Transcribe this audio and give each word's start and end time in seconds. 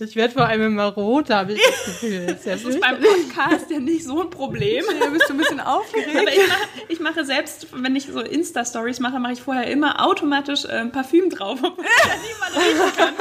Ich 0.00 0.16
werde 0.16 0.32
vor 0.32 0.46
allem 0.46 0.62
immer 0.62 0.86
rot, 0.86 1.30
habe 1.30 1.52
ich 1.52 1.62
das 1.62 1.84
Gefühl. 1.84 2.26
Das 2.26 2.36
ist, 2.38 2.46
das 2.46 2.64
ist 2.64 2.80
beim 2.80 3.00
Podcast 3.00 3.70
ja 3.70 3.78
nicht 3.78 4.04
so 4.04 4.22
ein 4.22 4.30
Problem. 4.30 4.84
Da 5.00 5.06
bist 5.06 5.28
du 5.28 5.34
ein 5.34 5.36
bisschen 5.36 5.60
aufgeregt. 5.60 6.16
Aber 6.16 6.32
ich 6.32 6.48
mache, 6.48 6.68
ich 6.88 7.00
mache 7.00 7.24
selbst, 7.24 7.68
wenn 7.72 7.94
ich 7.96 8.06
so 8.06 8.20
Insta-Stories 8.20 9.00
mache, 9.00 9.18
mache 9.20 9.32
ich 9.32 9.42
vorher 9.42 9.66
immer 9.68 10.04
automatisch 10.04 10.64
äh, 10.64 10.84
Parfüm 10.86 11.30
drauf, 11.30 11.58
obwohl 11.62 11.84
ja 11.84 12.14
niemand 12.16 12.56
riechen 12.56 12.96
kann. 12.96 13.14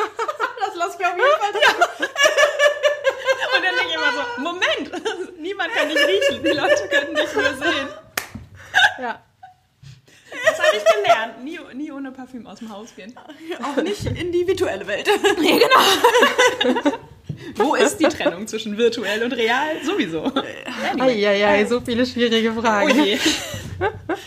Das 0.65 0.75
lasse 0.75 0.97
ich 0.99 1.05
auf 1.05 1.15
jeden 1.15 1.39
Fall 1.39 1.51
drin. 1.51 1.61
Ja. 1.63 2.07
Und 3.55 3.63
dann 3.63 3.75
denke 3.75 3.89
ich 3.89 3.95
immer 3.95 4.13
so, 4.13 4.41
Moment, 4.41 5.39
niemand 5.39 5.73
kann 5.73 5.89
dich 5.89 5.97
riechen, 5.97 6.43
die 6.43 6.49
Leute 6.49 6.89
können 6.89 7.15
dich 7.15 7.33
nur 7.33 7.43
sehen. 7.43 7.87
Ja. 8.99 9.21
Habe 10.73 10.83
ich 10.85 11.03
gelernt. 11.03 11.43
Nie, 11.43 11.59
nie 11.75 11.91
ohne 11.91 12.11
Parfüm 12.11 12.47
aus 12.47 12.59
dem 12.59 12.71
Haus 12.71 12.95
gehen. 12.95 13.13
Auch 13.61 13.81
nicht 13.81 14.05
in 14.05 14.31
die 14.31 14.47
virtuelle 14.47 14.87
Welt. 14.87 15.07
Nee, 15.39 15.59
genau. 15.59 16.91
Wo 17.55 17.75
ist 17.75 17.97
die 17.97 18.05
Trennung 18.05 18.47
zwischen 18.47 18.77
virtuell 18.77 19.23
und 19.23 19.33
real? 19.33 19.83
Sowieso. 19.83 20.23
Anyway. 20.91 21.25
Eieiei, 21.25 21.65
so 21.65 21.81
viele 21.81 22.05
schwierige 22.05 22.53
Fragen. 22.53 22.91
Oh 22.91 23.03
je. 23.03 23.17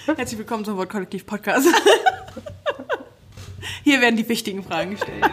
Herzlich 0.17 0.39
willkommen 0.39 0.65
zum 0.65 0.77
Wortkollektiv 0.77 1.25
Podcast. 1.27 1.67
Hier 3.85 4.01
werden 4.01 4.17
die 4.17 4.29
wichtigen 4.29 4.63
Fragen 4.63 4.91
gestellt. 4.93 5.25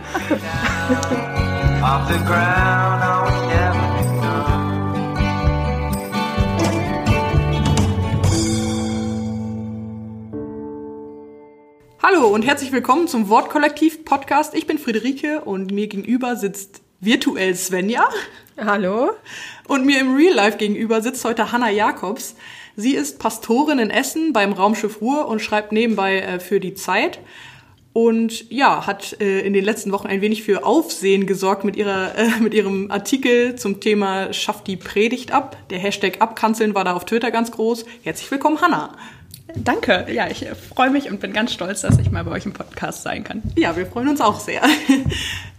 Hallo 12.05 12.27
und 12.27 12.45
herzlich 12.45 12.73
willkommen 12.73 13.07
zum 13.07 13.29
Wortkollektiv 13.29 14.03
Podcast. 14.03 14.55
Ich 14.55 14.67
bin 14.67 14.77
Friederike 14.77 15.39
und 15.39 15.71
mir 15.71 15.87
gegenüber 15.87 16.35
sitzt 16.35 16.81
virtuell 16.99 17.55
Svenja. 17.55 18.09
Hallo. 18.57 19.11
Und 19.69 19.85
mir 19.85 20.01
im 20.01 20.13
Real 20.13 20.33
Life 20.33 20.57
gegenüber 20.57 21.01
sitzt 21.01 21.23
heute 21.23 21.53
Hanna 21.53 21.69
Jakobs. 21.69 22.35
Sie 22.75 22.93
ist 22.93 23.19
Pastorin 23.19 23.79
in 23.79 23.89
Essen 23.89 24.33
beim 24.33 24.51
Raumschiff 24.51 24.99
Ruhr 24.99 25.29
und 25.29 25.39
schreibt 25.41 25.71
nebenbei 25.71 26.19
äh, 26.19 26.39
für 26.41 26.59
die 26.59 26.73
Zeit. 26.73 27.19
Und 27.93 28.51
ja, 28.51 28.85
hat 28.85 29.21
äh, 29.21 29.39
in 29.39 29.53
den 29.53 29.63
letzten 29.63 29.93
Wochen 29.93 30.07
ein 30.07 30.19
wenig 30.19 30.43
für 30.43 30.65
Aufsehen 30.65 31.25
gesorgt 31.25 31.63
mit, 31.63 31.77
ihrer, 31.77 32.15
äh, 32.17 32.41
mit 32.41 32.53
ihrem 32.53 32.91
Artikel 32.91 33.55
zum 33.55 33.79
Thema 33.79 34.33
Schafft 34.33 34.67
die 34.67 34.75
Predigt 34.75 35.31
ab. 35.31 35.55
Der 35.69 35.79
Hashtag 35.79 36.19
Abkanzeln 36.19 36.75
war 36.75 36.83
da 36.83 36.95
auf 36.95 37.05
Twitter 37.05 37.31
ganz 37.31 37.51
groß. 37.51 37.85
Herzlich 38.03 38.29
willkommen, 38.29 38.59
Hanna. 38.59 38.93
Danke. 39.55 40.07
Ja, 40.11 40.27
ich 40.29 40.45
freue 40.69 40.89
mich 40.89 41.09
und 41.09 41.19
bin 41.19 41.33
ganz 41.33 41.53
stolz, 41.53 41.81
dass 41.81 41.99
ich 41.99 42.11
mal 42.11 42.23
bei 42.23 42.31
euch 42.31 42.45
im 42.45 42.53
Podcast 42.53 43.03
sein 43.03 43.23
kann. 43.23 43.43
Ja, 43.55 43.75
wir 43.75 43.85
freuen 43.85 44.09
uns 44.09 44.21
auch 44.21 44.39
sehr. 44.39 44.61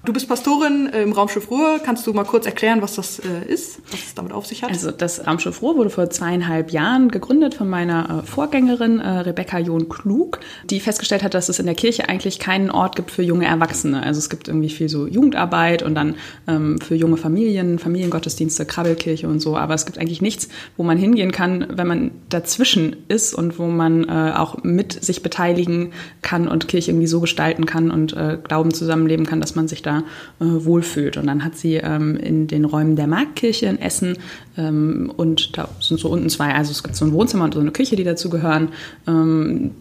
Du 0.04 0.12
bist 0.12 0.28
Pastorin 0.28 0.86
im 0.88 1.12
Raumschiff 1.12 1.50
Ruhr. 1.50 1.80
Kannst 1.82 2.06
du 2.06 2.12
mal 2.12 2.24
kurz 2.24 2.44
erklären, 2.44 2.82
was 2.82 2.96
das 2.96 3.20
äh, 3.20 3.50
ist, 3.50 3.80
was 3.90 4.00
es 4.00 4.14
damit 4.14 4.32
auf 4.32 4.44
sich 4.44 4.62
hat? 4.62 4.68
Also 4.68 4.90
das 4.90 5.26
Raumschiff 5.26 5.62
Ruhr 5.62 5.78
wurde 5.78 5.88
vor 5.88 6.10
zweieinhalb 6.10 6.72
Jahren 6.72 7.10
gegründet 7.10 7.54
von 7.54 7.70
meiner 7.70 8.22
äh, 8.22 8.26
Vorgängerin 8.26 9.00
äh, 9.00 9.20
Rebecca 9.20 9.58
John 9.60 9.88
Klug, 9.88 10.40
die 10.68 10.80
festgestellt 10.80 11.22
hat, 11.22 11.32
dass 11.32 11.48
es 11.48 11.58
in 11.58 11.64
der 11.64 11.74
Kirche 11.74 12.06
eigentlich 12.06 12.38
keinen 12.38 12.70
Ort 12.70 12.96
gibt 12.96 13.12
für 13.12 13.22
junge 13.22 13.46
Erwachsene. 13.46 14.02
Also 14.02 14.18
es 14.18 14.28
gibt 14.28 14.46
irgendwie 14.46 14.68
viel 14.68 14.90
so 14.90 15.06
Jugendarbeit 15.06 15.82
und 15.82 15.94
dann 15.94 16.16
ähm, 16.46 16.78
für 16.80 16.96
junge 16.96 17.16
Familien, 17.16 17.78
Familiengottesdienste, 17.78 18.66
Krabbelkirche 18.66 19.26
und 19.26 19.40
so. 19.40 19.56
Aber 19.56 19.72
es 19.72 19.86
gibt 19.86 19.96
eigentlich 19.96 20.20
nichts, 20.20 20.50
wo 20.76 20.82
man 20.82 20.98
hingehen 20.98 21.32
kann, 21.32 21.66
wenn 21.70 21.86
man 21.86 22.10
dazwischen 22.28 22.94
ist 23.08 23.32
und 23.32 23.58
wo 23.58 23.68
man 23.68 23.83
äh, 24.08 24.32
auch 24.34 24.62
mit 24.62 25.04
sich 25.04 25.22
beteiligen 25.22 25.92
kann 26.22 26.48
und 26.48 26.68
Kirche 26.68 26.90
irgendwie 26.90 27.06
so 27.06 27.20
gestalten 27.20 27.66
kann 27.66 27.90
und 27.90 28.14
äh, 28.14 28.38
Glauben 28.42 28.72
zusammenleben 28.72 29.27
kann, 29.27 29.40
dass 29.40 29.54
man 29.54 29.68
sich 29.68 29.82
da 29.82 29.98
äh, 30.40 30.44
wohlfühlt. 30.44 31.16
Und 31.16 31.27
dann 31.27 31.44
hat 31.44 31.56
sie 31.56 31.74
ähm, 31.74 32.16
in 32.16 32.46
den 32.46 32.64
Räumen 32.64 32.96
der 32.96 33.06
Marktkirche 33.06 33.66
in 33.66 33.80
Essen 33.80 34.16
ähm, 34.56 35.12
und 35.16 35.56
da 35.56 35.68
sind 35.80 36.00
so 36.00 36.08
unten 36.08 36.28
zwei, 36.30 36.55
also 36.55 36.70
es 36.70 36.82
gibt 36.82 36.96
so 36.96 37.05
ein 37.05 37.12
Wohnzimmer 37.12 37.44
und 37.44 37.55
so 37.55 37.60
eine 37.60 37.72
Küche, 37.72 37.96
die 37.96 38.05
dazu 38.05 38.30
gehören, 38.30 38.68
ähm, 39.06 39.72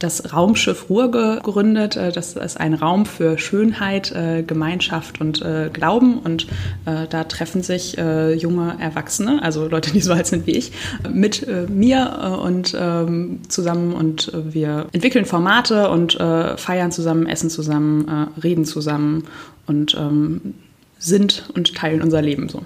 das 0.00 0.32
Raumschiff 0.32 0.90
Ruhr 0.90 1.10
gegründet. 1.10 1.96
Äh, 1.96 2.10
das 2.10 2.34
ist 2.34 2.58
ein 2.58 2.74
Raum 2.74 3.06
für 3.06 3.38
Schönheit, 3.38 4.10
äh, 4.10 4.42
Gemeinschaft 4.42 5.20
und 5.20 5.42
äh, 5.42 5.70
Glauben. 5.72 6.18
Und 6.18 6.46
da 6.84 7.24
treffen 7.24 7.62
sich 7.62 7.96
junge 7.96 8.76
Erwachsene, 8.80 9.42
also 9.42 9.68
Leute, 9.68 9.92
die 9.92 10.00
so 10.00 10.12
alt 10.12 10.26
sind 10.26 10.46
wie 10.46 10.52
ich, 10.52 10.72
mit 11.12 11.46
mir 11.68 12.40
und 12.42 12.76
ähm, 12.78 13.40
zusammen. 13.48 13.92
Und 13.92 14.32
wir 14.34 14.86
entwickeln 14.92 15.24
Formate 15.24 15.90
und 15.90 16.14
feiern 16.56 16.90
zusammen, 16.90 17.26
essen 17.26 17.50
zusammen, 17.50 18.28
reden 18.42 18.64
zusammen 18.64 19.24
und 19.66 19.94
ähm, 19.98 20.54
sind 20.98 21.50
und 21.54 21.74
teilen 21.74 22.02
unser 22.02 22.22
Leben 22.22 22.48
so. 22.48 22.62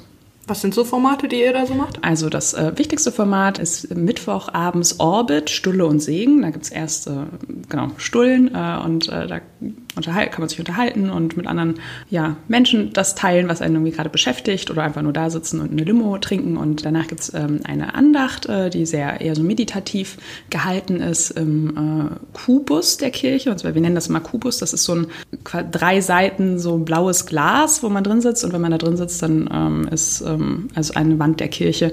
Was 0.47 0.61
sind 0.61 0.75
so 0.75 0.85
Formate, 0.85 1.27
die 1.27 1.41
ihr 1.41 1.53
da 1.53 1.65
so 1.65 1.75
macht? 1.75 2.05
Also 2.05 2.29
das 2.29 2.53
äh, 2.53 2.77
wichtigste 2.77 3.11
Format 3.11 3.59
ist 3.59 3.95
Mittwochabends 3.95 5.01
Orbit, 5.01 5.49
Stulle 5.49 5.87
und 5.87 6.01
Segen. 6.01 6.43
Da 6.43 6.51
gibt 6.51 6.65
es 6.65 6.71
erst 6.71 7.07
äh, 7.07 7.27
genau, 7.69 7.91
Stullen 7.97 8.55
äh, 8.55 8.79
und 8.85 9.09
äh, 9.09 9.41
da 9.97 10.27
kann 10.27 10.41
man 10.41 10.49
sich 10.49 10.59
unterhalten 10.59 11.11
und 11.11 11.37
mit 11.37 11.47
anderen 11.47 11.75
ja, 12.11 12.37
Menschen 12.49 12.93
das 12.93 13.15
teilen, 13.15 13.49
was 13.49 13.63
einen 13.63 13.77
irgendwie 13.77 13.93
gerade 13.93 14.11
beschäftigt 14.11 14.71
oder 14.71 14.83
einfach 14.83 15.03
nur 15.03 15.13
da 15.13 15.31
sitzen 15.31 15.61
und 15.61 15.71
eine 15.71 15.85
Limo 15.85 16.19
trinken. 16.19 16.57
Und 16.57 16.85
danach 16.85 17.07
gibt 17.07 17.21
es 17.21 17.35
ähm, 17.35 17.61
eine 17.65 17.95
Andacht, 17.95 18.47
äh, 18.47 18.71
die 18.71 18.87
sehr 18.87 19.21
eher 19.21 19.35
so 19.37 19.43
meditativ 19.43 20.17
gehalten 20.51 20.97
ist 21.01 21.31
im 21.31 21.71
äh, 21.77 22.17
Kubus 22.33 22.97
der 22.97 23.11
Kirche. 23.11 23.51
Und 23.51 23.59
zwar, 23.59 23.75
wir 23.75 23.81
nennen 23.81 23.95
das 23.95 24.09
mal 24.09 24.21
Kubus. 24.21 24.59
Das 24.59 24.73
ist 24.73 24.85
so 24.85 24.95
ein 24.95 25.07
drei 25.71 26.01
Seiten 26.01 26.59
so 26.59 26.79
blaues 26.79 27.27
Glas, 27.27 27.83
wo 27.83 27.89
man 27.89 28.05
drin 28.05 28.21
sitzt. 28.21 28.45
Und 28.45 28.53
wenn 28.53 28.61
man 28.61 28.73
da 28.73 28.79
drin 28.79 28.97
sitzt, 28.97 29.23
dann 29.23 29.49
ähm, 29.53 29.89
ist 29.91 30.23
ähm, 30.23 30.69
also 30.75 30.95
eine 30.95 31.19
Wand 31.19 31.41
der 31.41 31.49
Kirche 31.49 31.93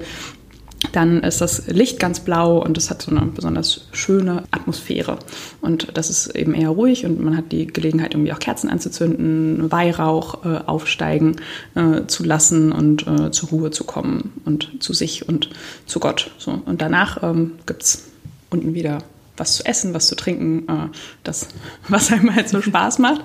dann 0.90 1.22
ist 1.22 1.40
das 1.40 1.68
Licht 1.68 2.00
ganz 2.00 2.20
blau 2.20 2.58
und 2.58 2.76
es 2.76 2.90
hat 2.90 3.02
so 3.02 3.10
eine 3.10 3.26
besonders 3.26 3.86
schöne 3.92 4.42
Atmosphäre. 4.50 5.18
Und 5.60 5.96
das 5.96 6.10
ist 6.10 6.34
eben 6.34 6.54
eher 6.54 6.70
ruhig 6.70 7.06
und 7.06 7.20
man 7.20 7.36
hat 7.36 7.52
die 7.52 7.66
Gelegenheit, 7.68 8.14
irgendwie 8.14 8.32
auch 8.32 8.40
Kerzen 8.40 8.68
anzuzünden, 8.68 9.70
Weihrauch 9.70 10.44
äh, 10.44 10.58
aufsteigen 10.66 11.36
äh, 11.74 12.06
zu 12.06 12.24
lassen 12.24 12.72
und 12.72 13.06
äh, 13.06 13.30
zur 13.30 13.50
Ruhe 13.50 13.70
zu 13.70 13.84
kommen 13.84 14.32
und 14.44 14.82
zu 14.82 14.92
sich 14.92 15.28
und 15.28 15.50
zu 15.86 16.00
Gott. 16.00 16.32
So. 16.38 16.60
Und 16.64 16.82
danach 16.82 17.22
ähm, 17.22 17.52
gibt 17.66 17.84
es 17.84 18.08
unten 18.50 18.74
wieder 18.74 18.98
was 19.36 19.56
zu 19.56 19.66
essen, 19.66 19.94
was 19.94 20.08
zu 20.08 20.16
trinken, 20.16 20.68
äh, 20.68 20.88
das, 21.22 21.48
was 21.88 22.12
einem 22.12 22.34
halt 22.34 22.48
so 22.48 22.60
Spaß 22.60 22.98
macht. 22.98 23.22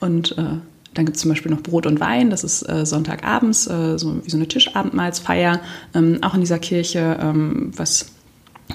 Und 0.00 0.36
äh, 0.36 0.58
dann 0.98 1.06
gibt 1.06 1.14
es 1.14 1.22
zum 1.22 1.28
Beispiel 1.28 1.52
noch 1.52 1.62
Brot 1.62 1.86
und 1.86 2.00
Wein, 2.00 2.28
das 2.28 2.42
ist 2.42 2.68
äh, 2.68 2.84
Sonntagabends, 2.84 3.68
äh, 3.68 3.96
so 4.00 4.16
wie 4.24 4.30
so 4.30 4.36
eine 4.36 4.48
Tischabendmahlsfeier, 4.48 5.60
ähm, 5.94 6.18
auch 6.22 6.34
in 6.34 6.40
dieser 6.40 6.58
Kirche, 6.58 7.16
ähm, 7.22 7.70
was 7.76 8.06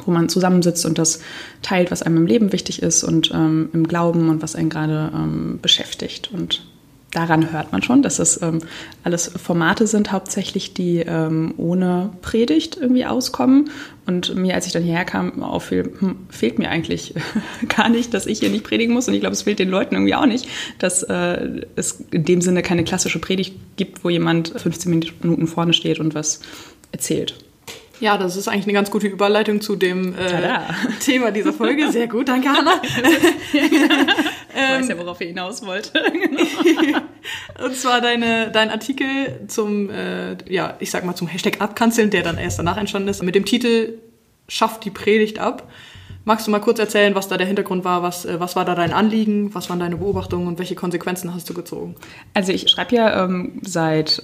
wo 0.06 0.12
man 0.12 0.30
zusammensitzt 0.30 0.86
und 0.86 0.98
das 0.98 1.20
teilt, 1.62 1.92
was 1.92 2.02
einem 2.02 2.16
im 2.16 2.26
Leben 2.26 2.54
wichtig 2.54 2.82
ist 2.82 3.04
und 3.04 3.30
ähm, 3.34 3.70
im 3.74 3.86
Glauben 3.88 4.30
und 4.30 4.42
was 4.42 4.56
einen 4.56 4.70
gerade 4.70 5.12
ähm, 5.14 5.60
beschäftigt. 5.62 6.32
Und 6.34 6.66
daran 7.14 7.52
hört 7.54 7.72
man 7.72 7.82
schon, 7.82 8.02
dass 8.02 8.18
das 8.18 8.42
ähm, 8.42 8.60
alles 9.04 9.28
Formate 9.28 9.88
sind, 9.88 10.12
hauptsächlich, 10.12 10.74
die 10.74 11.00
ähm, 11.00 11.54
ohne 11.58 12.12
Predigt 12.22 12.78
irgendwie 12.80 13.06
auskommen. 13.06 13.70
Und 14.06 14.36
mir, 14.36 14.56
als 14.56 14.66
ich 14.66 14.74
dann 14.74 14.84
hierher 14.84 15.06
kam, 15.06 15.42
auffiel, 15.44 15.94
hm, 16.00 16.16
fehlt 16.30 16.60
mir 16.60 16.70
eigentlich 16.70 17.14
gar 17.70 17.88
nicht, 17.90 18.14
dass 18.14 18.26
ich 18.26 18.40
hier 18.40 18.50
nicht 18.50 18.64
predigen 18.64 18.94
muss. 18.94 19.08
Und 19.08 19.14
ich 19.14 19.22
glaube, 19.22 19.34
es 19.34 19.44
fehlt 19.44 19.60
den 19.60 19.70
Leuten 19.70 19.96
irgendwie 19.96 20.16
auch 20.16 20.26
nicht, 20.26 20.48
dass 20.80 21.04
äh, 21.04 21.62
es 21.76 22.04
in 22.12 22.26
dem 22.26 22.42
Sinne 22.42 22.64
keine 22.64 22.84
klassische 22.84 23.20
Predigt 23.20 23.56
gibt, 23.78 24.04
wo 24.04 24.10
jemand 24.10 24.50
15 24.50 24.90
Minuten 25.22 25.48
vorne 25.48 25.74
steht 25.74 26.00
und 26.00 26.16
was 26.16 26.42
erzählt. 26.92 27.36
Ja, 28.00 28.18
das 28.18 28.36
ist 28.36 28.48
eigentlich 28.48 28.66
eine 28.66 28.74
ganz 28.74 28.92
gute 28.92 29.08
Überleitung 29.08 29.62
zu 29.62 29.76
dem 29.76 30.14
äh, 30.16 30.60
Thema 31.00 31.32
dieser 31.32 31.54
Folge. 31.54 31.92
Sehr 31.92 32.08
gut, 32.08 32.28
danke 32.28 32.50
Hanna. 32.50 32.82
Ich 34.56 34.80
weiß 34.80 34.88
ja, 34.88 34.98
worauf 34.98 35.20
ihr 35.22 35.28
hinaus 35.28 35.66
wollt. 35.66 35.92
und 37.64 37.76
zwar 37.76 38.02
deine, 38.02 38.52
dein 38.52 38.70
Artikel 38.70 39.08
zum, 39.48 39.90
äh, 39.90 40.38
ja, 40.48 40.76
ich 40.80 40.92
sag 40.92 41.04
mal 41.06 41.16
zum 41.16 41.28
Hashtag 41.28 41.62
Abkanzeln, 41.62 42.10
der 42.10 42.24
dann 42.24 42.38
erst 42.38 42.60
danach 42.60 42.78
entstanden 42.78 43.10
ist, 43.10 43.24
mit 43.24 43.36
dem 43.36 43.46
Titel 43.46 44.00
Schafft 44.48 44.84
die 44.84 44.92
Predigt 44.92 45.40
ab. 45.40 45.72
Magst 46.26 46.48
du 46.48 46.52
mal 46.52 46.60
kurz 46.60 46.80
erzählen, 46.80 47.16
was 47.16 47.28
da 47.28 47.38
der 47.38 47.48
Hintergrund 47.48 47.84
war? 47.84 48.04
Was, 48.04 48.26
äh, 48.26 48.40
was 48.40 48.56
war 48.56 48.66
da 48.66 48.76
dein 48.76 48.94
Anliegen? 48.94 49.54
Was 49.56 49.70
waren 49.70 49.80
deine 49.80 49.98
Beobachtungen 49.98 50.48
und 50.48 50.60
welche 50.60 50.76
Konsequenzen 50.76 51.34
hast 51.34 51.50
du 51.50 51.54
gezogen? 51.54 51.96
Also 52.34 52.52
ich 52.52 52.70
schreibe 52.70 52.96
ja 52.96 53.24
ähm, 53.24 53.62
seit 53.64 54.24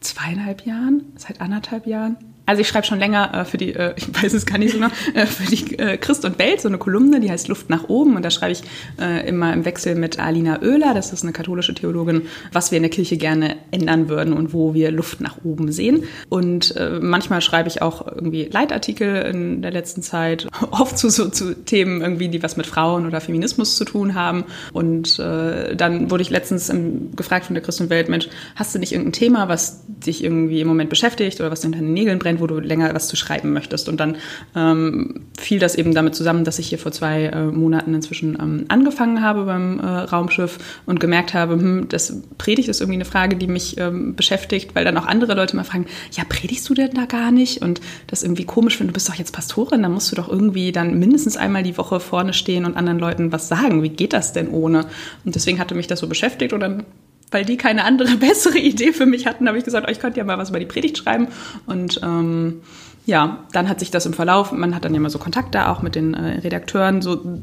zweieinhalb 0.00 0.64
Jahren, 0.64 1.12
seit 1.16 1.40
anderthalb 1.40 1.86
Jahren 1.86 2.16
Also 2.50 2.62
ich 2.62 2.68
schreibe 2.68 2.84
schon 2.84 2.98
länger 2.98 3.32
äh, 3.32 3.44
für 3.44 3.58
die, 3.58 3.76
äh, 3.76 3.94
ich 3.96 4.08
weiß 4.12 4.32
es 4.32 4.44
gar 4.44 4.58
nicht 4.58 4.72
so 4.72 4.78
genau, 4.78 4.90
äh, 5.14 5.24
für 5.24 5.48
die 5.48 5.78
äh, 5.78 5.96
Christ 5.96 6.24
und 6.24 6.36
Welt 6.40 6.60
so 6.60 6.66
eine 6.66 6.78
Kolumne, 6.78 7.20
die 7.20 7.30
heißt 7.30 7.46
Luft 7.46 7.70
nach 7.70 7.88
oben 7.88 8.16
und 8.16 8.24
da 8.24 8.30
schreibe 8.30 8.50
ich 8.50 8.62
äh, 9.00 9.28
immer 9.28 9.52
im 9.52 9.64
Wechsel 9.64 9.94
mit 9.94 10.18
Alina 10.18 10.60
Oehler, 10.60 10.92
das 10.92 11.12
ist 11.12 11.22
eine 11.22 11.32
katholische 11.32 11.74
Theologin, 11.74 12.22
was 12.52 12.72
wir 12.72 12.78
in 12.78 12.82
der 12.82 12.90
Kirche 12.90 13.16
gerne 13.18 13.56
ändern 13.70 14.08
würden 14.08 14.32
und 14.32 14.52
wo 14.52 14.74
wir 14.74 14.90
Luft 14.90 15.20
nach 15.20 15.36
oben 15.44 15.70
sehen. 15.70 16.02
Und 16.28 16.74
äh, 16.74 16.98
manchmal 17.00 17.40
schreibe 17.40 17.68
ich 17.68 17.82
auch 17.82 18.04
irgendwie 18.04 18.48
Leitartikel 18.50 19.22
in 19.26 19.62
der 19.62 19.70
letzten 19.70 20.02
Zeit, 20.02 20.48
oft 20.72 20.98
zu, 20.98 21.08
so, 21.08 21.28
zu 21.28 21.54
Themen 21.54 22.00
irgendwie, 22.00 22.30
die 22.30 22.42
was 22.42 22.56
mit 22.56 22.66
Frauen 22.66 23.06
oder 23.06 23.20
Feminismus 23.20 23.76
zu 23.76 23.84
tun 23.84 24.16
haben. 24.16 24.44
Und 24.72 25.20
dann 25.20 26.10
wurde 26.10 26.22
ich 26.22 26.30
letztens 26.30 26.68
im, 26.68 27.14
gefragt 27.14 27.46
von 27.46 27.54
der 27.54 27.62
Christ 27.62 27.80
und 27.80 27.90
Welt, 27.90 28.08
Mensch, 28.08 28.28
hast 28.56 28.74
du 28.74 28.78
nicht 28.78 28.92
irgendein 28.92 29.12
Thema, 29.12 29.48
was 29.48 29.82
dich 29.86 30.24
irgendwie 30.24 30.60
im 30.60 30.68
Moment 30.68 30.90
beschäftigt 30.90 31.40
oder 31.40 31.50
was 31.50 31.60
dir 31.60 31.68
unter 31.68 31.80
den 31.80 31.92
Nägeln 31.92 32.18
brennt? 32.18 32.39
Wo 32.40 32.46
du 32.46 32.58
länger 32.58 32.94
was 32.94 33.08
zu 33.08 33.16
schreiben 33.16 33.52
möchtest. 33.52 33.88
Und 33.88 34.00
dann 34.00 34.16
ähm, 34.54 35.26
fiel 35.38 35.58
das 35.58 35.74
eben 35.74 35.94
damit 35.94 36.14
zusammen, 36.14 36.44
dass 36.44 36.58
ich 36.58 36.68
hier 36.68 36.78
vor 36.78 36.92
zwei 36.92 37.26
äh, 37.26 37.46
Monaten 37.46 37.94
inzwischen 37.94 38.38
ähm, 38.40 38.64
angefangen 38.68 39.22
habe 39.22 39.44
beim 39.44 39.80
äh, 39.80 39.86
Raumschiff 39.86 40.58
und 40.86 41.00
gemerkt 41.00 41.34
habe, 41.34 41.54
hm, 41.54 41.88
das 41.88 42.20
Predigt 42.38 42.68
ist 42.68 42.80
irgendwie 42.80 42.96
eine 42.96 43.04
Frage, 43.04 43.36
die 43.36 43.46
mich 43.46 43.78
ähm, 43.78 44.14
beschäftigt, 44.14 44.74
weil 44.74 44.84
dann 44.84 44.96
auch 44.96 45.06
andere 45.06 45.34
Leute 45.34 45.56
mal 45.56 45.64
fragen, 45.64 45.86
ja, 46.12 46.24
predigst 46.28 46.68
du 46.68 46.74
denn 46.74 46.94
da 46.94 47.06
gar 47.06 47.30
nicht? 47.30 47.62
Und 47.62 47.80
das 48.06 48.22
irgendwie 48.22 48.44
komisch 48.44 48.76
finde, 48.76 48.92
du 48.92 48.94
bist 48.94 49.08
doch 49.08 49.14
jetzt 49.14 49.32
Pastorin, 49.32 49.82
dann 49.82 49.92
musst 49.92 50.10
du 50.10 50.16
doch 50.16 50.28
irgendwie 50.28 50.72
dann 50.72 50.98
mindestens 50.98 51.36
einmal 51.36 51.62
die 51.62 51.76
Woche 51.76 52.00
vorne 52.00 52.32
stehen 52.32 52.64
und 52.64 52.76
anderen 52.76 52.98
Leuten 52.98 53.32
was 53.32 53.48
sagen. 53.48 53.82
Wie 53.82 53.88
geht 53.88 54.12
das 54.12 54.32
denn 54.32 54.48
ohne? 54.48 54.86
Und 55.24 55.34
deswegen 55.34 55.58
hatte 55.58 55.74
mich 55.74 55.86
das 55.86 56.00
so 56.00 56.06
beschäftigt 56.06 56.52
und 56.52 56.60
dann 56.60 56.84
weil 57.30 57.44
die 57.44 57.56
keine 57.56 57.84
andere, 57.84 58.16
bessere 58.16 58.58
Idee 58.58 58.92
für 58.92 59.06
mich 59.06 59.26
hatten, 59.26 59.48
habe 59.48 59.58
ich 59.58 59.64
gesagt, 59.64 59.86
oh, 59.88 59.90
ich 59.90 60.00
könnte 60.00 60.18
ja 60.18 60.24
mal 60.24 60.38
was 60.38 60.50
über 60.50 60.60
die 60.60 60.66
Predigt 60.66 60.98
schreiben. 60.98 61.28
Und 61.66 62.00
ähm, 62.02 62.62
ja, 63.06 63.44
dann 63.52 63.68
hat 63.68 63.80
sich 63.80 63.90
das 63.90 64.06
im 64.06 64.12
Verlauf, 64.12 64.52
man 64.52 64.74
hat 64.74 64.84
dann 64.84 64.94
ja 64.94 65.00
mal 65.00 65.10
so 65.10 65.18
Kontakt 65.18 65.54
da 65.54 65.72
auch 65.72 65.82
mit 65.82 65.94
den 65.94 66.14
äh, 66.14 66.40
Redakteuren 66.40 67.02
so 67.02 67.40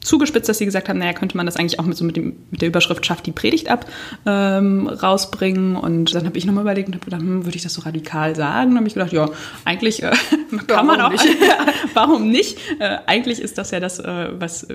zugespitzt, 0.00 0.48
dass 0.48 0.58
sie 0.58 0.64
gesagt 0.64 0.88
haben, 0.88 0.98
naja, 0.98 1.12
könnte 1.12 1.36
man 1.36 1.46
das 1.46 1.56
eigentlich 1.56 1.78
auch 1.78 1.84
mit 1.84 1.96
so 1.96 2.04
mit, 2.04 2.16
dem, 2.16 2.36
mit 2.50 2.60
der 2.60 2.68
Überschrift 2.68 3.06
Schafft 3.06 3.26
die 3.26 3.32
Predigt 3.32 3.68
ab 3.68 3.86
ähm, 4.26 4.88
rausbringen. 4.88 5.76
Und 5.76 6.14
dann 6.14 6.26
habe 6.26 6.36
ich 6.36 6.44
nochmal 6.44 6.62
überlegt 6.62 6.88
und 6.88 6.94
habe 6.94 7.04
gedacht, 7.04 7.20
hm, 7.20 7.44
würde 7.44 7.56
ich 7.56 7.62
das 7.62 7.74
so 7.74 7.82
radikal 7.82 8.34
sagen? 8.34 8.70
dann 8.70 8.78
habe 8.78 8.88
ich 8.88 8.94
gedacht, 8.94 9.12
ja, 9.12 9.28
eigentlich 9.64 10.02
äh, 10.02 10.10
kann 10.66 10.66
ja, 10.68 10.82
man 10.82 11.00
auch. 11.00 11.10
Nicht? 11.10 11.24
warum 11.94 12.28
nicht? 12.28 12.58
Äh, 12.78 12.98
eigentlich 13.06 13.40
ist 13.40 13.58
das 13.58 13.70
ja 13.70 13.80
das, 13.80 13.98
äh, 14.00 14.28
was 14.38 14.66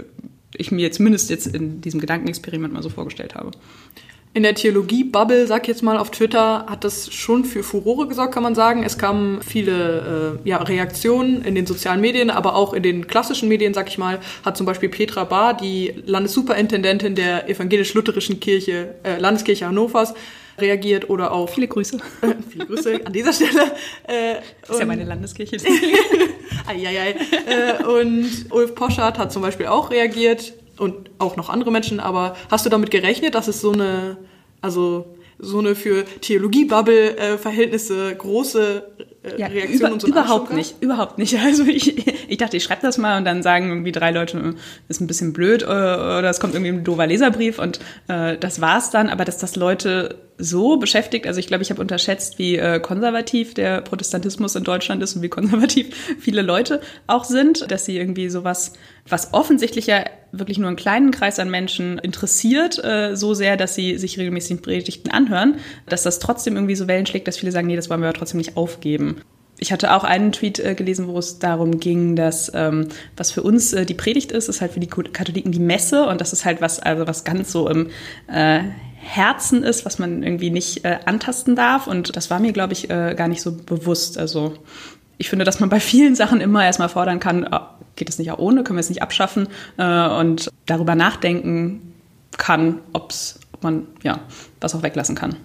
ich 0.56 0.72
mir 0.72 0.92
zumindest 0.92 1.30
jetzt 1.30 1.48
in 1.48 1.82
diesem 1.82 2.00
Gedankenexperiment 2.00 2.74
mal 2.74 2.84
so 2.84 2.90
vorgestellt 2.90 3.36
habe 3.36 3.52
in 4.34 4.44
der 4.44 4.54
Theologie-Bubble, 4.54 5.48
sag 5.48 5.64
ich 5.64 5.68
jetzt 5.68 5.82
mal 5.82 5.98
auf 5.98 6.12
Twitter, 6.12 6.66
hat 6.68 6.84
das 6.84 7.12
schon 7.12 7.44
für 7.44 7.64
Furore 7.64 8.08
gesorgt, 8.08 8.34
kann 8.34 8.44
man 8.44 8.54
sagen. 8.54 8.84
Es 8.84 8.98
kamen 9.00 9.42
viele 9.42 10.40
äh, 10.46 10.48
ja, 10.48 10.58
Reaktionen 10.58 11.42
in 11.42 11.56
den 11.56 11.66
sozialen 11.66 12.02
Medien, 12.02 12.30
aber 12.30 12.56
auch 12.56 12.74
in 12.74 12.84
den 12.84 13.08
klassischen 13.08 13.50
Medien, 13.50 13.74
sag 13.74 13.88
ich 13.88 13.98
mal, 13.98 14.20
hat 14.46 14.56
zum 14.56 14.68
Beispiel 14.68 14.90
Petra 14.90 15.24
Bahr, 15.24 15.56
die 15.56 16.04
Landessuperintendentin 16.06 17.16
der 17.16 17.50
evangelisch-lutherischen 17.50 18.40
Kirche, 18.40 18.96
äh, 19.04 19.18
Landeskirche 19.18 19.66
Hannovers, 19.66 20.14
reagiert 20.60 21.10
oder 21.10 21.32
auch. 21.32 21.50
Viele 21.50 21.68
Grüße. 21.68 21.98
Äh, 22.22 22.34
viele 22.50 22.66
Grüße 22.66 23.02
an 23.06 23.14
dieser 23.14 23.34
Stelle. 23.34 23.72
Äh, 24.08 24.36
das 24.62 24.72
ist 24.72 24.80
ja 24.80 24.86
meine 24.86 25.04
Landeskirche. 25.04 25.58
Eieiei. 26.68 27.12
äh, 27.12 27.84
und 27.84 28.52
Ulf 28.52 28.76
Poschardt 28.76 29.18
hat 29.18 29.32
zum 29.32 29.42
Beispiel 29.42 29.68
auch 29.68 29.92
reagiert 29.92 30.54
und 30.80 31.10
auch 31.20 31.36
noch 31.36 31.50
andere 31.50 31.72
Menschen, 31.72 32.00
aber 32.00 32.36
hast 32.50 32.66
du 32.66 32.70
damit 32.70 32.92
gerechnet, 32.92 33.36
dass 33.36 33.48
es 33.48 33.62
so 33.62 33.72
eine, 33.72 34.18
also 34.62 35.18
so 35.40 35.60
eine 35.60 35.76
für 35.76 36.04
Theologie-Bubble-Verhältnisse 36.22 38.16
große 38.16 38.88
äh, 39.34 39.40
ja, 39.40 39.48
Reaktion 39.48 39.80
über, 39.80 39.92
und 39.94 40.02
so 40.02 40.08
Überhaupt 40.08 40.54
nicht, 40.54 40.76
überhaupt 40.82 41.18
nicht. 41.18 41.38
Also 41.48 41.64
ich, 41.64 42.08
ich 42.30 42.38
dachte, 42.38 42.58
ich 42.58 42.64
schreibe 42.64 42.82
das 42.82 42.98
mal 42.98 43.18
und 43.18 43.26
dann 43.26 43.42
sagen 43.42 43.70
irgendwie 43.70 43.92
drei 43.92 44.12
Leute, 44.12 44.38
äh, 44.38 44.54
ist 44.90 45.02
ein 45.02 45.08
bisschen 45.08 45.34
blöd 45.34 45.64
äh, 45.64 45.66
oder 45.66 46.30
es 46.30 46.40
kommt 46.40 46.54
irgendwie 46.54 46.72
ein 46.72 46.84
doofer 46.84 47.08
Leserbrief 47.08 47.60
und 47.60 47.80
äh, 48.08 48.38
das 48.38 48.62
war's 48.62 48.90
dann. 48.90 49.10
Aber 49.10 49.26
dass 49.26 49.38
das 49.38 49.56
Leute 49.56 50.16
so 50.38 50.78
beschäftigt, 50.78 51.26
also 51.26 51.40
ich 51.40 51.48
glaube, 51.48 51.64
ich 51.64 51.72
habe 51.72 51.82
unterschätzt, 51.82 52.38
wie 52.38 52.58
äh, 52.58 52.80
konservativ 52.80 53.54
der 53.54 53.82
Protestantismus 53.82 54.56
in 54.56 54.64
Deutschland 54.64 55.02
ist 55.02 55.16
und 55.16 55.22
wie 55.22 55.30
konservativ 55.30 55.96
viele 56.20 56.42
Leute 56.42 56.82
auch 57.08 57.24
sind, 57.24 57.70
dass 57.72 57.86
sie 57.86 57.98
irgendwie 57.98 58.30
sowas, 58.30 58.74
was 59.08 59.34
offensichtlich 59.34 59.88
ja 59.88 60.06
wirklich 60.32 60.60
nur 60.60 60.68
einen 60.68 60.78
kleinen 60.78 61.12
Kreis 61.12 61.40
an 61.40 61.50
Menschen 61.50 61.98
interessiert, 62.00 62.84
äh, 62.84 63.16
so 63.16 63.34
sehr, 63.34 63.58
dass 63.58 63.76
sie 63.76 63.98
sich 63.98 64.18
regelmäßig 64.18 64.62
Predigten 64.62 65.10
anhören, 65.10 65.56
dass 65.88 66.04
das 66.04 66.20
trotzdem 66.20 66.56
irgendwie 66.56 66.76
so 66.76 66.88
Wellen 66.88 67.06
schlägt, 67.06 67.28
dass 67.28 67.38
viele 67.38 67.52
sagen, 67.52 67.68
nee, 67.68 67.76
das 67.76 67.90
wollen 67.90 68.02
wir 68.02 68.10
aber 68.10 68.18
trotzdem 68.18 68.38
nicht 68.38 68.58
aufgeben. 68.58 69.17
Ich 69.60 69.72
hatte 69.72 69.94
auch 69.94 70.04
einen 70.04 70.32
Tweet 70.32 70.60
äh, 70.60 70.76
gelesen, 70.76 71.08
wo 71.08 71.18
es 71.18 71.40
darum 71.40 71.80
ging, 71.80 72.16
dass 72.16 72.52
ähm, 72.54 72.90
was 73.16 73.32
für 73.32 73.42
uns 73.42 73.74
äh, 73.74 73.86
die 73.86 73.96
Predigt 73.96 74.32
ist, 74.32 74.50
ist 74.50 74.62
halt 74.62 74.74
für 74.74 74.80
die 74.80 74.88
Katholiken 74.88 75.52
die 75.52 75.60
Messe 75.60 76.06
und 76.06 76.22
das 76.22 76.32
ist 76.32 76.46
halt 76.46 76.62
was, 76.62 76.80
also 76.80 77.08
was 77.08 77.24
ganz 77.24 77.52
so 77.52 77.68
im 77.68 77.90
äh, 78.28 78.62
Herzen 78.98 79.64
ist, 79.64 79.86
was 79.86 80.00
man 80.00 80.22
irgendwie 80.22 80.50
nicht 80.50 80.86
äh, 80.86 81.00
antasten 81.06 81.56
darf. 81.56 81.88
Und 81.88 82.16
das 82.16 82.30
war 82.30 82.40
mir, 82.40 82.52
glaube 82.52 82.74
ich, 82.74 82.90
äh, 82.90 83.16
gar 83.16 83.28
nicht 83.28 83.42
so 83.42 83.56
bewusst. 83.56 84.18
Also 84.18 84.54
ich 85.18 85.30
finde, 85.30 85.46
dass 85.46 85.60
man 85.60 85.70
bei 85.70 85.80
vielen 85.80 86.16
Sachen 86.16 86.42
immer 86.42 86.64
erstmal 86.64 86.90
fordern 86.90 87.20
kann, 87.20 87.48
oh, 87.52 87.60
geht 87.96 88.10
es 88.10 88.20
nicht 88.20 88.32
auch 88.32 88.40
ohne, 88.40 88.64
können 88.64 88.78
wir 88.78 88.82
es 88.82 88.90
nicht 88.90 89.02
abschaffen 89.02 89.48
äh, 89.78 90.08
und 90.08 90.52
darüber 90.66 90.96
nachdenken 90.96 91.94
kann, 92.38 92.80
ob's, 92.94 93.40
ob 93.54 93.64
man 93.64 93.88
ja 94.04 94.20
was 94.62 94.76
auch 94.76 94.84
weglassen 94.84 95.16
kann. 95.16 95.36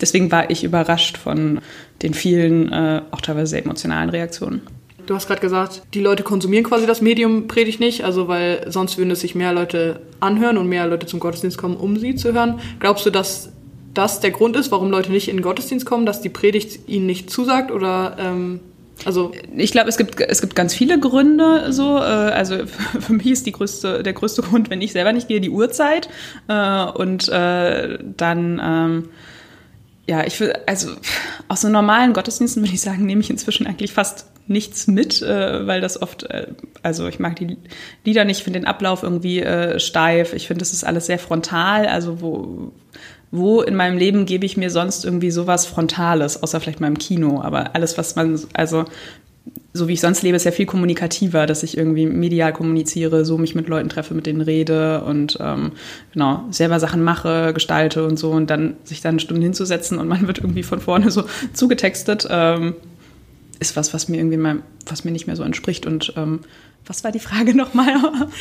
Deswegen 0.00 0.30
war 0.32 0.50
ich 0.50 0.64
überrascht 0.64 1.16
von 1.16 1.60
den 2.02 2.14
vielen, 2.14 2.72
äh, 2.72 3.02
auch 3.10 3.20
teilweise 3.20 3.50
sehr 3.50 3.64
emotionalen 3.64 4.10
Reaktionen. 4.10 4.62
Du 5.06 5.14
hast 5.14 5.26
gerade 5.26 5.40
gesagt, 5.40 5.82
die 5.94 6.00
Leute 6.00 6.22
konsumieren 6.22 6.64
quasi 6.64 6.86
das 6.86 7.00
Medium 7.00 7.48
Predigt 7.48 7.80
nicht, 7.80 8.04
also 8.04 8.28
weil 8.28 8.64
sonst 8.68 8.96
würden 8.96 9.10
es 9.10 9.20
sich 9.20 9.34
mehr 9.34 9.52
Leute 9.52 10.00
anhören 10.20 10.56
und 10.56 10.68
mehr 10.68 10.86
Leute 10.86 11.06
zum 11.06 11.20
Gottesdienst 11.20 11.58
kommen, 11.58 11.76
um 11.76 11.96
sie 11.96 12.14
zu 12.14 12.32
hören. 12.32 12.60
Glaubst 12.78 13.06
du, 13.06 13.10
dass 13.10 13.50
das 13.92 14.20
der 14.20 14.30
Grund 14.30 14.56
ist, 14.56 14.70
warum 14.70 14.90
Leute 14.90 15.10
nicht 15.10 15.28
in 15.28 15.36
den 15.36 15.42
Gottesdienst 15.42 15.84
kommen, 15.84 16.06
dass 16.06 16.20
die 16.20 16.28
Predigt 16.28 16.88
ihnen 16.88 17.06
nicht 17.06 17.28
zusagt 17.28 17.72
oder 17.72 18.16
ähm, 18.20 18.60
also 19.04 19.32
ich 19.56 19.72
glaube, 19.72 19.88
es 19.88 19.96
gibt, 19.96 20.20
es 20.20 20.40
gibt 20.40 20.54
ganz 20.54 20.74
viele 20.74 20.98
Gründe 21.00 21.72
so. 21.72 21.96
Äh, 21.96 22.00
also 22.00 22.56
für 23.00 23.12
mich 23.12 23.26
ist 23.26 23.46
die 23.46 23.52
größte, 23.52 24.02
der 24.02 24.12
größte 24.12 24.42
Grund, 24.42 24.70
wenn 24.70 24.82
ich 24.82 24.92
selber 24.92 25.12
nicht 25.12 25.28
gehe, 25.28 25.40
die 25.40 25.50
Uhrzeit. 25.50 26.08
Äh, 26.48 26.84
und 26.84 27.28
äh, 27.28 27.98
dann 28.16 28.60
ähm, 28.62 29.08
ja, 30.10 30.26
ich 30.26 30.40
will, 30.40 30.52
also 30.66 30.88
aus 31.46 31.60
so 31.60 31.68
normalen 31.68 32.12
Gottesdiensten 32.14 32.64
würde 32.64 32.74
ich 32.74 32.80
sagen, 32.80 33.06
nehme 33.06 33.20
ich 33.20 33.30
inzwischen 33.30 33.68
eigentlich 33.68 33.92
fast 33.92 34.26
nichts 34.48 34.88
mit, 34.88 35.22
äh, 35.22 35.64
weil 35.68 35.80
das 35.80 36.02
oft, 36.02 36.24
äh, 36.24 36.48
also 36.82 37.06
ich 37.06 37.20
mag 37.20 37.36
die 37.36 37.56
Lieder 38.04 38.24
nicht, 38.24 38.42
finde 38.42 38.58
den 38.58 38.66
Ablauf 38.66 39.04
irgendwie 39.04 39.40
äh, 39.40 39.78
steif. 39.78 40.32
Ich 40.32 40.48
finde, 40.48 40.58
das 40.58 40.72
ist 40.72 40.82
alles 40.82 41.06
sehr 41.06 41.20
frontal. 41.20 41.86
Also 41.86 42.20
wo, 42.20 42.72
wo 43.30 43.62
in 43.62 43.76
meinem 43.76 43.98
Leben 43.98 44.26
gebe 44.26 44.44
ich 44.44 44.56
mir 44.56 44.70
sonst 44.70 45.04
irgendwie 45.04 45.30
sowas 45.30 45.66
Frontales, 45.66 46.42
außer 46.42 46.58
vielleicht 46.58 46.80
im 46.80 46.98
Kino. 46.98 47.40
Aber 47.40 47.76
alles, 47.76 47.96
was 47.96 48.16
man, 48.16 48.40
also 48.52 48.86
so 49.72 49.86
wie 49.86 49.92
ich 49.92 50.00
sonst 50.00 50.22
lebe, 50.22 50.36
ist 50.36 50.44
ja 50.44 50.50
viel 50.50 50.66
kommunikativer, 50.66 51.46
dass 51.46 51.62
ich 51.62 51.76
irgendwie 51.76 52.06
medial 52.06 52.52
kommuniziere, 52.52 53.24
so 53.24 53.38
mich 53.38 53.54
mit 53.54 53.68
Leuten 53.68 53.88
treffe, 53.88 54.14
mit 54.14 54.26
denen 54.26 54.40
rede 54.40 55.04
und 55.04 55.38
ähm, 55.40 55.72
genau 56.12 56.44
selber 56.50 56.80
Sachen 56.80 57.04
mache, 57.04 57.52
gestalte 57.54 58.04
und 58.04 58.18
so 58.18 58.30
und 58.30 58.50
dann 58.50 58.76
sich 58.84 59.00
dann 59.00 59.20
Stunden 59.20 59.42
hinzusetzen 59.42 59.98
und 59.98 60.08
man 60.08 60.26
wird 60.26 60.38
irgendwie 60.38 60.64
von 60.64 60.80
vorne 60.80 61.10
so 61.10 61.24
zugetextet, 61.52 62.26
ähm, 62.30 62.74
ist 63.60 63.76
was, 63.76 63.94
was 63.94 64.08
mir 64.08 64.16
irgendwie 64.16 64.38
mal, 64.38 64.62
was 64.86 65.04
mir 65.04 65.12
nicht 65.12 65.26
mehr 65.26 65.36
so 65.36 65.42
entspricht 65.44 65.86
und 65.86 66.14
ähm, 66.16 66.40
was 66.86 67.04
war 67.04 67.12
die 67.12 67.20
Frage 67.20 67.54
nochmal? 67.56 67.94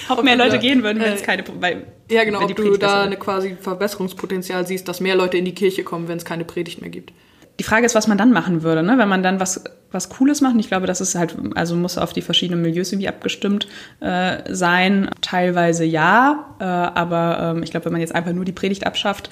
ob, 0.09 0.19
ob 0.19 0.23
mehr 0.23 0.35
Leute 0.35 0.51
da, 0.51 0.57
gehen 0.57 0.81
würden, 0.81 0.99
wenn 0.99 1.11
äh, 1.11 1.15
es 1.15 1.23
keine. 1.23 1.43
Weil, 1.59 1.83
ja, 2.09 2.23
genau, 2.23 2.41
ob 2.41 2.55
du 2.55 2.77
da 2.77 3.03
eine 3.03 3.17
quasi 3.17 3.55
Verbesserungspotenzial 3.59 4.65
siehst, 4.65 4.87
dass 4.87 5.01
mehr 5.01 5.15
Leute 5.15 5.37
in 5.37 5.45
die 5.45 5.53
Kirche 5.53 5.83
kommen, 5.83 6.07
wenn 6.07 6.17
es 6.17 6.25
keine 6.25 6.45
Predigt 6.45 6.81
mehr 6.81 6.89
gibt. 6.89 7.13
Die 7.59 7.63
Frage 7.63 7.85
ist, 7.85 7.93
was 7.93 8.07
man 8.07 8.17
dann 8.17 8.31
machen 8.31 8.63
würde, 8.63 8.81
ne? 8.81 8.97
wenn 8.97 9.09
man 9.09 9.21
dann 9.21 9.39
was, 9.41 9.63
was 9.91 10.09
Cooles 10.09 10.41
macht. 10.41 10.53
Und 10.53 10.59
ich 10.59 10.67
glaube, 10.67 10.87
das 10.87 11.01
ist 11.01 11.15
halt, 11.15 11.35
also 11.55 11.75
muss 11.75 11.97
auf 11.97 12.13
die 12.13 12.21
verschiedenen 12.21 12.61
Milieus 12.61 12.91
irgendwie 12.91 13.07
abgestimmt 13.07 13.67
äh, 13.99 14.37
sein. 14.53 15.09
Teilweise 15.21 15.85
ja, 15.85 16.55
äh, 16.59 16.63
aber 16.63 17.55
ähm, 17.55 17.63
ich 17.63 17.71
glaube, 17.71 17.85
wenn 17.85 17.93
man 17.93 18.01
jetzt 18.01 18.15
einfach 18.15 18.33
nur 18.33 18.45
die 18.45 18.51
Predigt 18.51 18.85
abschafft 18.85 19.29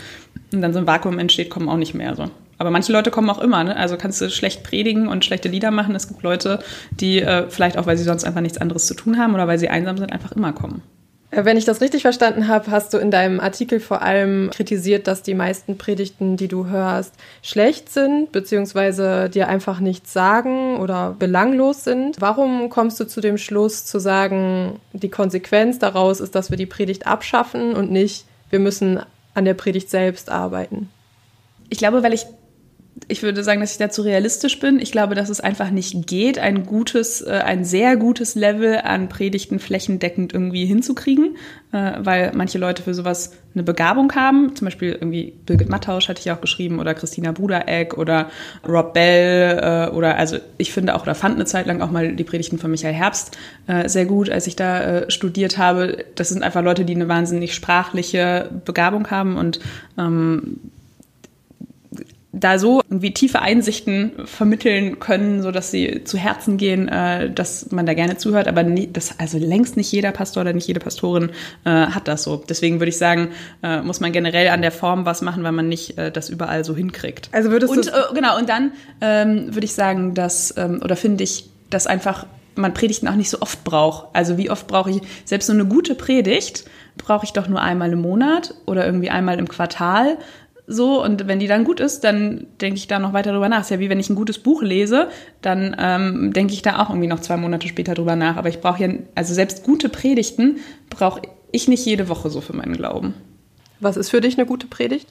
und 0.52 0.62
dann 0.62 0.74
so 0.74 0.80
ein 0.80 0.88
Vakuum 0.88 1.20
entsteht, 1.20 1.50
kommen 1.50 1.70
auch 1.70 1.78
nicht 1.78 1.94
mehr 1.94 2.16
so. 2.16 2.30
Aber 2.58 2.72
manche 2.72 2.92
Leute 2.92 3.12
kommen 3.12 3.30
auch 3.30 3.40
immer, 3.40 3.64
ne? 3.64 3.76
Also 3.76 3.98
kannst 3.98 4.20
du 4.20 4.30
schlecht 4.30 4.64
predigen 4.64 5.08
und 5.08 5.24
schlechte 5.24 5.48
Lieder 5.48 5.70
machen. 5.70 5.96
Es 5.96 6.08
gibt 6.08 6.24
Leute, 6.24 6.60
die 6.92 7.22
äh, 7.22 7.50
vielleicht 7.50 7.78
auch, 7.78 7.86
weil 7.86 7.98
sie 7.98 8.04
sonst 8.04 8.24
einfach 8.24 8.42
nichts 8.42 8.58
anderes 8.58 8.88
zu 8.88 8.96
tun 8.96 9.20
haben 9.20 9.36
oder 9.36 9.48
weil 9.48 9.60
sie 9.60 9.70
einsam 9.70 9.98
sind, 9.98 10.12
einfach 10.12 10.32
immer 10.32 10.54
kommen. 10.54 10.82
Äh, 11.32 11.46
wenn 11.46 11.58
ich 11.58 11.66
das 11.66 11.82
richtig 11.82 12.02
verstanden 12.04 12.48
habe, 12.48 12.72
hast 12.72 12.94
du 12.94 12.98
in 12.98 13.12
deinem 13.12 13.40
Artikel 13.40 13.80
vor 13.80 14.02
allem 14.02 14.50
kritisiert, 14.52 15.08
dass 15.08 15.24
die 15.24 15.34
meisten 15.34 15.78
Predigten, 15.78 16.38
die 16.38 16.48
du 16.48 16.68
hörst, 16.68 17.14
schlecht 17.42 17.90
sind, 17.90 18.32
beziehungsweise 18.32 19.30
dir 19.30 19.48
einfach 19.48 19.80
nichts 19.80 20.14
sagen 20.14 20.78
oder 20.78 21.16
belanglos 21.18 21.84
sind. 21.84 22.20
Warum 22.20 22.70
kommst 22.70 23.00
du 23.00 23.06
zu 23.06 23.22
dem 23.22 23.38
Schluss 23.38 23.86
zu 23.86 24.00
sagen, 24.00 24.80
die 24.94 25.10
Konsequenz 25.10 25.80
daraus 25.80 26.20
ist, 26.20 26.36
dass 26.36 26.50
wir 26.50 26.58
die 26.58 26.66
Predigt 26.66 27.08
abschaffen 27.08 27.74
und 27.74 27.92
nicht, 27.92 28.26
wir 28.50 28.60
müssen 28.60 29.00
an 29.34 29.46
der 29.46 29.54
Predigt 29.54 29.90
selbst 29.90 30.30
arbeiten? 30.30 30.90
Ich 31.70 31.80
glaube, 31.80 32.02
weil 32.02 32.14
ich 32.14 32.26
ich 33.08 33.24
würde 33.24 33.44
sagen, 33.44 33.62
dass 33.62 33.74
ich 33.74 33.78
dazu 33.78 34.02
realistisch 34.02 34.60
bin. 34.60 34.80
Ich 34.80 34.92
glaube, 34.92 35.16
dass 35.16 35.30
es 35.30 35.40
einfach 35.40 35.70
nicht 35.70 36.08
geht, 36.08 36.40
ein 36.40 36.66
gutes, 36.66 37.22
äh, 37.22 37.42
ein 37.46 37.64
sehr 37.64 37.96
gutes 37.96 38.36
Level 38.36 38.80
an 38.84 39.10
Predigten 39.10 39.60
flächendeckend 39.60 40.34
irgendwie 40.34 40.66
hinzukriegen, 40.66 41.36
äh, 41.72 41.94
weil 42.00 42.32
manche 42.34 42.58
Leute 42.58 42.84
für 42.84 42.94
sowas 42.94 43.34
eine 43.54 43.64
Begabung 43.64 44.14
haben. 44.14 44.56
Zum 44.56 44.66
Beispiel 44.66 44.94
irgendwie 44.94 45.34
Birgit 45.46 45.70
Mattausch 45.70 46.10
hatte 46.10 46.22
ich 46.22 46.32
auch 46.32 46.42
geschrieben 46.42 46.80
oder 46.80 46.94
Christina 46.94 47.32
Budereck 47.32 47.98
oder 47.98 48.30
Rob 48.68 48.94
Bell 48.94 49.90
äh, 49.92 49.96
oder 49.96 50.18
also 50.18 50.38
ich 50.58 50.72
finde 50.72 50.96
auch 50.96 51.04
oder 51.04 51.16
fand 51.16 51.36
eine 51.36 51.46
Zeit 51.46 51.68
lang 51.68 51.82
auch 51.82 51.92
mal 51.92 52.16
die 52.16 52.24
Predigten 52.24 52.58
von 52.58 52.72
Michael 52.72 52.94
Herbst 52.94 53.38
sehr 53.86 54.06
gut, 54.06 54.30
als 54.30 54.48
ich 54.48 54.56
da 54.56 55.10
studiert 55.10 55.58
habe. 55.58 56.06
Das 56.16 56.30
sind 56.30 56.42
einfach 56.42 56.64
Leute, 56.64 56.86
die 56.86 56.96
eine 56.96 57.10
wahnsinnig 57.10 57.54
sprachliche 57.54 58.50
Begabung 58.66 59.10
haben 59.12 59.36
und 59.36 59.60
ähm, 59.98 60.60
da 62.40 62.60
so 62.60 62.82
irgendwie 62.90 63.14
tiefe 63.14 63.42
Einsichten 63.42 64.12
vermitteln 64.26 65.00
können, 65.00 65.42
so 65.42 65.52
dass 65.52 65.72
sie 65.72 66.04
zu 66.04 66.18
Herzen 66.18 66.58
gehen, 66.58 66.88
äh, 66.88 67.32
dass 67.32 67.72
man 67.72 67.86
da 67.86 67.94
gerne 67.94 68.18
zuhört. 68.18 68.48
Aber 68.48 68.64
nie, 68.64 68.90
das, 68.92 69.20
also 69.20 69.38
längst 69.38 69.78
nicht 69.78 69.92
jeder 69.92 70.12
Pastor 70.12 70.42
oder 70.42 70.54
nicht 70.54 70.68
jede 70.68 70.80
Pastorin 70.80 71.32
äh, 71.66 71.70
hat 71.70 72.08
das 72.08 72.24
so. 72.24 72.44
Deswegen 72.48 72.80
würde 72.80 72.90
ich 72.90 72.98
sagen, 72.98 73.30
äh, 73.64 73.82
muss 73.82 74.00
man 74.00 74.12
generell 74.12 74.50
an 74.50 74.62
der 74.62 74.72
Form 74.72 75.06
was 75.06 75.22
machen, 75.22 75.44
weil 75.44 75.52
man 75.52 75.68
nicht 75.68 75.98
äh, 75.98 76.12
das 76.12 76.30
überall 76.30 76.64
so 76.64 76.76
hinkriegt. 76.76 77.30
Also 77.32 77.52
würdest 77.52 77.74
du 77.74 77.80
und 77.80 77.88
äh, 77.88 78.14
genau 78.14 78.38
und 78.38 78.50
dann 78.50 78.72
ähm, 79.02 79.54
würde 79.54 79.66
ich 79.66 79.74
sagen, 79.74 80.14
dass 80.14 80.54
ähm, 80.58 80.82
oder 80.84 80.96
finde 80.96 81.24
ich, 81.24 81.50
dass 81.70 81.88
einfach 81.88 82.26
man 82.56 82.74
Predigten 82.74 83.08
auch 83.08 83.16
nicht 83.16 83.30
so 83.30 83.42
oft 83.42 83.64
braucht. 83.64 84.08
Also 84.14 84.38
wie 84.38 84.50
oft 84.50 84.68
brauche 84.68 84.90
ich 84.90 85.02
selbst 85.26 85.48
so 85.48 85.54
eine 85.54 85.66
gute 85.66 85.96
Predigt 85.96 86.66
brauche 86.98 87.26
ich 87.26 87.34
doch 87.34 87.48
nur 87.48 87.62
einmal 87.62 87.94
im 87.94 88.02
Monat 88.02 88.54
oder 88.66 88.86
irgendwie 88.86 89.10
einmal 89.10 89.40
im 89.40 89.48
Quartal 89.48 90.18
so, 90.70 91.02
und 91.02 91.28
wenn 91.28 91.40
die 91.40 91.48
dann 91.48 91.64
gut 91.64 91.80
ist, 91.80 92.02
dann 92.04 92.46
denke 92.60 92.76
ich 92.76 92.88
da 92.88 93.00
noch 93.00 93.14
weiter 93.14 93.32
drüber 93.32 93.48
nach. 93.48 93.62
ist 93.62 93.72
ja 93.72 93.80
wie 93.80 93.90
wenn 93.90 94.02
ich 94.02 94.10
ein 94.10 94.18
gutes 94.18 94.38
Buch 94.38 94.62
lese, 94.62 95.08
dann 95.42 95.74
ähm, 95.80 96.34
denke 96.34 96.54
ich 96.54 96.62
da 96.62 96.80
auch 96.80 96.90
irgendwie 96.90 97.08
noch 97.08 97.22
zwei 97.22 97.38
Monate 97.38 97.70
später 97.70 97.94
drüber 97.94 98.18
nach. 98.18 98.36
Aber 98.36 98.50
ich 98.50 98.60
brauche 98.60 98.84
ja, 98.84 98.94
also 99.16 99.34
selbst 99.34 99.64
gute 99.64 99.88
Predigten 99.88 100.58
brauche 100.90 101.22
ich 101.54 101.70
nicht 101.70 101.86
jede 101.86 102.10
Woche 102.10 102.30
so 102.30 102.42
für 102.42 102.54
meinen 102.54 102.74
Glauben. 102.74 103.14
Was 103.80 103.96
ist 103.96 104.10
für 104.10 104.20
dich 104.20 104.38
eine 104.38 104.46
gute 104.46 104.68
Predigt? 104.68 105.08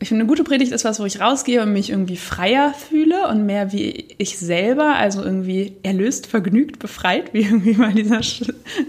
Ich 0.00 0.08
finde, 0.08 0.22
eine 0.22 0.28
gute 0.28 0.42
Predigt 0.42 0.72
ist 0.72 0.84
was, 0.84 0.98
wo 0.98 1.06
ich 1.06 1.20
rausgehe 1.20 1.62
und 1.62 1.72
mich 1.72 1.88
irgendwie 1.88 2.16
freier 2.16 2.74
fühle 2.74 3.28
und 3.28 3.46
mehr 3.46 3.72
wie 3.72 4.04
ich 4.18 4.36
selber, 4.38 4.96
also 4.96 5.22
irgendwie 5.22 5.76
erlöst, 5.84 6.26
vergnügt, 6.26 6.80
befreit, 6.80 7.32
wie 7.32 7.42
irgendwie 7.44 7.74
mal 7.74 7.94
dieser 7.94 8.20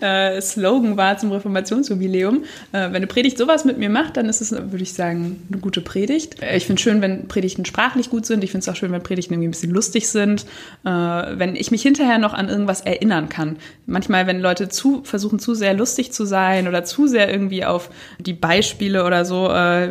äh, 0.02 0.42
Slogan 0.42 0.98
war 0.98 1.18
zum 1.20 1.32
Reformationsjubiläum. 1.32 2.44
Äh, 2.72 2.88
wenn 2.88 2.96
eine 2.96 3.08
Predigt 3.08 3.38
sowas 3.38 3.66
mit 3.66 3.78
mir 3.78 3.90
macht, 3.90 4.18
dann 4.18 4.28
ist 4.28 4.42
es, 4.42 4.52
würde 4.52 4.82
ich 4.82 4.94
sagen, 4.94 5.44
eine 5.50 5.62
gute 5.62 5.80
Predigt. 5.80 6.42
Äh, 6.42 6.58
ich 6.58 6.66
finde 6.66 6.80
es 6.80 6.84
schön, 6.84 7.02
wenn 7.02 7.28
Predigten 7.28 7.66
sprachlich 7.66 8.10
gut 8.10 8.26
sind. 8.26 8.44
Ich 8.44 8.52
finde 8.52 8.64
es 8.64 8.70
auch 8.70 8.76
schön, 8.76 8.92
wenn 8.92 9.04
Predigten 9.04 9.36
irgendwie 9.36 9.50
ein 9.50 9.52
bisschen 9.52 9.72
lustig 9.72 10.10
sind. 10.10 10.46
Äh, 10.86 10.90
wenn 10.90 11.56
ich 11.56 11.70
mich 11.70 11.84
hinterher 11.84 12.18
noch 12.18 12.34
an 12.34 12.50
irgendwas 12.50 12.82
erinnern 12.82 13.30
kann. 13.30 13.58
Manchmal, 13.86 14.26
wenn 14.26 14.42
Leute 14.42 14.70
zu, 14.70 15.04
versuchen, 15.04 15.38
zu 15.38 15.54
sehr 15.54 15.76
lustig 15.76 16.12
zu 16.12 16.26
sein 16.26 16.68
oder 16.68 16.84
zu 16.84 17.06
sehr 17.06 17.32
irgendwie 17.32 17.64
auf 17.64 17.92
die 18.20 18.34
Beispiele 18.34 19.06
oder 19.06 19.24
so 19.24 19.50
äh, 19.50 19.90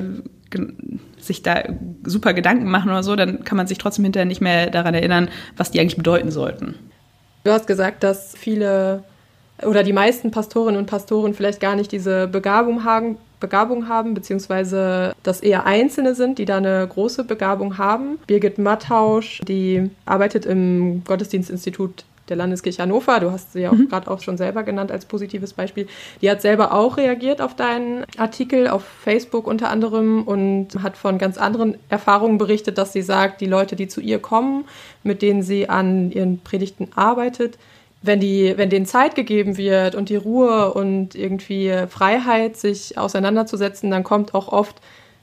sich 1.26 1.42
da 1.42 1.62
super 2.04 2.34
Gedanken 2.34 2.70
machen 2.70 2.90
oder 2.90 3.02
so, 3.02 3.16
dann 3.16 3.44
kann 3.44 3.56
man 3.56 3.66
sich 3.66 3.78
trotzdem 3.78 4.04
hinterher 4.04 4.26
nicht 4.26 4.40
mehr 4.40 4.70
daran 4.70 4.94
erinnern, 4.94 5.28
was 5.56 5.70
die 5.70 5.80
eigentlich 5.80 5.96
bedeuten 5.96 6.30
sollten. 6.30 6.74
Du 7.44 7.50
hast 7.50 7.66
gesagt, 7.66 8.02
dass 8.02 8.34
viele 8.36 9.04
oder 9.62 9.82
die 9.82 9.92
meisten 9.92 10.30
Pastorinnen 10.30 10.78
und 10.78 10.86
Pastoren 10.86 11.34
vielleicht 11.34 11.60
gar 11.60 11.76
nicht 11.76 11.92
diese 11.92 12.26
Begabung 12.26 12.84
haben, 12.84 13.18
Begabung 13.40 13.88
haben, 13.88 14.14
beziehungsweise 14.14 15.14
dass 15.22 15.40
eher 15.40 15.66
Einzelne 15.66 16.14
sind, 16.14 16.38
die 16.38 16.44
da 16.44 16.56
eine 16.56 16.86
große 16.88 17.24
Begabung 17.24 17.78
haben. 17.78 18.18
Birgit 18.26 18.58
Mattausch, 18.58 19.40
die 19.46 19.90
arbeitet 20.06 20.46
im 20.46 21.04
Gottesdienstinstitut 21.04 22.04
der 22.28 22.36
Landeskirche 22.36 22.82
Hannover, 22.82 23.20
du 23.20 23.30
hast 23.30 23.52
sie 23.52 23.62
ja 23.62 23.70
auch 23.70 23.74
mhm. 23.74 23.88
gerade 23.88 24.10
auch 24.10 24.20
schon 24.20 24.36
selber 24.36 24.62
genannt 24.62 24.90
als 24.90 25.04
positives 25.04 25.52
Beispiel, 25.52 25.86
die 26.20 26.30
hat 26.30 26.40
selber 26.40 26.72
auch 26.72 26.96
reagiert 26.96 27.40
auf 27.40 27.54
deinen 27.54 28.04
Artikel 28.16 28.68
auf 28.68 28.84
Facebook 28.84 29.46
unter 29.46 29.70
anderem 29.70 30.22
und 30.22 30.82
hat 30.82 30.96
von 30.96 31.18
ganz 31.18 31.38
anderen 31.38 31.76
Erfahrungen 31.88 32.38
berichtet, 32.38 32.78
dass 32.78 32.92
sie 32.92 33.02
sagt, 33.02 33.40
die 33.40 33.46
Leute, 33.46 33.76
die 33.76 33.88
zu 33.88 34.00
ihr 34.00 34.18
kommen, 34.18 34.64
mit 35.02 35.22
denen 35.22 35.42
sie 35.42 35.68
an 35.68 36.10
ihren 36.10 36.40
Predigten 36.40 36.88
arbeitet, 36.94 37.58
wenn 38.02 38.20
die, 38.20 38.54
wenn 38.56 38.68
denen 38.68 38.86
Zeit 38.86 39.14
gegeben 39.14 39.56
wird 39.56 39.94
und 39.94 40.10
die 40.10 40.16
Ruhe 40.16 40.74
und 40.74 41.14
irgendwie 41.14 41.72
Freiheit, 41.88 42.56
sich 42.56 42.98
auseinanderzusetzen, 42.98 43.90
dann 43.90 44.04
kommt 44.04 44.34
auch 44.34 44.48
oft 44.48 44.76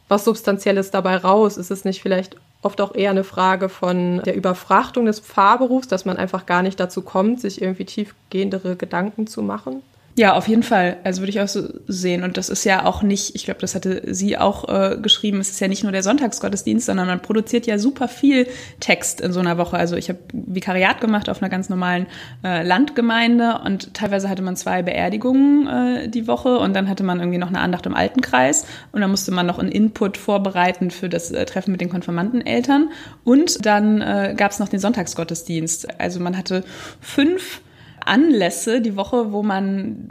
was 0.08 0.25
Substanzielles 0.25 0.89
dabei 0.89 1.17
raus. 1.17 1.58
Ist 1.58 1.70
es 1.70 1.86
nicht 1.86 2.01
vielleicht 2.01 2.38
oft 2.62 2.82
auch 2.82 2.94
eher 2.96 3.12
eine 3.12 3.24
Frage 3.24 3.70
von 3.70 4.22
der 4.24 4.36
Überfrachtung 4.36 5.06
des 5.06 5.20
Pfarrberufs, 5.20 5.88
dass 5.88 6.06
man 6.06 6.18
einfach 6.18 6.46
gar 6.46 6.62
nicht 6.62 6.80
dazu 6.80 7.01
kommt, 7.01 7.41
sich 7.41 7.62
irgendwie 7.62 7.86
tiefgehendere 7.86 8.75
Gedanken 8.75 9.27
zu 9.27 9.41
machen? 9.41 9.82
Ja, 10.22 10.36
auf 10.36 10.48
jeden 10.48 10.62
Fall. 10.62 10.98
Also 11.04 11.24
würde 11.24 11.32
ich 11.32 11.42
auch 11.42 11.48
so 11.48 11.68
sehen. 11.88 12.24
Und 12.24 12.38
das 12.38 12.50
ist 12.50 12.63
ja 12.63 12.86
auch 12.86 13.01
nicht, 13.01 13.34
ich 13.34 13.44
glaube, 13.44 13.60
das 13.60 13.74
hatte 13.74 14.04
sie 14.13 14.38
auch 14.38 14.70
äh, 14.70 14.98
geschrieben, 15.01 15.40
es 15.40 15.50
ist 15.50 15.60
ja 15.60 15.68
nicht 15.68 15.82
nur 15.82 15.92
der 15.92 16.04
Sonntagsgottesdienst, 16.04 16.86
sondern 16.86 17.08
man 17.08 17.24
produziert 17.24 17.66
ja 17.66 17.80
super 17.80 18.08
viel 18.08 18.46
Text 18.80 19.20
in 19.20 19.34
so 19.34 19.40
einer 19.40 19.58
Woche. 19.58 19.78
Also 19.78 19.96
ich 19.96 20.10
habe 20.10 20.20
Vikariat 20.32 21.01
gemacht 21.01 21.28
auf 21.28 21.42
einer 21.42 21.50
ganz 21.50 21.70
normalen 21.70 22.06
äh, 22.44 22.62
Landgemeinde 22.62 23.62
und 23.66 23.96
teilweise 23.96 24.30
hatte 24.30 24.44
man 24.44 24.56
zwei 24.56 24.84
Beerdigungen 24.84 25.66
äh, 25.66 26.08
die 26.08 26.28
Woche 26.28 26.60
und 26.60 26.75
dann 26.75 26.88
hatte 26.88 27.04
man 27.04 27.20
irgendwie 27.20 27.40
noch 27.40 27.50
eine 27.50 27.62
Andacht 27.62 27.88
im 27.88 27.96
Altenkreis 27.96 28.68
und 28.92 29.01
dann 29.01 29.10
musste 29.10 29.32
man 29.32 29.48
noch 29.48 29.58
einen 29.58 29.72
Input 29.72 30.18
vorbereiten 30.18 30.92
für 30.92 31.10
das 31.10 31.32
äh, 31.32 31.48
Treffen 31.48 31.72
mit 31.72 31.82
den 31.82 31.90
Konfirmandeneltern. 31.90 32.92
Und 33.24 33.66
dann 33.66 34.01
äh, 34.01 34.36
gab 34.38 34.51
es 34.51 34.60
noch 34.60 34.70
den 34.70 34.80
Sonntagsgottesdienst. 34.80 36.00
Also 36.00 36.20
man 36.20 36.38
hatte 36.38 36.63
fünf 37.00 37.62
Anlässe 38.05 38.81
die 38.81 38.96
Woche, 38.96 39.31
wo 39.31 39.43
man 39.43 40.10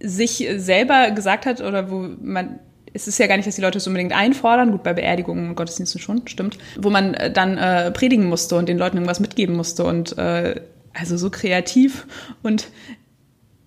sich 0.00 0.48
selber 0.56 1.10
gesagt 1.10 1.46
hat 1.46 1.60
oder 1.60 1.90
wo 1.90 2.08
man 2.20 2.58
es 2.96 3.06
ist 3.06 3.18
ja 3.18 3.26
gar 3.26 3.36
nicht, 3.36 3.46
dass 3.46 3.56
die 3.56 3.60
Leute 3.60 3.76
es 3.76 3.86
unbedingt 3.86 4.14
einfordern, 4.14 4.72
gut, 4.72 4.82
bei 4.82 4.94
Beerdigungen 4.94 5.50
und 5.50 5.54
Gottesdiensten 5.54 6.00
schon, 6.00 6.26
stimmt, 6.26 6.56
wo 6.80 6.88
man 6.88 7.12
äh, 7.12 7.30
dann 7.30 7.58
äh, 7.58 7.90
predigen 7.90 8.26
musste 8.26 8.56
und 8.56 8.70
den 8.70 8.78
Leuten 8.78 8.96
irgendwas 8.96 9.20
mitgeben 9.20 9.54
musste 9.54 9.84
und 9.84 10.16
äh, 10.16 10.60
also 10.94 11.18
so 11.18 11.28
kreativ 11.28 12.06
und 12.42 12.68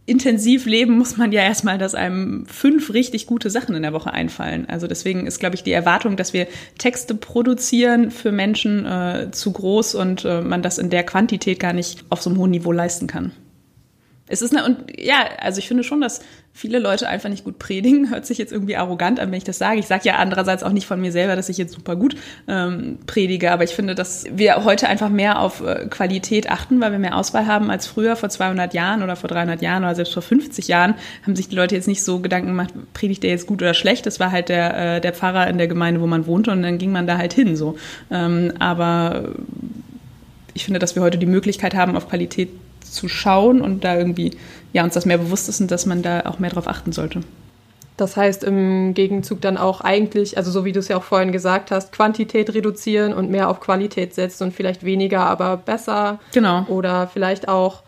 intensiv 0.10 0.66
leben 0.66 0.98
muss 0.98 1.18
man 1.18 1.32
ja 1.32 1.42
erstmal, 1.42 1.78
dass 1.78 1.96
einem 1.96 2.46
fünf 2.48 2.94
richtig 2.94 3.28
gute 3.28 3.50
Sachen 3.50 3.76
in 3.76 3.84
der 3.84 3.94
Woche 3.94 4.12
einfallen. 4.12 4.68
Also 4.68 4.88
deswegen 4.88 5.28
ist, 5.28 5.40
glaube 5.40 5.56
ich, 5.56 5.64
die 5.64 5.72
Erwartung, 5.72 6.18
dass 6.18 6.34
wir 6.34 6.48
Texte 6.78 7.16
produzieren 7.16 8.12
für 8.12 8.32
Menschen 8.32 8.86
äh, 8.86 9.28
zu 9.32 9.52
groß 9.52 9.96
und 9.96 10.26
äh, 10.26 10.42
man 10.42 10.62
das 10.62 10.78
in 10.78 10.90
der 10.90 11.04
Quantität 11.04 11.60
gar 11.60 11.74
nicht 11.74 12.04
auf 12.10 12.22
so 12.22 12.30
einem 12.30 12.40
hohen 12.40 12.52
Niveau 12.52 12.72
leisten 12.72 13.08
kann. 13.08 13.32
Es 14.30 14.42
ist 14.44 14.56
eine, 14.56 14.64
und 14.64 14.78
ja, 14.98 15.28
also 15.40 15.60
ich 15.60 15.68
finde 15.68 15.84
schon, 15.84 16.02
dass 16.02 16.22
viele 16.54 16.80
Leute 16.80 17.08
einfach 17.10 17.30
nicht 17.30 17.44
gut 17.44 17.58
predigen. 17.58 18.12
Hört 18.12 18.26
sich 18.26 18.38
jetzt 18.38 18.52
irgendwie 18.52 18.76
arrogant 18.76 19.20
an, 19.20 19.32
wenn 19.32 19.38
ich 19.38 19.44
das 19.44 19.58
sage. 19.58 19.80
Ich 19.80 19.88
sage 19.88 20.04
ja 20.06 20.18
andererseits 20.18 20.62
auch 20.64 20.72
nicht 20.72 20.86
von 20.86 21.02
mir 21.02 21.12
selber, 21.12 21.36
dass 21.36 21.50
ich 21.50 21.58
jetzt 21.58 21.74
super 21.74 21.96
gut 21.96 22.16
ähm, 22.48 23.00
predige, 23.08 23.52
aber 23.52 23.64
ich 23.64 23.72
finde, 23.72 23.96
dass 23.96 24.26
wir 24.32 24.64
heute 24.64 24.88
einfach 24.88 25.10
mehr 25.10 25.40
auf 25.40 25.62
äh, 25.62 25.88
Qualität 25.90 26.50
achten, 26.52 26.80
weil 26.80 26.92
wir 26.92 27.00
mehr 27.00 27.18
Auswahl 27.18 27.48
haben 27.48 27.72
als 27.72 27.88
früher, 27.88 28.16
vor 28.16 28.30
200 28.30 28.74
Jahren 28.74 29.02
oder 29.02 29.16
vor 29.16 29.30
300 29.30 29.62
Jahren 29.62 29.84
oder 29.84 29.96
selbst 29.96 30.14
vor 30.14 30.24
50 30.24 30.68
Jahren, 30.68 30.96
haben 31.24 31.36
sich 31.36 31.50
die 31.50 31.56
Leute 31.56 31.76
jetzt 31.76 31.88
nicht 31.88 32.04
so 32.04 32.20
Gedanken 32.20 32.50
gemacht, 32.50 32.74
predigt 32.94 33.24
der 33.24 33.32
jetzt 33.32 33.48
gut 33.48 33.62
oder 33.62 33.74
schlecht. 33.74 34.06
Das 34.06 34.20
war 34.20 34.32
halt 34.32 34.50
der, 34.50 34.98
äh, 34.98 35.02
der 35.02 35.14
Pfarrer 35.14 35.48
in 35.48 35.58
der 35.58 35.68
Gemeinde, 35.68 36.02
wo 36.02 36.08
man 36.08 36.28
wohnte 36.28 36.52
und 36.52 36.62
dann 36.62 36.78
ging 36.78 36.92
man 36.92 37.08
da 37.08 37.18
halt 37.18 37.34
hin 37.34 37.56
so. 37.56 37.78
Ähm, 38.12 38.54
aber 38.60 39.30
ich 40.54 40.66
finde, 40.66 40.80
dass 40.80 40.96
wir 40.96 41.02
heute 41.02 41.18
die 41.18 41.26
Möglichkeit 41.26 41.74
haben, 41.74 41.96
auf 41.96 42.10
Qualität 42.10 42.50
zu 42.82 43.08
schauen 43.08 43.62
und 43.62 43.84
da 43.84 43.98
irgendwie, 43.98 44.38
ja, 44.74 44.84
uns 44.84 44.94
das 44.94 45.06
mehr 45.06 45.18
bewusst 45.18 45.50
ist 45.50 45.62
und 45.62 45.72
dass 45.72 45.86
man 45.86 46.02
da 46.02 46.22
auch 46.26 46.40
mehr 46.40 46.50
drauf 46.50 46.68
achten 46.68 46.92
sollte. 46.92 47.22
Das 48.00 48.16
heißt 48.16 48.46
im 48.46 48.94
Gegenzug 48.94 49.42
dann 49.42 49.58
auch 49.58 49.82
eigentlich, 49.82 50.38
also 50.38 50.52
so 50.52 50.64
wie 50.64 50.72
du 50.72 50.80
es 50.80 50.88
ja 50.88 50.96
auch 50.96 51.04
vorhin 51.04 51.34
gesagt 51.34 51.70
hast, 51.70 51.92
Quantität 51.92 52.54
reduzieren 52.54 53.14
und 53.14 53.30
mehr 53.30 53.50
auf 53.50 53.60
Qualität 53.60 54.14
setzen 54.14 54.46
und 54.46 54.54
vielleicht 54.54 54.86
weniger, 54.86 55.26
aber 55.26 55.58
besser. 55.58 56.20
Genau. 56.32 56.64
Oder 56.70 57.08
vielleicht 57.08 57.50
auch 57.50 57.84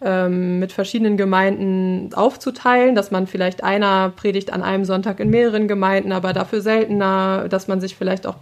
ähm, 0.00 0.58
mit 0.58 0.72
verschiedenen 0.72 1.16
Gemeinden 1.16 2.12
aufzuteilen, 2.14 2.96
dass 2.96 3.12
man 3.12 3.28
vielleicht 3.28 3.62
einer 3.62 4.10
predigt 4.10 4.52
an 4.52 4.62
einem 4.62 4.84
Sonntag 4.84 5.20
in 5.20 5.30
mehreren 5.30 5.68
Gemeinden, 5.68 6.10
aber 6.10 6.32
dafür 6.32 6.60
seltener, 6.60 7.46
dass 7.48 7.68
man 7.68 7.80
sich 7.80 7.94
vielleicht 7.94 8.26
auch 8.26 8.36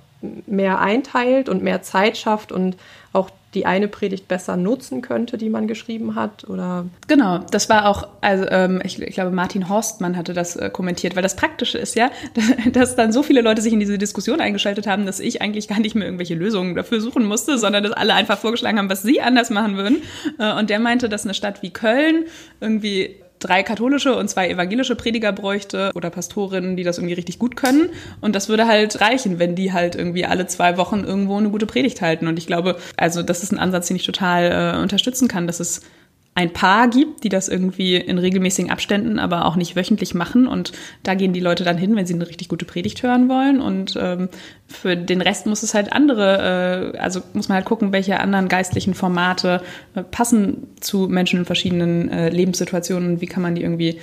mehr 0.46 0.80
einteilt 0.80 1.50
und 1.50 1.62
mehr 1.62 1.82
Zeit 1.82 2.16
schafft 2.16 2.52
und 2.52 2.76
auch 3.12 3.28
die 3.54 3.66
eine 3.66 3.88
Predigt 3.88 4.28
besser 4.28 4.56
nutzen 4.56 5.02
könnte, 5.02 5.36
die 5.36 5.50
man 5.50 5.68
geschrieben 5.68 6.14
hat? 6.14 6.48
Oder? 6.48 6.86
Genau, 7.06 7.38
das 7.50 7.68
war 7.68 7.86
auch, 7.86 8.08
also 8.20 8.46
ähm, 8.48 8.80
ich, 8.84 9.00
ich, 9.00 9.14
glaube, 9.14 9.30
Martin 9.30 9.68
Horstmann 9.68 10.16
hatte 10.16 10.32
das 10.32 10.56
äh, 10.56 10.70
kommentiert, 10.70 11.16
weil 11.16 11.22
das 11.22 11.36
Praktische 11.36 11.78
ist 11.78 11.94
ja, 11.94 12.10
dass, 12.34 12.72
dass, 12.72 12.96
dann 12.96 13.12
so 13.12 13.22
viele 13.22 13.42
Leute 13.42 13.60
sich 13.60 13.72
in 13.72 13.80
diese 13.80 13.98
Diskussion 13.98 14.40
eingeschaltet 14.40 14.86
haben, 14.86 15.06
dass 15.06 15.20
ich 15.20 15.42
eigentlich 15.42 15.68
gar 15.68 15.80
nicht 15.80 15.94
mehr 15.94 16.06
irgendwelche 16.06 16.34
Lösungen 16.34 16.74
dafür 16.74 17.00
suchen 17.00 17.24
musste, 17.24 17.58
sondern 17.58 17.84
dass 17.84 17.92
alle 17.92 18.14
einfach 18.14 18.38
vorgeschlagen 18.38 18.78
haben, 18.78 18.90
was 18.90 19.02
sie 19.02 19.20
anders 19.20 19.50
machen 19.50 19.76
würden. 19.76 20.02
Äh, 20.38 20.54
und 20.54 20.70
der 20.70 20.78
meinte, 20.78 21.08
dass 21.08 21.24
eine 21.24 21.34
Stadt 21.34 21.62
wie 21.62 21.70
Köln 21.70 22.24
irgendwie 22.60 23.21
drei 23.42 23.62
katholische 23.62 24.16
und 24.16 24.28
zwei 24.28 24.48
evangelische 24.48 24.96
Prediger 24.96 25.32
bräuchte 25.32 25.90
oder 25.94 26.10
Pastorinnen, 26.10 26.76
die 26.76 26.84
das 26.84 26.98
irgendwie 26.98 27.14
richtig 27.14 27.38
gut 27.38 27.56
können. 27.56 27.90
Und 28.20 28.34
das 28.34 28.48
würde 28.48 28.66
halt 28.66 29.00
reichen, 29.00 29.38
wenn 29.38 29.54
die 29.54 29.72
halt 29.72 29.94
irgendwie 29.94 30.24
alle 30.24 30.46
zwei 30.46 30.76
Wochen 30.76 31.04
irgendwo 31.04 31.36
eine 31.36 31.50
gute 31.50 31.66
Predigt 31.66 32.00
halten. 32.00 32.26
Und 32.26 32.38
ich 32.38 32.46
glaube, 32.46 32.76
also 32.96 33.22
das 33.22 33.42
ist 33.42 33.52
ein 33.52 33.58
Ansatz, 33.58 33.88
den 33.88 33.96
ich 33.96 34.06
total 34.06 34.74
äh, 34.76 34.80
unterstützen 34.80 35.28
kann, 35.28 35.46
dass 35.46 35.60
es 35.60 35.82
ein 36.34 36.52
Paar 36.52 36.88
gibt, 36.88 37.24
die 37.24 37.28
das 37.28 37.48
irgendwie 37.48 37.96
in 37.96 38.18
regelmäßigen 38.18 38.70
Abständen, 38.70 39.18
aber 39.18 39.44
auch 39.44 39.56
nicht 39.56 39.76
wöchentlich 39.76 40.14
machen. 40.14 40.46
Und 40.46 40.72
da 41.02 41.14
gehen 41.14 41.34
die 41.34 41.40
Leute 41.40 41.62
dann 41.62 41.76
hin, 41.76 41.94
wenn 41.94 42.06
sie 42.06 42.14
eine 42.14 42.26
richtig 42.26 42.48
gute 42.48 42.64
Predigt 42.64 43.02
hören 43.02 43.28
wollen. 43.28 43.60
Und 43.60 43.98
ähm, 44.00 44.30
für 44.66 44.96
den 44.96 45.20
Rest 45.20 45.46
muss 45.46 45.62
es 45.62 45.74
halt 45.74 45.92
andere, 45.92 46.92
äh, 46.94 46.98
also 46.98 47.20
muss 47.34 47.48
man 47.48 47.56
halt 47.56 47.66
gucken, 47.66 47.92
welche 47.92 48.18
anderen 48.18 48.48
geistlichen 48.48 48.94
Formate 48.94 49.60
äh, 49.94 50.02
passen 50.02 50.68
zu 50.80 51.06
Menschen 51.06 51.40
in 51.40 51.44
verschiedenen 51.44 52.08
äh, 52.10 52.30
Lebenssituationen. 52.30 53.20
Wie 53.20 53.26
kann 53.26 53.42
man 53.42 53.54
die 53.54 53.62
irgendwie 53.62 53.98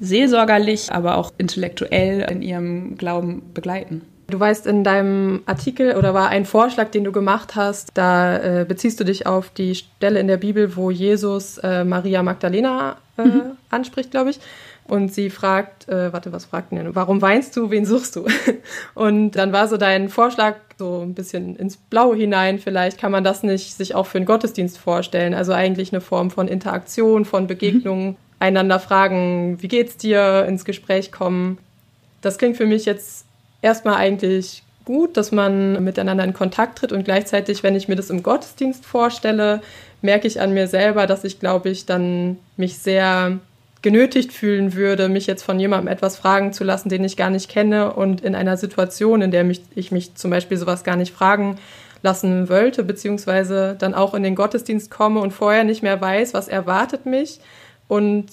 seelsorgerlich, 0.00 0.90
aber 0.90 1.18
auch 1.18 1.32
intellektuell 1.38 2.26
in 2.30 2.42
ihrem 2.42 2.96
Glauben 2.96 3.42
begleiten. 3.54 4.02
Du 4.30 4.40
weißt, 4.40 4.66
in 4.66 4.84
deinem 4.84 5.42
Artikel 5.46 5.96
oder 5.96 6.14
war 6.14 6.28
ein 6.28 6.44
Vorschlag, 6.44 6.90
den 6.90 7.04
du 7.04 7.12
gemacht 7.12 7.56
hast, 7.56 7.90
da 7.94 8.60
äh, 8.60 8.64
beziehst 8.64 9.00
du 9.00 9.04
dich 9.04 9.26
auf 9.26 9.50
die 9.50 9.74
Stelle 9.74 10.20
in 10.20 10.28
der 10.28 10.36
Bibel, 10.36 10.76
wo 10.76 10.90
Jesus 10.90 11.58
äh, 11.58 11.84
Maria 11.84 12.22
Magdalena 12.22 12.96
äh, 13.18 13.24
mhm. 13.24 13.42
anspricht, 13.70 14.10
glaube 14.10 14.30
ich. 14.30 14.40
Und 14.90 15.14
sie 15.14 15.30
fragt, 15.30 15.88
äh, 15.88 16.12
warte, 16.12 16.32
was 16.32 16.46
fragt 16.46 16.72
denn? 16.72 16.96
Warum 16.96 17.22
weinst 17.22 17.56
du? 17.56 17.70
Wen 17.70 17.86
suchst 17.86 18.16
du? 18.16 18.26
Und 18.94 19.32
dann 19.32 19.52
war 19.52 19.68
so 19.68 19.76
dein 19.76 20.08
Vorschlag 20.08 20.56
so 20.78 21.02
ein 21.02 21.14
bisschen 21.14 21.54
ins 21.54 21.76
Blaue 21.76 22.16
hinein. 22.16 22.58
Vielleicht 22.58 22.98
kann 22.98 23.12
man 23.12 23.22
das 23.22 23.44
nicht 23.44 23.74
sich 23.74 23.94
auch 23.94 24.06
für 24.06 24.18
einen 24.18 24.26
Gottesdienst 24.26 24.78
vorstellen. 24.78 25.32
Also 25.32 25.52
eigentlich 25.52 25.92
eine 25.92 26.00
Form 26.00 26.32
von 26.32 26.48
Interaktion, 26.48 27.24
von 27.24 27.46
Begegnungen, 27.46 28.08
mhm. 28.08 28.16
einander 28.40 28.80
fragen, 28.80 29.58
wie 29.60 29.68
geht's 29.68 29.96
dir, 29.96 30.44
ins 30.48 30.64
Gespräch 30.64 31.12
kommen. 31.12 31.58
Das 32.20 32.36
klingt 32.36 32.56
für 32.56 32.66
mich 32.66 32.84
jetzt 32.84 33.26
erstmal 33.62 33.96
eigentlich 33.96 34.62
gut, 34.84 35.16
dass 35.16 35.32
man 35.32 35.82
miteinander 35.84 36.24
in 36.24 36.32
Kontakt 36.32 36.78
tritt 36.78 36.92
und 36.92 37.04
gleichzeitig, 37.04 37.62
wenn 37.62 37.76
ich 37.76 37.88
mir 37.88 37.96
das 37.96 38.10
im 38.10 38.22
Gottesdienst 38.22 38.84
vorstelle, 38.84 39.60
merke 40.02 40.26
ich 40.26 40.40
an 40.40 40.54
mir 40.54 40.66
selber, 40.66 41.06
dass 41.06 41.24
ich, 41.24 41.38
glaube 41.38 41.68
ich, 41.68 41.86
dann 41.86 42.38
mich 42.56 42.78
sehr 42.78 43.38
genötigt 43.82 44.32
fühlen 44.32 44.74
würde, 44.74 45.08
mich 45.08 45.26
jetzt 45.26 45.42
von 45.42 45.58
jemandem 45.58 45.88
etwas 45.88 46.16
fragen 46.16 46.52
zu 46.52 46.64
lassen, 46.64 46.88
den 46.88 47.04
ich 47.04 47.16
gar 47.16 47.30
nicht 47.30 47.48
kenne 47.48 47.92
und 47.92 48.20
in 48.20 48.34
einer 48.34 48.56
Situation, 48.56 49.22
in 49.22 49.30
der 49.30 49.44
mich, 49.44 49.62
ich 49.74 49.90
mich 49.90 50.14
zum 50.14 50.30
Beispiel 50.30 50.56
sowas 50.56 50.84
gar 50.84 50.96
nicht 50.96 51.14
fragen 51.14 51.58
lassen 52.02 52.48
wollte, 52.48 52.82
beziehungsweise 52.82 53.76
dann 53.78 53.94
auch 53.94 54.14
in 54.14 54.22
den 54.22 54.34
Gottesdienst 54.34 54.90
komme 54.90 55.20
und 55.20 55.32
vorher 55.32 55.64
nicht 55.64 55.82
mehr 55.82 56.00
weiß, 56.00 56.34
was 56.34 56.48
erwartet 56.48 57.06
mich. 57.06 57.40
Und 57.88 58.26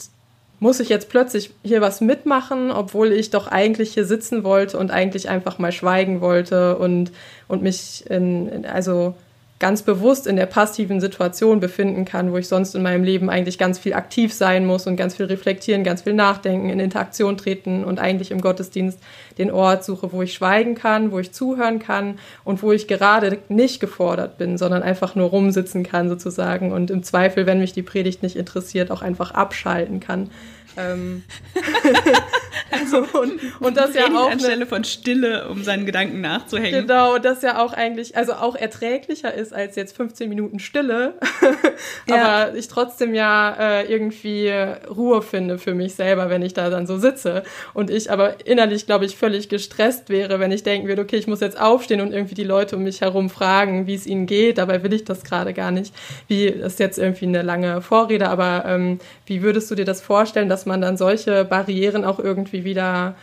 muss 0.60 0.80
ich 0.80 0.90
jetzt 0.90 1.10
plötzlich 1.10 1.52
hier 1.64 1.82
was 1.82 2.02
mitmachen, 2.02 2.72
obwohl 2.72 3.12
ich 3.12 3.30
doch 3.30 3.48
eigentlich 3.48 3.94
hier 3.94 4.06
sitzen 4.06 4.44
wollte 4.44 4.78
und 4.78 4.92
eigentlich 4.92 5.30
einfach 5.30 5.60
mal 5.60 5.72
schweigen 5.72 6.22
wollte 6.22 6.78
und, 6.78 7.12
und 7.48 7.62
mich 7.62 8.10
in, 8.10 8.48
in, 8.50 8.66
also 8.66 9.16
ganz 9.60 9.82
bewusst 9.82 10.28
in 10.28 10.36
der 10.36 10.46
passiven 10.46 11.02
Situation 11.02 11.60
befinden 11.60 12.06
kann, 12.06 12.32
wo 12.32 12.38
ich 12.38 12.48
sonst 12.48 12.76
in 12.76 12.84
meinem 12.84 13.04
Leben 13.04 13.30
eigentlich 13.30 13.58
ganz 13.58 13.80
viel 13.80 13.94
aktiv 13.94 14.32
sein 14.32 14.66
muss 14.68 14.86
und 14.86 14.98
ganz 14.98 15.16
viel 15.16 15.26
reflektieren, 15.26 15.84
ganz 15.84 16.04
viel 16.04 16.14
nachdenken, 16.14 16.70
in 16.70 16.80
Interaktion 16.80 17.38
treten 17.38 17.84
und 17.84 18.00
eigentlich 18.00 18.30
im 18.30 18.42
Gottesdienst 18.42 19.00
den 19.40 19.50
Ort 19.50 19.84
suche, 19.84 20.12
wo 20.12 20.22
ich 20.22 20.34
schweigen 20.34 20.76
kann, 20.76 21.12
wo 21.12 21.18
ich 21.18 21.32
zuhören 21.32 21.80
kann 21.80 22.20
und 22.44 22.62
wo 22.62 22.72
ich 22.72 22.88
gerade 22.88 23.40
nicht 23.50 23.80
gefordert 23.80 24.38
bin, 24.38 24.60
sondern 24.60 24.84
einfach 24.84 25.16
nur 25.16 25.30
rumsitzen 25.30 25.84
kann 25.84 26.08
sozusagen 26.08 26.72
und 26.72 26.92
im 26.92 27.02
Zweifel, 27.02 27.48
wenn 27.48 27.60
mich 27.60 27.74
die 27.74 27.84
Predigt 27.84 28.22
nicht 28.22 28.36
interessiert, 28.36 28.92
auch 28.92 29.02
einfach 29.02 29.32
abschalten 29.32 30.00
kann. 30.00 30.30
Ähm, 30.78 31.24
also, 32.72 32.98
und, 33.20 33.40
und 33.60 33.78
das 33.78 33.94
ja 33.94 34.06
auch 34.08 34.30
anstelle 34.30 34.66
von 34.66 34.84
Stille, 34.84 35.48
um 35.50 35.64
seinen 35.64 35.86
Gedanken 35.86 36.22
nachzuhängen. 36.22 36.88
Genau, 36.88 37.18
das 37.18 37.42
ja 37.42 37.64
auch 37.64 37.74
eigentlich, 37.74 38.16
also 38.18 38.34
auch 38.34 38.56
erträglicher 38.56 39.34
ist 39.34 39.54
als 39.54 39.76
jetzt 39.76 39.96
15 39.96 40.30
Minuten 40.30 40.60
Stille, 40.60 41.16
ja. 42.08 42.16
aber 42.16 42.56
ich 42.56 42.68
trotzdem 42.68 43.14
ja 43.14 43.56
äh, 43.60 43.92
irgendwie 43.92 44.50
Ruhe 44.90 45.22
finde 45.22 45.58
für 45.58 45.74
mich 45.74 45.96
selber, 45.96 46.30
wenn 46.30 46.42
ich 46.42 46.54
da 46.54 46.70
dann 46.70 46.88
so 46.88 46.98
sitze 46.98 47.44
und 47.74 47.90
ich 47.90 48.12
aber 48.12 48.46
innerlich, 48.46 48.86
glaube 48.86 49.06
ich, 49.06 49.16
völlig 49.16 49.50
gestresst 49.50 50.10
wäre, 50.10 50.40
wenn 50.40 50.52
ich 50.52 50.64
denken 50.64 50.88
würde, 50.88 51.02
okay, 51.02 51.18
ich 51.18 51.28
muss 51.28 51.40
jetzt 51.40 51.60
aufstehen 51.60 52.02
und 52.02 52.14
irgendwie 52.14 52.36
die 52.36 52.44
Leute 52.44 52.76
um 52.76 52.84
mich 52.84 53.02
herum 53.02 53.30
fragen, 53.30 53.88
wie 53.88 53.96
es 53.96 54.06
ihnen 54.06 54.26
geht, 54.26 54.58
dabei 54.58 54.84
will 54.84 54.94
ich 54.94 55.06
das 55.06 55.24
gerade 55.24 55.54
gar 55.54 55.72
nicht. 55.72 55.94
Wie 56.28 56.52
das 56.52 56.74
ist 56.74 56.80
jetzt 56.80 57.00
irgendwie 57.00 57.26
eine 57.26 57.42
lange 57.42 57.82
Vorrede, 57.82 58.30
aber 58.30 58.64
ähm, 58.68 59.00
wie 59.26 59.42
würdest 59.42 59.72
du 59.72 59.76
dir 59.76 59.86
das 59.86 60.02
vorstellen, 60.02 60.50
dass 60.50 60.66
man 60.68 60.82
dann 60.82 60.98
solche 60.98 61.46
Barrieren 61.46 62.06
auch 62.06 62.20
irgendwie 62.20 62.64
wieder 62.64 63.16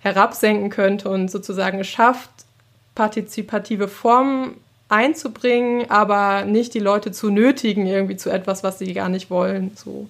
herabsenken 0.00 0.70
könnte 0.70 1.08
und 1.08 1.30
sozusagen 1.30 1.80
es 1.80 1.88
schafft, 1.88 2.30
partizipative 2.94 3.88
Formen 3.88 4.56
einzubringen, 4.88 5.90
aber 5.90 6.44
nicht 6.44 6.74
die 6.74 6.80
Leute 6.80 7.12
zu 7.12 7.30
nötigen 7.30 7.86
irgendwie 7.86 8.16
zu 8.16 8.30
etwas, 8.30 8.62
was 8.62 8.78
sie 8.78 8.92
gar 8.92 9.08
nicht 9.08 9.30
wollen. 9.30 9.72
So. 9.74 10.08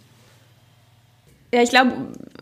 Ja, 1.54 1.60
ich 1.62 1.68
glaube, 1.68 1.92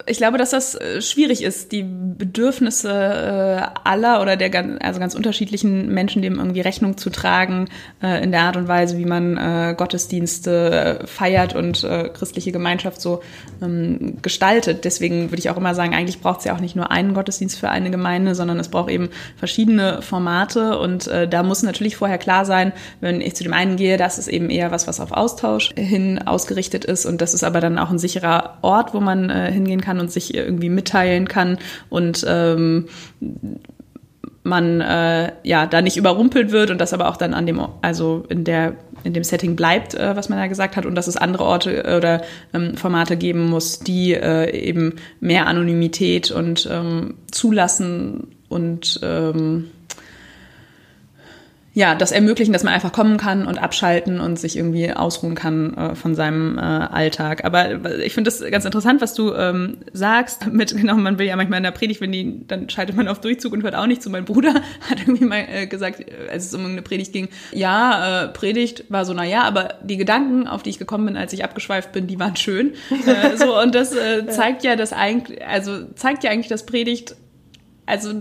ich 0.06 0.18
glaube, 0.18 0.38
dass 0.38 0.50
das 0.50 0.74
äh, 0.74 1.02
schwierig 1.02 1.42
ist, 1.42 1.72
die 1.72 1.82
Bedürfnisse 1.82 2.90
äh, 2.90 3.78
aller 3.84 4.22
oder 4.22 4.36
der 4.36 4.50
ganz, 4.50 4.78
also 4.80 5.00
ganz 5.00 5.14
unterschiedlichen 5.14 5.92
Menschen 5.92 6.22
dem 6.22 6.36
irgendwie 6.36 6.60
Rechnung 6.60 6.96
zu 6.96 7.10
tragen 7.10 7.68
äh, 8.02 8.22
in 8.22 8.30
der 8.30 8.42
Art 8.42 8.56
und 8.56 8.68
Weise, 8.68 8.98
wie 8.98 9.04
man 9.04 9.20
Gottesdienste 9.76 11.00
feiert 11.06 11.54
und 11.54 11.86
christliche 12.14 12.52
Gemeinschaft 12.52 13.00
so 13.00 13.22
ähm, 13.62 14.18
gestaltet. 14.22 14.84
Deswegen 14.84 15.30
würde 15.30 15.38
ich 15.38 15.50
auch 15.50 15.56
immer 15.56 15.74
sagen, 15.74 15.94
eigentlich 15.94 16.20
braucht 16.20 16.40
es 16.40 16.44
ja 16.44 16.54
auch 16.54 16.60
nicht 16.60 16.76
nur 16.76 16.90
einen 16.90 17.14
Gottesdienst 17.14 17.58
für 17.58 17.70
eine 17.70 17.90
Gemeinde, 17.90 18.34
sondern 18.34 18.58
es 18.58 18.68
braucht 18.68 18.90
eben 18.90 19.10
verschiedene 19.36 20.02
Formate 20.02 20.78
und 20.78 21.10
da 21.30 21.42
muss 21.42 21.62
natürlich 21.62 21.96
vorher 21.96 22.18
klar 22.18 22.44
sein, 22.44 22.72
wenn 23.00 23.20
ich 23.20 23.36
zu 23.36 23.44
dem 23.44 23.52
einen 23.52 23.76
gehe, 23.76 23.96
das 23.96 24.18
ist 24.18 24.28
eben 24.28 24.50
eher 24.50 24.70
was, 24.70 24.86
was 24.86 25.00
auf 25.00 25.12
Austausch 25.12 25.70
hin 25.76 26.20
ausgerichtet 26.26 26.84
ist 26.84 27.06
und 27.06 27.20
das 27.20 27.34
ist 27.34 27.44
aber 27.44 27.60
dann 27.60 27.78
auch 27.78 27.90
ein 27.90 27.98
sicherer 27.98 28.58
Ort, 28.62 28.94
wo 28.94 28.99
wo 29.00 29.04
man 29.04 29.30
äh, 29.30 29.50
hingehen 29.50 29.80
kann 29.80 29.98
und 29.98 30.12
sich 30.12 30.34
irgendwie 30.34 30.68
mitteilen 30.68 31.26
kann 31.26 31.58
und 31.88 32.24
ähm, 32.28 32.86
man 34.42 34.80
äh, 34.80 35.32
ja 35.42 35.66
da 35.66 35.82
nicht 35.82 35.96
überrumpelt 35.96 36.52
wird 36.52 36.70
und 36.70 36.80
das 36.80 36.92
aber 36.92 37.08
auch 37.08 37.16
dann 37.16 37.34
an 37.34 37.46
dem 37.46 37.60
also 37.82 38.24
in 38.28 38.44
der 38.44 38.74
in 39.02 39.14
dem 39.14 39.24
Setting 39.24 39.56
bleibt, 39.56 39.94
äh, 39.94 40.14
was 40.14 40.28
man 40.28 40.38
da 40.38 40.46
gesagt 40.46 40.76
hat 40.76 40.84
und 40.84 40.94
dass 40.94 41.06
es 41.06 41.16
andere 41.16 41.44
Orte 41.44 41.84
äh, 41.84 41.96
oder 41.96 42.22
ähm, 42.52 42.76
Formate 42.76 43.16
geben 43.16 43.48
muss, 43.48 43.78
die 43.78 44.12
äh, 44.12 44.50
eben 44.50 44.96
mehr 45.20 45.46
Anonymität 45.46 46.30
und 46.30 46.68
ähm, 46.70 47.14
zulassen 47.30 48.28
und 48.50 49.00
ähm, 49.02 49.70
ja, 51.72 51.94
das 51.94 52.10
ermöglichen, 52.10 52.52
dass 52.52 52.64
man 52.64 52.74
einfach 52.74 52.92
kommen 52.92 53.16
kann 53.16 53.46
und 53.46 53.58
abschalten 53.58 54.20
und 54.20 54.40
sich 54.40 54.56
irgendwie 54.56 54.92
ausruhen 54.92 55.36
kann 55.36 55.74
äh, 55.74 55.94
von 55.94 56.16
seinem 56.16 56.58
äh, 56.58 56.62
Alltag. 56.62 57.44
Aber 57.44 58.00
ich 58.00 58.12
finde 58.12 58.28
das 58.28 58.40
ganz 58.50 58.64
interessant, 58.64 59.00
was 59.00 59.14
du 59.14 59.32
ähm, 59.34 59.78
sagst. 59.92 60.46
Mit 60.52 60.76
genau, 60.76 60.96
man 60.96 61.18
will 61.18 61.26
ja 61.26 61.36
manchmal 61.36 61.58
in 61.58 61.62
der 61.62 61.70
Predigt, 61.70 62.00
wenn 62.00 62.10
die, 62.10 62.44
dann 62.48 62.68
schaltet 62.68 62.96
man 62.96 63.06
auf 63.06 63.20
Durchzug 63.20 63.52
und 63.52 63.62
hört 63.62 63.76
auch 63.76 63.86
nicht 63.86 64.02
zu. 64.02 64.10
Mein 64.10 64.24
Bruder 64.24 64.54
hat 64.90 65.00
irgendwie 65.00 65.24
mal 65.24 65.46
äh, 65.48 65.66
gesagt, 65.68 66.04
als 66.30 66.46
es 66.46 66.54
um 66.54 66.66
eine 66.66 66.82
Predigt 66.82 67.12
ging, 67.12 67.28
ja, 67.52 68.24
äh, 68.24 68.28
Predigt 68.28 68.84
war 68.88 69.04
so, 69.04 69.14
na 69.14 69.24
ja, 69.24 69.42
aber 69.42 69.74
die 69.84 69.96
Gedanken, 69.96 70.48
auf 70.48 70.64
die 70.64 70.70
ich 70.70 70.78
gekommen 70.78 71.06
bin, 71.06 71.16
als 71.16 71.32
ich 71.32 71.44
abgeschweift 71.44 71.92
bin, 71.92 72.08
die 72.08 72.18
waren 72.18 72.34
schön. 72.34 72.72
äh, 73.06 73.36
so 73.36 73.60
und 73.60 73.76
das 73.76 73.94
äh, 73.94 74.26
zeigt 74.26 74.64
ja, 74.64 74.74
dass 74.74 74.92
eigentlich, 74.92 75.46
also 75.46 75.84
zeigt 75.94 76.24
ja 76.24 76.30
eigentlich, 76.30 76.48
dass 76.48 76.66
Predigt 76.66 77.14
also 77.90 78.12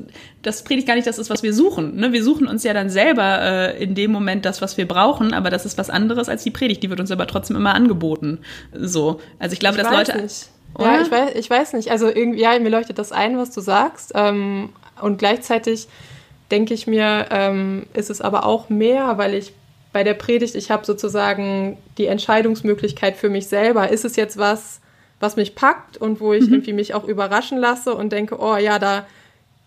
das 0.41 0.63
predigt 0.63 0.87
gar 0.87 0.95
nicht 0.95 1.07
das 1.07 1.19
ist, 1.19 1.29
was 1.29 1.43
wir 1.43 1.53
suchen. 1.53 1.95
Ne? 1.95 2.11
Wir 2.11 2.23
suchen 2.23 2.47
uns 2.47 2.63
ja 2.63 2.73
dann 2.73 2.89
selber 2.89 3.41
äh, 3.41 3.83
in 3.83 3.95
dem 3.95 4.11
Moment 4.11 4.45
das, 4.45 4.61
was 4.61 4.77
wir 4.77 4.87
brauchen, 4.87 5.33
aber 5.33 5.49
das 5.49 5.65
ist 5.65 5.77
was 5.77 5.89
anderes 5.89 6.27
als 6.27 6.43
die 6.43 6.51
Predigt. 6.51 6.83
Die 6.83 6.89
wird 6.89 6.99
uns 6.99 7.11
aber 7.11 7.27
trotzdem 7.27 7.55
immer 7.55 7.75
angeboten. 7.75 8.39
So. 8.73 9.21
Also 9.37 9.53
ich 9.53 9.59
glaube, 9.59 9.77
ich 9.77 9.83
dass 9.83 9.91
Leute. 9.91 10.21
Nicht. 10.21 10.49
Ja, 10.77 11.01
ich 11.01 11.11
weiß, 11.11 11.35
ich 11.35 11.49
weiß 11.49 11.73
nicht. 11.73 11.91
Also 11.91 12.07
irgendwie, 12.07 12.41
ja, 12.41 12.57
mir 12.59 12.69
leuchtet 12.69 12.99
das 12.99 13.11
ein, 13.11 13.37
was 13.37 13.51
du 13.51 13.61
sagst. 13.61 14.11
Ähm, 14.15 14.69
und 15.01 15.17
gleichzeitig 15.17 15.87
denke 16.51 16.73
ich 16.73 16.87
mir, 16.87 17.27
ähm, 17.31 17.85
ist 17.93 18.09
es 18.09 18.21
aber 18.21 18.45
auch 18.45 18.69
mehr, 18.69 19.17
weil 19.17 19.33
ich 19.33 19.53
bei 19.91 20.03
der 20.03 20.13
Predigt, 20.13 20.55
ich 20.55 20.69
habe 20.71 20.85
sozusagen 20.85 21.77
die 21.97 22.05
Entscheidungsmöglichkeit 22.05 23.17
für 23.17 23.29
mich 23.29 23.47
selber. 23.47 23.89
Ist 23.89 24.05
es 24.05 24.15
jetzt 24.15 24.37
was, 24.37 24.81
was 25.19 25.35
mich 25.35 25.55
packt 25.55 25.97
und 25.97 26.19
wo 26.19 26.33
ich 26.33 26.47
mhm. 26.47 26.55
irgendwie 26.55 26.73
mich 26.73 26.93
auch 26.93 27.03
überraschen 27.03 27.57
lasse 27.57 27.93
und 27.95 28.11
denke, 28.11 28.39
oh 28.39 28.55
ja, 28.55 28.79
da 28.79 29.05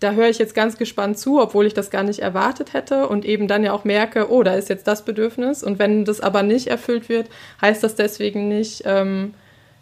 da 0.03 0.13
höre 0.13 0.29
ich 0.29 0.39
jetzt 0.39 0.55
ganz 0.55 0.77
gespannt 0.77 1.19
zu, 1.19 1.41
obwohl 1.41 1.67
ich 1.67 1.75
das 1.75 1.91
gar 1.91 2.03
nicht 2.03 2.21
erwartet 2.21 2.73
hätte 2.73 3.07
und 3.07 3.25
eben 3.25 3.49
dann 3.49 3.65
ja 3.65 3.73
auch 3.73 3.85
merke, 3.85 4.31
oh, 4.31 4.43
da 4.43 4.55
ist 4.55 4.69
jetzt 4.69 4.87
das 4.87 5.05
Bedürfnis. 5.05 5.63
Und 5.63 5.79
wenn 5.79 6.05
das 6.05 6.21
aber 6.21 6.43
nicht 6.43 6.69
erfüllt 6.69 7.09
wird, 7.09 7.29
heißt 7.61 7.83
das 7.83 7.95
deswegen 7.95 8.49
nicht, 8.49 8.83
ähm, 8.85 9.35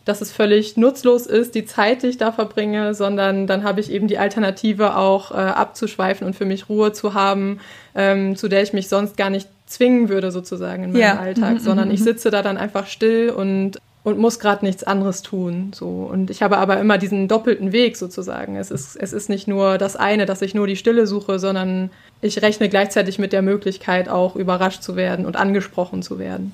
dass 0.05 0.21
es 0.21 0.33
völlig 0.33 0.77
nutzlos 0.77 1.27
ist, 1.27 1.55
die 1.55 1.65
Zeit, 1.65 2.03
die 2.03 2.09
ich 2.09 2.19
da 2.19 2.33
verbringe, 2.33 2.95
sondern 2.95 3.47
dann 3.47 3.65
habe 3.65 3.81
ich 3.81 3.91
eben 3.93 4.09
die 4.09 4.19
Alternative 4.19 4.97
auch 4.97 5.31
äh, 5.31 5.35
abzuschweifen 5.35 6.27
und 6.27 6.35
für 6.35 6.47
mich 6.47 6.69
Ruhe 6.69 6.93
zu 6.93 7.15
haben, 7.15 7.61
ähm, 7.95 8.37
zu 8.37 8.49
der 8.49 8.63
ich 8.63 8.73
mich 8.73 8.89
sonst 8.89 9.17
gar 9.17 9.31
nicht 9.31 9.49
zwingen 9.67 10.09
würde 10.09 10.33
sozusagen 10.33 10.85
in 10.85 10.93
meinem 10.93 11.03
ja. 11.03 11.19
Alltag, 11.19 11.55
mhm, 11.55 11.59
sondern 11.61 11.89
mhm, 11.89 11.95
ich 11.95 12.01
mhm. 12.01 12.05
sitze 12.05 12.31
da 12.31 12.43
dann 12.43 12.57
einfach 12.57 12.87
still 12.87 13.31
und 13.31 13.79
und 14.03 14.19
muss 14.19 14.39
gerade 14.39 14.65
nichts 14.65 14.85
anderes 14.85 15.23
tun. 15.23 15.73
So. 15.75 16.09
Und 16.11 16.31
ich 16.31 16.43
habe 16.43 16.59
aber 16.59 16.81
immer 16.81 16.99
diesen 16.99 17.29
doppelten 17.29 17.73
Weg 17.73 17.97
sozusagen. 17.97 18.57
Es 18.57 18.71
ist, 18.71 18.97
es 18.97 19.13
ist 19.13 19.29
nicht 19.29 19.47
nur 19.47 19.79
das 19.79 19.97
eine, 19.97 20.27
dass 20.27 20.43
ich 20.43 20.55
nur 20.55 20.67
die 20.67 20.77
Stille 20.77 21.07
suche, 21.07 21.39
sondern 21.39 21.91
ich 22.23 22.41
rechne 22.41 22.69
gleichzeitig 22.69 23.19
mit 23.19 23.33
der 23.33 23.43
Möglichkeit, 23.43 24.09
auch 24.09 24.37
überrascht 24.37 24.83
zu 24.83 24.97
werden 24.97 25.27
und 25.27 25.37
angesprochen 25.37 26.03
zu 26.03 26.19
werden. 26.19 26.53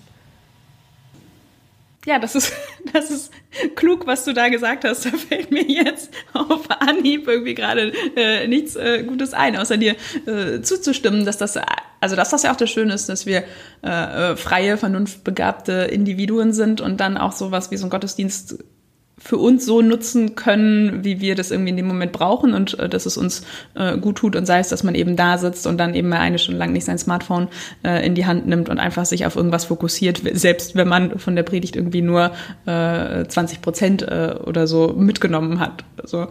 Ja, 2.07 2.21
das 2.21 2.37
ist, 2.37 2.53
das 2.93 3.11
ist 3.11 3.33
klug, 3.75 4.07
was 4.07 4.25
du 4.25 4.33
da 4.33 4.49
gesagt 4.49 4.85
hast. 4.85 5.07
Da 5.07 5.11
fällt 5.11 5.51
mir 5.51 5.65
jetzt 5.65 6.11
auf 6.33 6.69
Anhieb 6.81 7.29
irgendwie 7.29 7.55
gerade 7.55 7.93
äh, 8.17 8.47
nichts 8.49 8.77
äh, 8.77 9.05
Gutes 9.05 9.35
ein, 9.35 9.57
außer 9.57 9.77
dir 9.77 9.97
äh, 10.27 10.63
zuzustimmen, 10.63 11.25
dass 11.25 11.39
das, 11.39 11.59
also 12.07 12.15
dass 12.15 12.31
das 12.31 12.45
ja 12.45 12.53
auch 12.53 12.57
das 12.57 12.71
Schöne 12.71 12.95
ist, 12.95 13.09
dass 13.09 13.27
wir 13.27 13.43
äh, 13.83 13.89
äh 14.33 14.37
freie, 14.37 14.77
vernunftbegabte 14.77 15.73
Individuen 15.73 16.53
sind 16.53 16.81
und 16.81 17.01
dann 17.01 17.17
auch 17.17 17.33
sowas 17.33 17.73
wie 17.73 17.77
so 17.77 17.87
ein 17.87 17.91
Gottesdienst 17.91 18.59
für 19.19 19.39
uns 19.39 19.67
so 19.67 19.83
nutzen 19.83 20.37
können, 20.37 21.03
wie 21.03 21.21
wir 21.21 21.35
das 21.35 21.51
irgendwie 21.51 21.71
in 21.71 21.77
dem 21.77 21.89
Moment 21.89 22.13
brauchen 22.13 22.55
und 22.55 22.79
äh, 22.79 22.89
dass 22.89 23.07
es 23.07 23.17
uns 23.17 23.43
äh, 23.75 23.99
gut 23.99 24.19
tut 24.19 24.37
und 24.37 24.47
sei 24.47 24.61
es, 24.61 24.69
dass 24.69 24.85
man 24.85 24.95
eben 24.95 25.17
da 25.17 25.37
sitzt 25.37 25.67
und 25.67 25.79
dann 25.79 25.95
eben 25.95 26.09
mal 26.09 26.21
eine 26.21 26.39
Stunde 26.39 26.61
lang 26.61 26.73
nicht 26.73 26.85
sein 26.85 26.99
Smartphone 26.99 27.49
äh, 27.83 28.07
in 28.07 28.15
die 28.15 28.27
Hand 28.27 28.47
nimmt 28.47 28.69
und 28.69 28.79
einfach 28.79 29.05
sich 29.05 29.27
auf 29.27 29.35
irgendwas 29.35 29.65
fokussiert, 29.65 30.23
selbst 30.35 30.77
wenn 30.77 30.87
man 30.87 31.19
von 31.19 31.35
der 31.35 31.43
Predigt 31.43 31.75
irgendwie 31.75 32.03
nur 32.03 32.31
äh, 32.67 33.27
20 33.27 33.63
Prozent 33.63 34.03
äh, 34.03 34.37
oder 34.45 34.69
so 34.69 34.95
mitgenommen 34.97 35.59
hat. 35.59 35.83
Also 36.01 36.29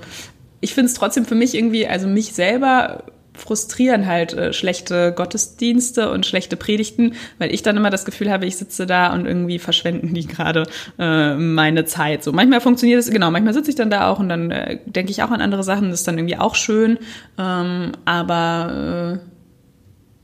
ich 0.61 0.73
finde 0.73 0.87
es 0.87 0.93
trotzdem 0.93 1.25
für 1.25 1.35
mich 1.35 1.53
irgendwie, 1.53 1.85
also 1.85 2.07
mich 2.07 2.33
selber 2.33 3.03
frustrieren 3.37 4.05
halt 4.05 4.33
äh, 4.33 4.53
schlechte 4.53 5.13
Gottesdienste 5.13 6.11
und 6.11 6.25
schlechte 6.25 6.55
Predigten, 6.55 7.13
weil 7.37 7.53
ich 7.53 7.63
dann 7.63 7.77
immer 7.77 7.89
das 7.89 8.05
Gefühl 8.05 8.31
habe, 8.31 8.45
ich 8.45 8.57
sitze 8.57 8.85
da 8.85 9.13
und 9.13 9.25
irgendwie 9.25 9.59
verschwenden 9.59 10.13
die 10.13 10.27
gerade 10.27 10.63
äh, 10.97 11.35
meine 11.35 11.85
Zeit. 11.85 12.23
So 12.23 12.31
manchmal 12.31 12.61
funktioniert 12.61 12.99
es 12.99 13.09
genau, 13.09 13.31
manchmal 13.31 13.53
sitze 13.53 13.69
ich 13.69 13.75
dann 13.75 13.89
da 13.89 14.09
auch 14.09 14.19
und 14.19 14.29
dann 14.29 14.51
äh, 14.51 14.79
denke 14.85 15.11
ich 15.11 15.23
auch 15.23 15.31
an 15.31 15.41
andere 15.41 15.63
Sachen, 15.63 15.89
das 15.89 15.99
ist 16.01 16.07
dann 16.07 16.17
irgendwie 16.17 16.37
auch 16.37 16.55
schön, 16.55 16.97
ähm, 17.37 17.91
aber 18.05 19.19
äh, 19.21 19.34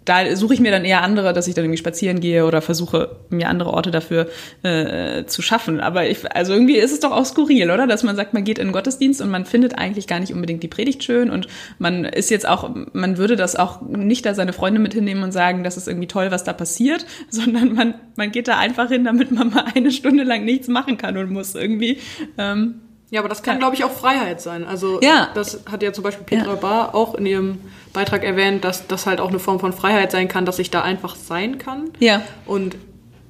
da 0.06 0.36
suche 0.36 0.54
ich 0.56 0.60
mir 0.60 0.72
dann 0.72 0.84
eher 0.84 1.04
andere, 1.04 1.34
dass 1.34 1.48
ich 1.48 1.54
dann 1.54 1.66
irgendwie 1.66 1.78
spazieren 1.78 2.20
gehe 2.20 2.46
oder 2.46 2.62
versuche, 2.62 3.18
mir 3.30 3.50
andere 3.50 3.72
Orte 3.72 3.92
dafür 3.92 4.28
äh, 4.64 5.26
zu 5.26 5.42
schaffen. 5.42 5.80
Aber 5.80 6.08
ich, 6.08 6.30
also 6.36 6.54
irgendwie 6.54 6.78
ist 6.78 6.92
es 6.92 7.00
doch 7.02 7.12
auch 7.12 7.26
skurril, 7.26 7.70
oder? 7.70 7.86
Dass 7.86 8.04
man 8.04 8.16
sagt, 8.16 8.34
man 8.34 8.44
geht 8.44 8.58
in 8.58 8.68
den 8.68 8.74
Gottesdienst 8.74 9.22
und 9.22 9.30
man 9.30 9.46
findet 9.46 9.78
eigentlich 9.78 10.08
gar 10.08 10.20
nicht 10.20 10.34
unbedingt 10.34 10.64
die 10.64 10.68
Predigt 10.68 11.04
schön 11.04 11.30
und 11.30 11.48
man 11.78 12.06
ist 12.06 12.32
jetzt 12.32 12.48
auch, 12.48 12.72
man 12.94 13.18
würde 13.18 13.36
das 13.36 13.56
auch 13.56 13.82
nicht 13.82 14.26
da 14.26 14.34
seine 14.34 14.54
Freunde 14.54 14.80
mit 14.80 14.94
hinnehmen 14.94 15.24
und 15.24 15.32
sagen, 15.32 15.64
das 15.64 15.78
ist 15.78 15.88
irgendwie 15.88 16.08
toll, 16.08 16.32
was 16.32 16.44
da 16.44 16.54
passiert, 16.54 17.06
sondern 17.30 17.74
man, 17.74 17.94
man 18.16 18.32
geht 18.32 18.48
da 18.48 18.58
einfach 18.58 18.90
hin, 18.90 19.04
damit 19.04 19.32
man 19.32 19.52
mal 19.52 19.66
eine 19.76 19.92
Stunde 19.92 20.24
lang 20.24 20.46
nichts 20.46 20.68
machen 20.68 20.98
kann 20.98 21.18
und 21.18 21.32
muss 21.32 21.54
irgendwie. 21.54 22.00
Ähm, 22.38 22.82
ja, 23.12 23.20
aber 23.20 23.28
das 23.28 23.44
kann, 23.44 23.60
glaube 23.60 23.76
ich, 23.76 23.84
auch 23.84 23.92
Freiheit 23.92 24.42
sein. 24.42 24.64
Also 24.64 25.02
ja. 25.02 25.30
das 25.36 25.66
hat 25.70 25.84
ja 25.84 25.92
zum 25.92 26.06
Beispiel 26.06 26.26
Petra 26.26 26.54
ja. 26.54 26.56
Bar 26.56 26.96
auch 26.96 27.14
in 27.14 27.26
ihrem 27.26 27.60
Beitrag 27.94 28.24
erwähnt, 28.24 28.64
dass 28.64 28.88
das 28.88 29.06
halt 29.06 29.20
auch 29.20 29.30
eine 29.30 29.40
Form 29.40 29.60
von 29.60 29.74
Freiheit 29.74 30.12
sein 30.12 30.28
kann, 30.28 30.46
dass 30.46 30.60
ich 30.60 30.72
da 30.72 30.82
einfach 30.82 31.16
sein 31.16 31.58
kann. 31.58 31.92
Ja. 32.00 32.22
Und 32.46 32.78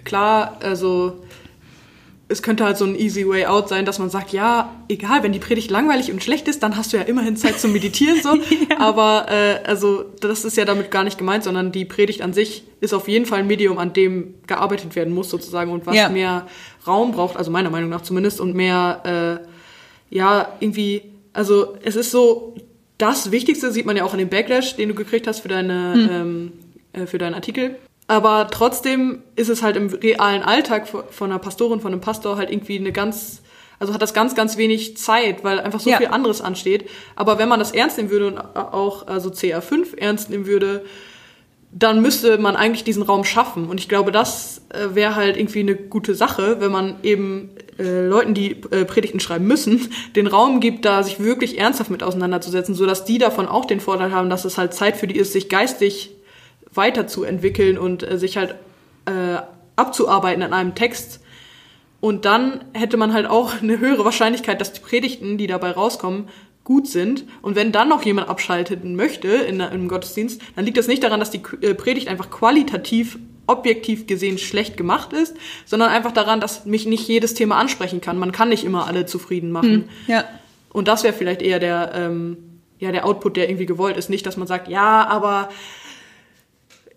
klar, 0.03 0.57
also 0.61 1.23
es 2.31 2.41
könnte 2.41 2.63
halt 2.63 2.77
so 2.77 2.85
ein 2.85 2.95
easy 2.95 3.27
way 3.27 3.45
out 3.45 3.67
sein, 3.67 3.85
dass 3.85 3.99
man 3.99 4.09
sagt, 4.09 4.31
ja, 4.31 4.73
egal, 4.87 5.21
wenn 5.21 5.33
die 5.33 5.39
Predigt 5.39 5.69
langweilig 5.69 6.11
und 6.11 6.23
schlecht 6.23 6.47
ist, 6.47 6.63
dann 6.63 6.77
hast 6.77 6.93
du 6.93 6.97
ja 6.97 7.03
immerhin 7.03 7.35
Zeit 7.35 7.59
zum 7.59 7.73
Meditieren 7.73 8.21
so. 8.21 8.35
ja. 8.69 8.79
Aber 8.79 9.25
äh, 9.29 9.59
also 9.65 10.05
das 10.21 10.45
ist 10.45 10.55
ja 10.55 10.63
damit 10.63 10.91
gar 10.91 11.03
nicht 11.03 11.17
gemeint, 11.17 11.43
sondern 11.43 11.71
die 11.71 11.83
Predigt 11.83 12.21
an 12.21 12.31
sich 12.31 12.63
ist 12.79 12.93
auf 12.93 13.07
jeden 13.09 13.25
Fall 13.25 13.39
ein 13.39 13.47
Medium, 13.47 13.77
an 13.77 13.91
dem 13.91 14.35
gearbeitet 14.47 14.95
werden 14.95 15.13
muss 15.13 15.29
sozusagen 15.29 15.71
und 15.71 15.85
was 15.85 15.95
ja. 15.95 16.09
mehr 16.09 16.47
Raum 16.87 17.11
braucht, 17.11 17.35
also 17.35 17.51
meiner 17.51 17.69
Meinung 17.69 17.89
nach 17.89 18.01
zumindest 18.01 18.39
und 18.39 18.55
mehr 18.55 19.41
äh, 19.43 20.15
ja, 20.15 20.53
irgendwie, 20.59 21.03
also 21.33 21.77
es 21.83 21.95
ist 21.95 22.11
so, 22.11 22.55
das 23.01 23.31
Wichtigste 23.31 23.71
sieht 23.71 23.85
man 23.85 23.97
ja 23.97 24.03
auch 24.03 24.13
an 24.13 24.19
dem 24.19 24.29
Backlash, 24.29 24.75
den 24.75 24.89
du 24.89 24.95
gekriegt 24.95 25.27
hast 25.27 25.39
für 25.39 25.47
deine, 25.47 25.93
hm. 25.93 26.09
ähm, 26.11 26.51
äh, 26.93 27.05
für 27.05 27.17
deinen 27.17 27.33
Artikel. 27.33 27.75
Aber 28.07 28.49
trotzdem 28.51 29.23
ist 29.35 29.49
es 29.49 29.63
halt 29.63 29.77
im 29.77 29.87
realen 29.87 30.43
Alltag 30.43 30.87
von 30.87 31.31
einer 31.31 31.39
Pastorin, 31.39 31.79
von 31.79 31.93
einem 31.93 32.01
Pastor 32.01 32.37
halt 32.37 32.51
irgendwie 32.51 32.77
eine 32.77 32.91
ganz, 32.91 33.41
also 33.79 33.93
hat 33.93 34.01
das 34.01 34.13
ganz, 34.13 34.35
ganz 34.35 34.57
wenig 34.57 34.97
Zeit, 34.97 35.43
weil 35.43 35.59
einfach 35.59 35.79
so 35.79 35.89
ja. 35.89 35.97
viel 35.97 36.07
anderes 36.07 36.41
ansteht. 36.41 36.89
Aber 37.15 37.39
wenn 37.39 37.47
man 37.47 37.59
das 37.59 37.71
ernst 37.71 37.97
nehmen 37.97 38.09
würde 38.09 38.27
und 38.27 38.37
auch 38.37 39.07
also 39.07 39.29
CA5 39.29 39.97
ernst 39.97 40.29
nehmen 40.29 40.45
würde, 40.45 40.83
dann 41.71 42.01
müsste 42.01 42.37
man 42.37 42.57
eigentlich 42.57 42.83
diesen 42.83 43.01
Raum 43.01 43.23
schaffen. 43.23 43.69
Und 43.69 43.79
ich 43.79 43.87
glaube, 43.87 44.11
das 44.11 44.61
äh, 44.69 44.93
wäre 44.93 45.15
halt 45.15 45.37
irgendwie 45.37 45.61
eine 45.61 45.75
gute 45.75 46.13
Sache, 46.13 46.59
wenn 46.59 46.71
man 46.71 46.95
eben 47.03 47.51
äh, 47.81 48.07
Leuten, 48.07 48.33
die 48.33 48.51
äh, 48.71 48.85
Predigten 48.85 49.19
schreiben 49.19 49.45
müssen, 49.45 49.89
den 50.15 50.27
Raum 50.27 50.59
gibt, 50.59 50.85
da 50.85 51.03
sich 51.03 51.19
wirklich 51.19 51.59
ernsthaft 51.59 51.89
mit 51.89 52.03
auseinanderzusetzen, 52.03 52.75
sodass 52.75 53.05
die 53.05 53.17
davon 53.17 53.47
auch 53.47 53.65
den 53.65 53.79
Vorteil 53.79 54.11
haben, 54.11 54.29
dass 54.29 54.45
es 54.45 54.57
halt 54.57 54.73
Zeit 54.73 54.97
für 54.97 55.07
die 55.07 55.17
ist, 55.17 55.33
sich 55.33 55.49
geistig 55.49 56.11
weiterzuentwickeln 56.73 57.77
und 57.77 58.09
äh, 58.09 58.17
sich 58.17 58.37
halt 58.37 58.55
abzuarbeiten 59.75 60.43
an 60.43 60.53
einem 60.53 60.75
Text. 60.75 61.21
Und 62.01 62.25
dann 62.25 62.63
hätte 62.73 62.97
man 62.97 63.13
halt 63.13 63.25
auch 63.25 63.61
eine 63.61 63.79
höhere 63.79 64.05
Wahrscheinlichkeit, 64.05 64.61
dass 64.61 64.73
die 64.73 64.79
Predigten, 64.79 65.39
die 65.39 65.47
dabei 65.47 65.71
rauskommen, 65.71 66.29
gut 66.63 66.87
sind. 66.87 67.25
Und 67.41 67.55
wenn 67.55 67.71
dann 67.71 67.89
noch 67.89 68.03
jemand 68.03 68.29
abschalten 68.29 68.95
möchte 68.95 69.27
in, 69.27 69.61
einem 69.61 69.87
Gottesdienst, 69.87 70.41
dann 70.55 70.65
liegt 70.65 70.77
das 70.77 70.87
nicht 70.87 71.03
daran, 71.03 71.19
dass 71.19 71.31
die 71.31 71.39
Predigt 71.39 72.07
einfach 72.07 72.29
qualitativ, 72.29 73.17
objektiv 73.51 74.07
gesehen 74.07 74.37
schlecht 74.37 74.77
gemacht 74.77 75.13
ist, 75.13 75.35
sondern 75.65 75.89
einfach 75.89 76.11
daran, 76.11 76.39
dass 76.39 76.65
mich 76.65 76.85
nicht 76.85 77.07
jedes 77.07 77.33
Thema 77.33 77.57
ansprechen 77.57 78.01
kann. 78.01 78.17
Man 78.17 78.31
kann 78.31 78.49
nicht 78.49 78.63
immer 78.63 78.87
alle 78.87 79.05
zufrieden 79.05 79.51
machen. 79.51 79.71
Hm, 79.71 79.89
ja. 80.07 80.23
Und 80.73 80.87
das 80.87 81.03
wäre 81.03 81.13
vielleicht 81.13 81.41
eher 81.41 81.59
der, 81.59 81.91
ähm, 81.93 82.37
ja, 82.79 82.91
der 82.91 83.05
Output, 83.05 83.37
der 83.37 83.49
irgendwie 83.49 83.65
gewollt 83.65 83.97
ist. 83.97 84.09
Nicht, 84.09 84.25
dass 84.25 84.37
man 84.37 84.47
sagt, 84.47 84.67
ja, 84.67 85.05
aber 85.07 85.49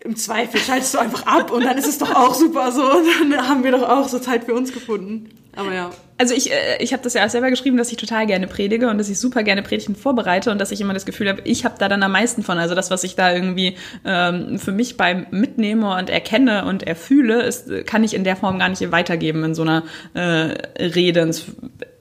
im 0.03 0.15
Zweifel 0.15 0.59
schaltest 0.59 0.93
du 0.93 0.99
einfach 0.99 1.25
ab 1.25 1.51
und 1.51 1.63
dann 1.63 1.77
ist 1.77 1.87
es 1.87 1.97
doch 1.97 2.13
auch 2.13 2.33
super 2.33 2.71
so. 2.71 2.83
Und 2.83 3.05
dann 3.31 3.49
haben 3.49 3.63
wir 3.63 3.71
doch 3.71 3.87
auch 3.87 4.07
so 4.07 4.19
Zeit 4.19 4.45
für 4.45 4.53
uns 4.53 4.71
gefunden. 4.71 5.29
Aber 5.55 5.73
ja. 5.73 5.89
Also 6.17 6.33
ich, 6.33 6.51
äh, 6.51 6.77
ich 6.79 6.93
habe 6.93 7.03
das 7.03 7.13
ja 7.13 7.25
auch 7.25 7.29
selber 7.29 7.49
geschrieben, 7.49 7.75
dass 7.75 7.91
ich 7.91 7.97
total 7.97 8.25
gerne 8.25 8.47
predige 8.47 8.89
und 8.89 8.97
dass 8.97 9.09
ich 9.09 9.19
super 9.19 9.43
gerne 9.43 9.61
Predigten 9.63 9.95
vorbereite 9.95 10.49
und 10.49 10.61
dass 10.61 10.71
ich 10.71 10.79
immer 10.79 10.93
das 10.93 11.05
Gefühl 11.05 11.27
habe, 11.27 11.41
ich 11.43 11.65
habe 11.65 11.75
da 11.77 11.89
dann 11.89 12.03
am 12.03 12.13
meisten 12.13 12.41
von. 12.41 12.57
Also 12.57 12.73
das, 12.73 12.89
was 12.89 13.03
ich 13.03 13.15
da 13.15 13.33
irgendwie 13.33 13.75
ähm, 14.05 14.57
für 14.57 14.71
mich 14.71 14.95
beim 14.95 15.27
mitnehme 15.31 15.93
und 15.97 16.09
erkenne 16.09 16.65
und 16.65 16.83
erfühle, 16.83 17.43
ist, 17.43 17.69
kann 17.85 18.03
ich 18.05 18.13
in 18.13 18.23
der 18.23 18.37
Form 18.37 18.59
gar 18.59 18.69
nicht 18.69 18.91
weitergeben 18.91 19.43
in 19.43 19.55
so 19.55 19.63
einer 19.63 19.83
äh, 20.13 20.55
Rede, 20.81 21.29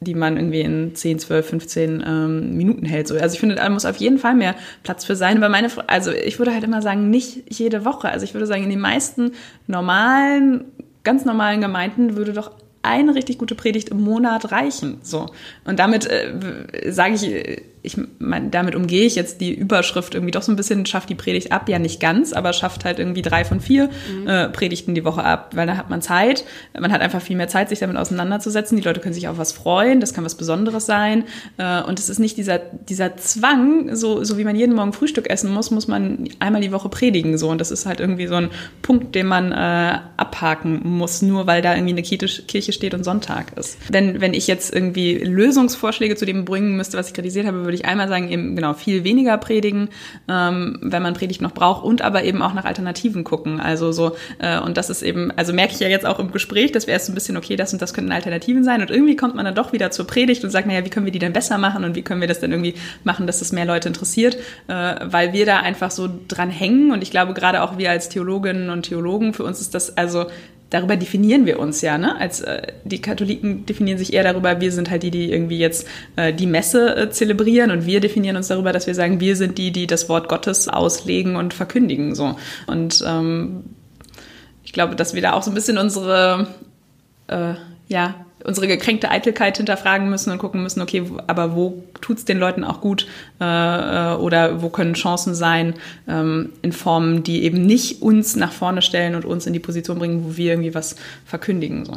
die 0.01 0.15
man 0.15 0.37
irgendwie 0.37 0.61
in 0.61 0.95
10, 0.95 1.19
12, 1.19 1.49
15 1.49 2.05
ähm, 2.07 2.57
Minuten 2.57 2.87
hält. 2.87 3.09
So. 3.09 3.17
Also 3.17 3.35
ich 3.35 3.41
finde, 3.41 3.57
da 3.57 3.69
muss 3.69 3.85
auf 3.85 3.97
jeden 3.97 4.19
Fall 4.19 4.37
mehr 4.37 4.55
Platz 4.85 5.05
für 5.05 5.17
sein. 5.17 5.41
Weil 5.41 5.49
meine, 5.49 5.69
also 5.89 6.13
ich 6.13 6.39
würde 6.39 6.55
halt 6.55 6.63
immer 6.63 6.83
sagen, 6.83 7.11
nicht 7.11 7.53
jede 7.53 7.85
Woche. 7.85 8.11
Also 8.11 8.23
ich 8.23 8.35
würde 8.35 8.47
sagen, 8.47 8.63
in 8.63 8.71
den 8.71 8.81
meisten 8.81 9.33
normalen 9.67 10.67
ganz 11.05 11.25
normalen 11.25 11.61
Gemeinden 11.61 12.17
würde 12.17 12.33
doch 12.33 12.51
eine 12.85 13.15
richtig 13.15 13.39
gute 13.39 13.55
Predigt 13.55 13.89
im 13.89 14.01
Monat 14.03 14.53
reichen. 14.53 14.99
So. 15.03 15.31
Und 15.65 15.79
damit 15.79 16.07
äh, 16.07 16.93
sage 16.93 17.15
ich, 17.15 17.63
ich 17.85 17.99
mein, 18.19 18.51
damit 18.51 18.75
umgehe 18.75 19.05
ich 19.05 19.15
jetzt 19.15 19.43
die 19.43 19.55
Überschrift 19.55 20.15
irgendwie 20.15 20.31
doch 20.31 20.43
so 20.43 20.51
ein 20.51 20.57
bisschen, 20.57 20.87
schafft 20.87 21.11
die 21.11 21.15
Predigt 21.15 21.53
ab, 21.53 21.69
ja 21.69 21.79
nicht 21.79 22.01
ganz, 22.01 22.33
aber 22.33 22.55
schafft 22.55 22.87
halt 22.87 22.99
irgendwie 22.99 23.21
drei 23.21 23.45
von 23.45 23.61
vier 23.61 23.91
mhm. 24.11 24.27
äh, 24.27 24.49
Predigten 24.49 24.95
die 24.95 25.05
Woche 25.05 25.23
ab, 25.23 25.51
weil 25.55 25.67
da 25.67 25.77
hat 25.77 25.91
man 25.91 26.01
Zeit, 26.01 26.45
man 26.79 26.93
hat 26.93 27.03
einfach 27.03 27.21
viel 27.21 27.37
mehr 27.37 27.47
Zeit, 27.49 27.69
sich 27.69 27.81
damit 27.81 27.99
auseinanderzusetzen, 27.99 28.79
die 28.79 28.83
Leute 28.83 29.01
können 29.01 29.13
sich 29.13 29.29
auf 29.29 29.37
was 29.37 29.53
freuen, 29.53 30.01
das 30.01 30.15
kann 30.15 30.25
was 30.25 30.35
Besonderes 30.35 30.87
sein. 30.87 31.25
Äh, 31.59 31.83
und 31.83 31.99
es 31.99 32.09
ist 32.09 32.19
nicht 32.19 32.39
dieser, 32.39 32.59
dieser 32.59 33.19
Zwang, 33.19 33.95
so, 33.95 34.25
so 34.25 34.39
wie 34.39 34.45
man 34.45 34.57
jeden 34.57 34.75
Morgen 34.75 34.95
Frühstück 34.95 35.29
essen 35.29 35.53
muss, 35.53 35.71
muss 35.71 35.87
man 35.87 36.27
einmal 36.39 36.63
die 36.63 36.73
Woche 36.73 36.89
predigen, 36.89 37.37
so. 37.37 37.51
Und 37.51 37.61
das 37.61 37.71
ist 37.71 37.85
halt 37.85 38.01
irgendwie 38.01 38.29
so 38.29 38.37
ein 38.37 38.49
Punkt, 38.81 39.15
den 39.15 39.27
man 39.27 39.53
äh, 39.53 39.99
abhaken 40.17 40.81
muss, 40.85 41.21
nur 41.21 41.47
weil 41.47 41.61
da 41.61 41.75
irgendwie 41.75 41.93
eine 41.93 42.03
Kirche 42.03 42.73
steht 42.73 42.95
und 42.95 43.05
Sonntag 43.05 43.59
ist. 43.59 43.77
Wenn, 43.91 44.23
wenn 44.23 44.33
ich 44.33 44.47
jetzt 44.47 44.75
irgendwie 44.75 45.19
Lösungsvorschläge 45.19 46.17
zu 46.17 46.25
dem 46.25 46.47
bringen 46.47 46.79
müsste, 46.79 46.97
was 46.97 47.09
ich 47.09 47.15
kritisiert 47.15 47.47
habe, 47.47 47.74
würde 47.75 47.83
ich 47.83 47.87
einmal 47.87 48.09
sagen, 48.09 48.31
eben 48.31 48.55
genau 48.55 48.75
viel 48.75 49.05
weniger 49.05 49.37
predigen, 49.37 49.89
ähm, 50.29 50.79
wenn 50.81 51.03
man 51.03 51.15
Predigt 51.15 51.43
noch 51.43 51.53
braucht 51.53 51.85
und 51.85 52.03
aber 52.03 52.25
eben 52.25 52.41
auch 52.41 52.55
nach 52.55 52.65
Alternativen 52.65 53.25
gucken. 53.25 53.61
Also 53.61 53.91
so, 53.93 54.17
äh, 54.39 54.61
und 54.61 54.77
das 54.77 54.91
ist 54.91 55.03
eben, 55.03 55.33
also 55.37 55.53
merke 55.53 55.75
ich 55.75 55.81
ja 55.81 55.89
jetzt 55.89 56.07
auch 56.07 56.19
im 56.19 56.31
Gespräch, 56.31 56.73
dass 56.73 56.87
wir 56.87 56.95
erst 56.95 57.07
so 57.07 57.13
ein 57.13 57.15
bisschen, 57.15 57.37
okay, 57.37 57.57
das 57.57 57.73
und 57.73 57.83
das 57.83 57.93
könnten 57.95 58.13
Alternativen 58.13 58.65
sein. 58.65 58.81
Und 58.81 58.91
irgendwie 58.91 59.17
kommt 59.17 59.35
man 59.35 59.45
dann 59.45 59.55
doch 59.55 59.73
wieder 59.73 59.91
zur 59.91 60.07
Predigt 60.07 60.45
und 60.45 60.51
sagt, 60.51 60.67
naja, 60.67 60.85
wie 60.85 60.91
können 60.91 61.07
wir 61.07 61.13
die 61.13 61.19
denn 61.19 61.33
besser 61.33 61.59
machen 61.59 61.85
und 61.85 61.97
wie 61.97 62.03
können 62.03 62.21
wir 62.21 62.29
das 62.29 62.41
denn 62.41 62.53
irgendwie 62.53 62.75
machen, 63.03 63.27
dass 63.27 63.41
das 63.41 63.53
mehr 63.53 63.65
Leute 63.65 63.89
interessiert, 63.89 64.37
äh, 64.69 64.95
weil 65.03 65.33
wir 65.33 65.47
da 65.47 65.61
einfach 65.61 65.91
so 65.91 66.09
dran 66.29 66.51
hängen. 66.51 66.93
Und 66.93 67.03
ich 67.03 67.11
glaube, 67.11 67.35
gerade 67.35 67.63
auch 67.63 67.79
wir 67.79 67.91
als 67.91 68.09
Theologinnen 68.09 68.71
und 68.71 68.83
Theologen, 68.83 69.35
für 69.35 69.45
uns 69.45 69.61
ist 69.61 69.75
das 69.75 69.97
also 69.97 70.27
darüber 70.75 70.97
definieren 70.97 71.47
wir 71.47 71.61
uns 71.61 71.81
ja, 71.83 71.99
ne? 71.99 72.19
Als 72.19 72.41
äh, 72.41 72.73
die 72.85 73.01
Katholiken 73.01 73.65
definieren 73.65 73.97
sich 73.97 74.13
eher 74.13 74.25
darüber, 74.25 74.61
wir 74.61 74.73
sind 74.73 74.91
halt 74.91 75.05
die, 75.05 75.13
die 75.13 75.31
irgendwie 75.31 75.59
jetzt 75.59 75.87
äh, 76.17 76.33
die 76.33 76.49
Messe 76.49 76.97
äh, 76.97 77.11
zelebrieren 77.11 77.71
und 77.71 77.87
wir 77.87 78.01
definieren 78.01 78.37
uns 78.37 78.49
darüber, 78.49 78.73
dass 78.73 78.89
wir 78.89 78.95
sagen, 78.97 79.21
wir 79.21 79.37
sind 79.37 79.57
die, 79.57 79.71
die 79.71 79.87
das 79.87 80.09
Wort 80.09 80.29
Gottes 80.29 80.69
auslegen 80.69 81.37
und 81.37 81.55
verkündigen 81.55 82.17
so. 82.17 82.37
Und 82.67 83.05
ähm, 83.07 83.65
ich 84.65 84.73
glaube, 84.73 84.97
dass 84.97 85.15
wir 85.15 85.23
da 85.23 85.35
auch 85.35 85.45
so 85.45 85.53
ein 85.53 85.55
bisschen 85.55 85.79
unsere 85.79 86.49
äh, 87.29 87.55
ja 87.87 88.17
unsere 88.45 88.69
gekränkte 88.69 89.11
Eitelkeit 89.11 89.57
hinterfragen 89.57 90.09
müssen 90.09 90.31
und 90.31 90.39
gucken 90.39 90.63
müssen, 90.63 90.81
okay, 90.83 91.03
aber 91.27 91.57
wo 91.57 91.83
tut's 92.01 92.25
den 92.25 92.39
Leuten 92.39 92.63
auch 92.63 92.81
gut 92.81 93.07
äh, 93.41 93.45
äh, 93.45 94.17
oder 94.17 94.63
wo 94.63 94.69
können 94.69 94.95
Chancen 94.95 95.35
sein 95.35 95.75
ähm, 96.07 96.53
in 96.63 96.73
Formen, 96.73 97.23
die 97.23 97.43
eben 97.45 97.65
nicht 97.65 98.03
uns 98.03 98.37
nach 98.37 98.53
vorne 98.53 98.83
stellen 98.83 99.15
und 99.15 99.25
uns 99.25 99.47
in 99.47 99.53
die 99.53 99.61
Position 99.61 99.99
bringen, 99.99 100.25
wo 100.25 100.37
wir 100.37 100.53
irgendwie 100.53 100.75
was 100.75 100.97
verkündigen. 101.25 101.85
So. 101.85 101.95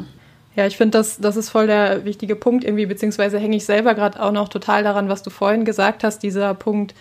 Ja, 0.55 0.65
ich 0.65 0.77
finde, 0.77 0.97
das, 0.97 1.19
das 1.19 1.36
ist 1.36 1.49
voll 1.49 1.67
der 1.67 2.05
wichtige 2.05 2.36
Punkt 2.36 2.63
irgendwie, 2.63 2.86
beziehungsweise 2.86 3.38
hänge 3.38 3.57
ich 3.57 3.65
selber 3.65 3.93
gerade 3.93 4.21
auch 4.21 4.31
noch 4.31 4.49
total 4.49 4.83
daran, 4.83 5.10
was 5.10 5.21
du 5.21 5.29
vorhin 5.29 5.65
gesagt 5.65 6.03
hast, 6.03 6.23
dieser 6.23 6.53
Punkt, 6.53 6.95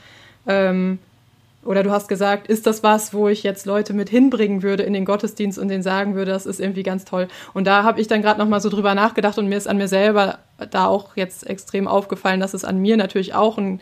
ähm, 0.46 0.98
oder 1.66 1.82
du 1.82 1.90
hast 1.90 2.08
gesagt, 2.08 2.48
ist 2.48 2.66
das 2.66 2.82
was, 2.82 3.12
wo 3.12 3.28
ich 3.28 3.42
jetzt 3.42 3.66
Leute 3.66 3.92
mit 3.92 4.08
hinbringen 4.08 4.62
würde 4.62 4.82
in 4.82 4.92
den 4.92 5.04
Gottesdienst 5.04 5.58
und 5.58 5.68
denen 5.68 5.82
sagen 5.82 6.14
würde, 6.14 6.32
das 6.32 6.46
ist 6.46 6.60
irgendwie 6.60 6.82
ganz 6.82 7.04
toll. 7.04 7.28
Und 7.54 7.66
da 7.66 7.82
habe 7.82 8.00
ich 8.00 8.08
dann 8.08 8.22
gerade 8.22 8.38
noch 8.38 8.48
mal 8.48 8.60
so 8.60 8.68
drüber 8.68 8.94
nachgedacht 8.94 9.38
und 9.38 9.48
mir 9.48 9.58
ist 9.58 9.68
an 9.68 9.76
mir 9.76 9.88
selber 9.88 10.38
da 10.70 10.86
auch 10.86 11.16
jetzt 11.16 11.46
extrem 11.46 11.88
aufgefallen, 11.88 12.40
dass 12.40 12.54
es 12.54 12.64
an 12.64 12.78
mir 12.78 12.96
natürlich 12.96 13.34
auch 13.34 13.58
ein 13.58 13.80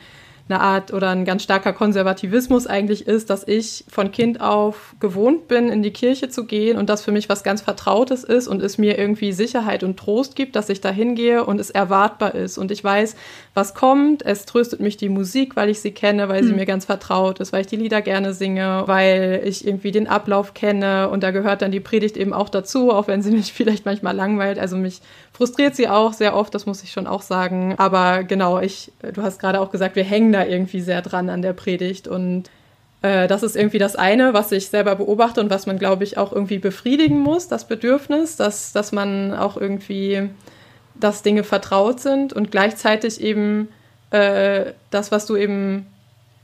eine 0.49 0.61
Art 0.61 0.93
oder 0.93 1.09
ein 1.09 1.25
ganz 1.25 1.43
starker 1.43 1.73
Konservativismus 1.73 2.67
eigentlich 2.67 3.07
ist, 3.07 3.31
dass 3.31 3.49
ich 3.49 3.85
von 3.89 4.13
Kind 4.13 4.43
auf 4.43 4.95
gewohnt 5.01 5.49
bin, 5.49 5.71
in 5.71 5.83
die 5.83 5.91
Kirche 5.91 6.29
zu 6.29 6.45
gehen 6.45 6.77
und 6.77 6.91
das 6.91 7.03
für 7.03 7.13
mich 7.13 7.31
was 7.31 7.45
ganz 7.45 7.63
Vertrautes 7.63 8.25
ist 8.25 8.47
und 8.47 8.61
es 8.61 8.77
mir 8.77 8.99
irgendwie 8.99 9.33
Sicherheit 9.33 9.83
und 9.83 9.99
Trost 9.99 10.37
gibt, 10.37 10.55
dass 10.55 10.69
ich 10.69 10.83
da 10.83 10.91
hingehe 10.91 11.45
und 11.45 11.61
es 11.61 11.71
erwartbar 11.71 12.35
ist. 12.35 12.59
Und 12.59 12.71
ich 12.71 12.85
weiß, 12.85 13.17
was 13.55 13.75
kommt. 13.75 14.25
Es 14.27 14.45
tröstet 14.45 14.81
mich 14.81 14.99
die 14.99 15.09
Musik, 15.09 15.57
weil 15.57 15.71
ich 15.71 15.81
sie 15.81 15.93
kenne, 15.93 16.29
weil 16.29 16.43
sie 16.43 16.51
hm. 16.51 16.57
mir 16.57 16.67
ganz 16.67 16.85
vertraut 16.85 17.41
ist, 17.41 17.55
weil 17.55 17.63
ich 17.63 17.69
die 17.69 17.77
Lieder 17.77 18.03
gerne 18.03 18.35
singe, 18.35 18.83
weil 18.85 19.41
ich 19.47 19.67
irgendwie 19.67 19.93
den 19.93 20.09
Ablauf 20.09 20.53
kenne 20.53 21.09
und 21.09 21.23
da 21.23 21.31
gehört 21.31 21.63
dann 21.63 21.73
die 21.73 21.81
Predigt 21.81 22.19
eben 22.19 22.35
auch 22.35 22.51
dazu, 22.51 22.91
auch 22.91 23.09
wenn 23.09 23.23
sie 23.23 23.31
mich 23.31 23.53
vielleicht 23.55 23.87
manchmal 23.87 24.15
langweilt. 24.15 24.59
Also 24.59 24.77
mich 24.77 25.01
frustriert 25.33 25.75
sie 25.75 25.89
auch 25.89 26.13
sehr 26.13 26.37
oft, 26.37 26.55
das 26.55 26.67
muss 26.67 26.83
ich 26.83 26.93
schon 26.93 27.07
auch 27.07 27.23
sagen. 27.23 27.75
Aber 27.79 28.25
genau, 28.25 28.61
ich, 28.61 28.93
du 29.15 29.23
hast 29.23 29.39
gerade 29.39 29.61
auch 29.61 29.71
gesagt, 29.71 29.97
wir 29.97 30.05
hängen 30.05 30.34
da 30.35 30.45
irgendwie 30.45 30.81
sehr 30.81 31.03
dran 31.03 31.31
an 31.31 31.43
der 31.43 31.53
Predigt. 31.53 32.09
Und 32.09 32.51
äh, 33.03 33.27
das 33.29 33.43
ist 33.43 33.57
irgendwie 33.57 33.79
das 33.79 33.97
eine, 33.97 34.35
was 34.35 34.53
ich 34.53 34.69
selber 34.69 34.97
beobachte 34.97 35.41
und 35.41 35.51
was 35.51 35.67
man, 35.67 35.79
glaube 35.79 36.05
ich, 36.05 36.19
auch 36.19 36.33
irgendwie 36.33 36.59
befriedigen 36.59 37.21
muss, 37.21 37.49
das 37.49 37.67
Bedürfnis, 37.67 38.37
dass, 38.37 38.73
dass 38.73 38.93
man 38.93 39.35
auch 39.35 39.57
irgendwie, 39.57 40.31
dass 40.95 41.23
Dinge 41.23 41.45
vertraut 41.45 42.01
sind 42.01 42.33
und 42.33 42.51
gleichzeitig 42.51 43.21
eben 43.21 43.69
äh, 44.11 44.73
das, 44.91 45.13
was 45.13 45.27
du 45.27 45.37
eben 45.37 45.87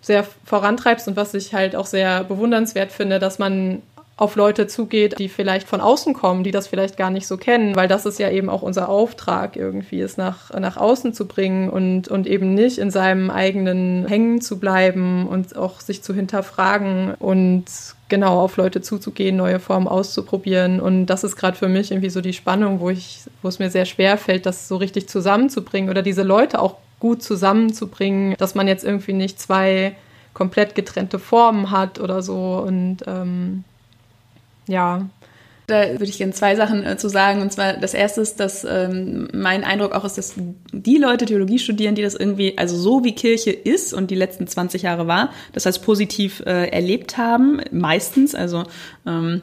sehr 0.02 0.24
vorantreibst 0.44 1.08
und 1.08 1.16
was 1.16 1.34
ich 1.34 1.54
halt 1.54 1.76
auch 1.76 1.86
sehr 1.86 2.24
bewundernswert 2.24 2.90
finde, 2.90 3.18
dass 3.18 3.38
man 3.38 3.82
auf 4.20 4.36
Leute 4.36 4.66
zugeht, 4.66 5.18
die 5.18 5.30
vielleicht 5.30 5.66
von 5.66 5.80
außen 5.80 6.12
kommen, 6.12 6.44
die 6.44 6.50
das 6.50 6.68
vielleicht 6.68 6.98
gar 6.98 7.08
nicht 7.08 7.26
so 7.26 7.38
kennen, 7.38 7.74
weil 7.74 7.88
das 7.88 8.04
ist 8.04 8.18
ja 8.18 8.30
eben 8.30 8.50
auch 8.50 8.60
unser 8.60 8.90
Auftrag 8.90 9.56
irgendwie, 9.56 10.02
es 10.02 10.18
nach, 10.18 10.50
nach 10.52 10.76
außen 10.76 11.14
zu 11.14 11.26
bringen 11.26 11.70
und, 11.70 12.08
und 12.08 12.26
eben 12.26 12.52
nicht 12.52 12.76
in 12.76 12.90
seinem 12.90 13.30
eigenen 13.30 14.06
Hängen 14.06 14.42
zu 14.42 14.60
bleiben 14.60 15.26
und 15.26 15.56
auch 15.56 15.80
sich 15.80 16.02
zu 16.02 16.12
hinterfragen 16.12 17.14
und 17.18 17.64
genau 18.10 18.40
auf 18.40 18.58
Leute 18.58 18.82
zuzugehen, 18.82 19.36
neue 19.36 19.58
Formen 19.58 19.88
auszuprobieren. 19.88 20.80
Und 20.80 21.06
das 21.06 21.24
ist 21.24 21.36
gerade 21.36 21.56
für 21.56 21.68
mich 21.68 21.90
irgendwie 21.90 22.10
so 22.10 22.20
die 22.20 22.34
Spannung, 22.34 22.80
wo 22.80 22.90
ich, 22.90 23.20
wo 23.40 23.48
es 23.48 23.58
mir 23.58 23.70
sehr 23.70 23.86
schwer 23.86 24.18
fällt, 24.18 24.44
das 24.44 24.68
so 24.68 24.76
richtig 24.76 25.08
zusammenzubringen 25.08 25.88
oder 25.88 26.02
diese 26.02 26.24
Leute 26.24 26.60
auch 26.60 26.76
gut 26.98 27.22
zusammenzubringen, 27.22 28.34
dass 28.36 28.54
man 28.54 28.68
jetzt 28.68 28.84
irgendwie 28.84 29.14
nicht 29.14 29.40
zwei 29.40 29.96
komplett 30.34 30.74
getrennte 30.74 31.18
Formen 31.18 31.70
hat 31.70 31.98
oder 31.98 32.20
so. 32.20 32.62
Und 32.66 32.98
ähm, 33.06 33.64
ja. 34.70 35.08
Da 35.66 35.88
würde 35.92 36.06
ich 36.06 36.18
gerne 36.18 36.32
zwei 36.32 36.56
Sachen 36.56 36.84
äh, 36.84 36.96
zu 36.96 37.08
sagen. 37.08 37.42
Und 37.42 37.52
zwar 37.52 37.74
das 37.74 37.94
erste 37.94 38.20
ist, 38.20 38.40
dass 38.40 38.64
ähm, 38.64 39.28
mein 39.32 39.62
Eindruck 39.62 39.92
auch 39.92 40.04
ist, 40.04 40.18
dass 40.18 40.34
die 40.72 40.96
Leute 40.96 41.26
Theologie 41.26 41.60
studieren, 41.60 41.94
die 41.94 42.02
das 42.02 42.16
irgendwie, 42.16 42.58
also 42.58 42.76
so 42.76 43.04
wie 43.04 43.14
Kirche 43.14 43.52
ist 43.52 43.94
und 43.94 44.10
die 44.10 44.16
letzten 44.16 44.48
20 44.48 44.82
Jahre 44.82 45.06
war, 45.06 45.30
das 45.52 45.66
heißt 45.66 45.84
positiv 45.84 46.40
äh, 46.40 46.68
erlebt 46.70 47.18
haben, 47.18 47.60
meistens. 47.70 48.34
Also 48.34 48.64
ähm, 49.06 49.42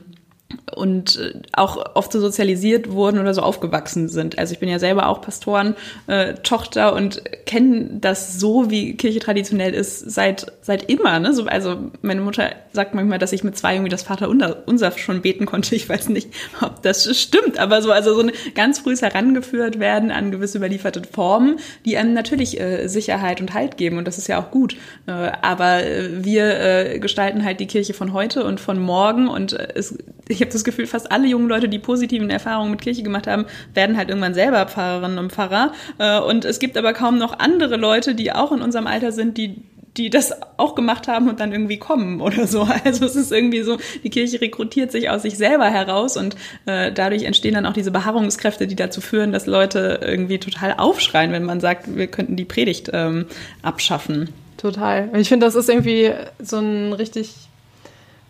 und 0.75 1.17
äh, 1.17 1.33
auch 1.53 1.95
oft 1.95 2.12
so 2.12 2.19
sozialisiert 2.19 2.91
wurden 2.91 3.19
oder 3.19 3.33
so 3.33 3.41
aufgewachsen 3.41 4.10
sind. 4.10 4.38
Also 4.38 4.53
ich 4.53 4.60
bin 4.60 4.69
ja 4.69 4.79
selber 4.79 5.07
auch 5.07 5.21
Pastoren-Tochter 5.21 6.89
äh, 6.89 6.91
und 6.91 7.23
kenne 7.45 7.89
das 7.99 8.39
so, 8.39 8.69
wie 8.69 8.95
Kirche 8.95 9.19
traditionell 9.19 9.73
ist, 9.73 9.99
seit, 9.99 10.51
seit 10.62 10.89
immer. 10.89 11.19
Ne? 11.19 11.33
So, 11.33 11.45
also 11.45 11.77
meine 12.01 12.21
Mutter 12.21 12.51
sagt 12.71 12.93
manchmal, 12.93 13.19
dass 13.19 13.33
ich 13.33 13.43
mit 13.43 13.57
zwei 13.57 13.75
irgendwie 13.75 13.89
das 13.89 14.03
Vater 14.03 14.29
unser 14.29 14.91
schon 14.97 15.21
beten 15.21 15.45
konnte. 15.45 15.75
Ich 15.75 15.89
weiß 15.89 16.10
nicht, 16.10 16.29
ob 16.62 16.81
das 16.81 17.17
stimmt, 17.17 17.60
aber 17.60 17.81
so, 17.81 17.91
also 17.91 18.13
so 18.13 18.21
ein 18.21 18.31
ganz 18.55 18.79
frühes 18.79 19.01
herangeführt 19.01 19.79
werden 19.79 20.12
an 20.12 20.31
gewisse 20.31 20.57
überlieferte 20.57 21.01
Formen, 21.12 21.60
die 21.86 21.97
einem 21.97 22.13
natürlich 22.13 22.60
äh, 22.60 22.88
Sicherheit 22.88 23.41
und 23.41 23.53
Halt 23.53 23.77
geben 23.77 23.97
und 23.97 24.07
das 24.07 24.17
ist 24.17 24.27
ja 24.27 24.39
auch 24.39 24.51
gut. 24.51 24.75
Äh, 25.07 25.12
aber 25.41 25.83
äh, 25.83 26.23
wir 26.23 26.60
äh, 26.60 26.99
gestalten 26.99 27.43
halt 27.43 27.60
die 27.60 27.67
Kirche 27.67 27.93
von 27.93 28.13
heute 28.13 28.43
und 28.43 28.60
von 28.60 28.79
morgen 28.79 29.27
und 29.27 29.53
es 29.53 29.97
ich 30.38 30.41
habe 30.41 30.52
das 30.52 30.63
Gefühl, 30.63 30.86
fast 30.86 31.12
alle 31.12 31.28
jungen 31.28 31.50
Leute, 31.50 31.67
die 31.67 31.80
positiven 31.80 32.30
Erfahrungen 32.30 32.69
mit 32.69 32.82
Kirche 32.82 33.02
gemacht 33.02 33.26
haben, 33.26 33.45
werden 33.73 33.97
halt 33.97 34.10
irgendwann 34.10 34.36
selber 34.36 34.67
Pfarrerinnen 34.67 35.17
und 35.17 35.32
Pfarrer. 35.32 35.73
Äh, 35.97 36.19
und 36.19 36.45
es 36.45 36.60
gibt 36.60 36.78
aber 36.78 36.93
kaum 36.93 37.17
noch 37.17 37.39
andere 37.39 37.76
Leute, 37.76 38.13
die 38.13 38.32
auch 38.32 38.52
in 38.52 38.62
unserem 38.62 38.86
Alter 38.86 39.12
sind, 39.12 39.38
die 39.38 39.63
die 39.95 40.12
das 40.12 40.32
auch 40.58 40.76
gemacht 40.76 41.08
haben 41.08 41.28
und 41.28 41.39
dann 41.39 41.52
irgendwie 41.52 41.80
kommen 41.80 42.21
oder 42.21 42.45
so. 42.45 42.67
Also 42.86 43.06
es 43.06 43.15
ist 43.15 43.32
irgendwie 43.32 43.63
so, 43.63 43.78
die 44.04 44.12
Kirche 44.12 44.39
rekrutiert 44.39 44.91
sich 44.91 45.10
aus 45.10 45.23
sich 45.23 45.38
selber 45.38 45.71
heraus 45.71 46.17
und 46.17 46.36
äh, 46.67 46.91
dadurch 46.91 47.23
entstehen 47.23 47.56
dann 47.56 47.65
auch 47.65 47.73
diese 47.73 47.89
Beharrungskräfte, 47.89 48.67
die 48.67 48.76
dazu 48.76 49.02
führen, 49.02 49.32
dass 49.32 49.47
Leute 49.47 50.00
irgendwie 50.04 50.38
total 50.38 50.76
aufschreien, 50.78 51.32
wenn 51.32 51.45
man 51.45 51.60
sagt, 51.60 51.95
wir 51.97 52.06
könnten 52.06 52.36
die 52.36 52.45
Predigt 52.45 52.91
ähm, 52.93 53.26
abschaffen. 53.63 54.30
Total. 54.58 55.10
Ich 55.15 55.30
finde, 55.30 55.47
das 55.47 55.56
ist 55.56 55.67
irgendwie 55.67 56.12
so 56.38 56.60
ein 56.60 56.93
richtig 56.93 57.34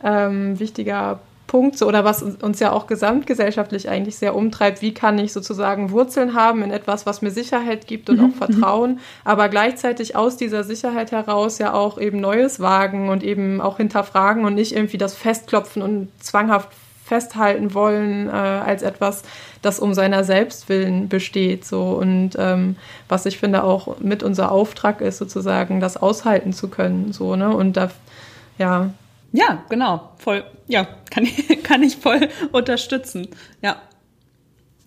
ähm, 0.01 0.57
wichtiger 0.59 1.19
Punkt, 1.47 1.77
so, 1.77 1.87
oder 1.87 2.03
was 2.03 2.21
uns 2.21 2.59
ja 2.59 2.73
auch 2.73 2.87
gesamtgesellschaftlich 2.87 3.89
eigentlich 3.89 4.17
sehr 4.17 4.35
umtreibt, 4.35 4.81
wie 4.81 4.93
kann 4.93 5.17
ich 5.17 5.31
sozusagen 5.31 5.91
Wurzeln 5.91 6.33
haben 6.33 6.61
in 6.61 6.71
etwas, 6.71 7.05
was 7.05 7.21
mir 7.21 7.31
Sicherheit 7.31 7.87
gibt 7.87 8.09
und 8.09 8.19
mhm. 8.19 8.25
auch 8.25 8.35
Vertrauen, 8.35 8.99
aber 9.23 9.47
gleichzeitig 9.47 10.15
aus 10.15 10.35
dieser 10.35 10.65
Sicherheit 10.65 11.11
heraus 11.11 11.57
ja 11.57 11.73
auch 11.73 11.99
eben 11.99 12.19
Neues 12.19 12.59
wagen 12.59 13.09
und 13.09 13.23
eben 13.23 13.61
auch 13.61 13.77
hinterfragen 13.77 14.43
und 14.43 14.55
nicht 14.55 14.75
irgendwie 14.75 14.97
das 14.97 15.15
Festklopfen 15.15 15.81
und 15.81 16.09
zwanghaft 16.19 16.69
festhalten 17.05 17.73
wollen 17.73 18.27
äh, 18.27 18.31
als 18.31 18.83
etwas, 18.83 19.23
das 19.61 19.79
um 19.79 19.93
seiner 19.93 20.25
selbst 20.25 20.67
willen 20.67 21.07
besteht. 21.07 21.63
So 21.63 21.91
und 21.91 22.31
ähm, 22.37 22.75
was 23.07 23.25
ich 23.25 23.37
finde 23.37 23.63
auch 23.63 23.99
mit 23.99 24.23
unser 24.23 24.51
Auftrag 24.51 24.99
ist, 24.99 25.17
sozusagen 25.17 25.79
das 25.79 25.95
aushalten 25.95 26.51
zu 26.51 26.67
können. 26.67 27.13
So, 27.13 27.37
ne? 27.37 27.55
Und 27.55 27.77
da 27.77 27.89
ja, 28.57 28.89
ja, 29.31 29.65
genau. 29.69 30.11
Voll, 30.17 30.43
ja, 30.67 30.87
kann, 31.09 31.27
kann 31.63 31.83
ich 31.83 31.97
voll 31.97 32.29
unterstützen. 32.51 33.27
Ja. 33.61 33.81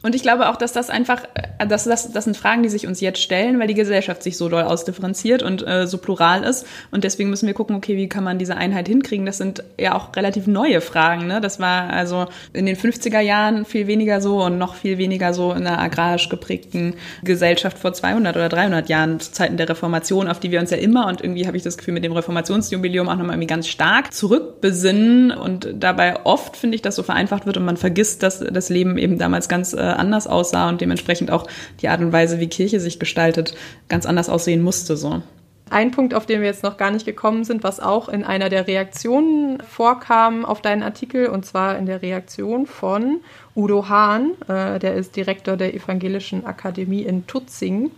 Und 0.02 0.14
ich 0.14 0.22
glaube 0.22 0.48
auch, 0.48 0.56
dass 0.56 0.72
das 0.72 0.88
einfach, 0.88 1.24
äh, 1.34 1.66
dass 1.66 1.84
das, 1.84 2.12
das 2.12 2.24
sind 2.24 2.36
Fragen, 2.36 2.62
die 2.62 2.68
sich 2.68 2.86
uns 2.86 3.00
jetzt 3.00 3.20
stellen, 3.20 3.58
weil 3.58 3.66
die 3.66 3.74
Gesellschaft 3.74 4.22
sich 4.22 4.36
so 4.36 4.48
doll 4.48 4.62
ausdifferenziert 4.62 5.42
und 5.42 5.66
äh, 5.66 5.86
so 5.86 5.98
plural 5.98 6.42
ist. 6.42 6.66
Und 6.90 7.04
deswegen 7.04 7.28
müssen 7.28 7.46
wir 7.46 7.54
gucken, 7.54 7.76
okay, 7.76 7.96
wie 7.96 8.08
kann 8.08 8.24
man 8.24 8.38
diese 8.38 8.56
Einheit 8.56 8.88
hinkriegen? 8.88 9.26
Das 9.26 9.38
sind 9.38 9.62
ja 9.78 9.94
auch 9.94 10.16
relativ 10.16 10.46
neue 10.46 10.80
Fragen. 10.80 11.26
Ne? 11.26 11.40
Das 11.40 11.60
war 11.60 11.90
also 11.90 12.26
in 12.52 12.64
den 12.64 12.76
50er 12.76 13.20
Jahren 13.20 13.64
viel 13.64 13.86
weniger 13.86 14.20
so 14.20 14.42
und 14.42 14.56
noch 14.56 14.74
viel 14.74 14.96
weniger 14.96 15.34
so 15.34 15.52
in 15.52 15.66
einer 15.66 15.78
agrarisch 15.78 16.28
geprägten 16.30 16.94
Gesellschaft 17.22 17.78
vor 17.78 17.92
200 17.92 18.36
oder 18.36 18.48
300 18.48 18.88
Jahren, 18.88 19.20
zu 19.20 19.32
Zeiten 19.32 19.56
der 19.58 19.68
Reformation, 19.68 20.28
auf 20.28 20.40
die 20.40 20.50
wir 20.50 20.60
uns 20.60 20.70
ja 20.70 20.78
immer 20.78 21.08
und 21.08 21.20
irgendwie 21.20 21.46
habe 21.46 21.56
ich 21.56 21.62
das 21.62 21.76
Gefühl 21.76 21.94
mit 21.94 22.04
dem 22.04 22.12
Reformationsjubiläum 22.12 23.08
auch 23.08 23.16
nochmal 23.16 23.34
irgendwie 23.34 23.46
ganz 23.46 23.68
stark 23.68 24.14
zurückbesinnen. 24.14 25.30
Und 25.30 25.74
dabei 25.74 26.24
oft 26.24 26.56
finde 26.56 26.76
ich, 26.76 26.82
dass 26.82 26.96
so 26.96 27.02
vereinfacht 27.02 27.46
wird 27.46 27.56
und 27.56 27.64
man 27.64 27.76
vergisst, 27.76 28.22
dass 28.22 28.40
das 28.40 28.68
Leben 28.70 28.96
eben 28.96 29.18
damals 29.18 29.48
ganz 29.48 29.72
äh, 29.72 29.89
anders 29.94 30.26
aussah 30.26 30.68
und 30.68 30.80
dementsprechend 30.80 31.30
auch 31.30 31.46
die 31.80 31.88
Art 31.88 32.00
und 32.00 32.12
Weise, 32.12 32.40
wie 32.40 32.48
Kirche 32.48 32.80
sich 32.80 32.98
gestaltet, 32.98 33.54
ganz 33.88 34.06
anders 34.06 34.28
aussehen 34.28 34.62
musste. 34.62 34.96
So. 34.96 35.22
Ein 35.70 35.92
Punkt, 35.92 36.14
auf 36.14 36.26
den 36.26 36.40
wir 36.40 36.48
jetzt 36.48 36.64
noch 36.64 36.76
gar 36.76 36.90
nicht 36.90 37.06
gekommen 37.06 37.44
sind, 37.44 37.62
was 37.62 37.78
auch 37.78 38.08
in 38.08 38.24
einer 38.24 38.48
der 38.48 38.66
Reaktionen 38.66 39.60
vorkam 39.62 40.44
auf 40.44 40.60
deinen 40.60 40.82
Artikel, 40.82 41.28
und 41.28 41.46
zwar 41.46 41.78
in 41.78 41.86
der 41.86 42.02
Reaktion 42.02 42.66
von 42.66 43.20
Udo 43.54 43.88
Hahn, 43.88 44.32
äh, 44.48 44.80
der 44.80 44.94
ist 44.94 45.14
Direktor 45.14 45.56
der 45.56 45.72
Evangelischen 45.72 46.44
Akademie 46.44 47.02
in 47.02 47.24
Tutzing 47.28 47.92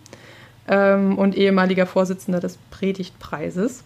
ähm, 0.67 1.17
und 1.17 1.35
ehemaliger 1.35 1.87
Vorsitzender 1.87 2.39
des 2.39 2.59
Predigtpreises. 2.69 3.83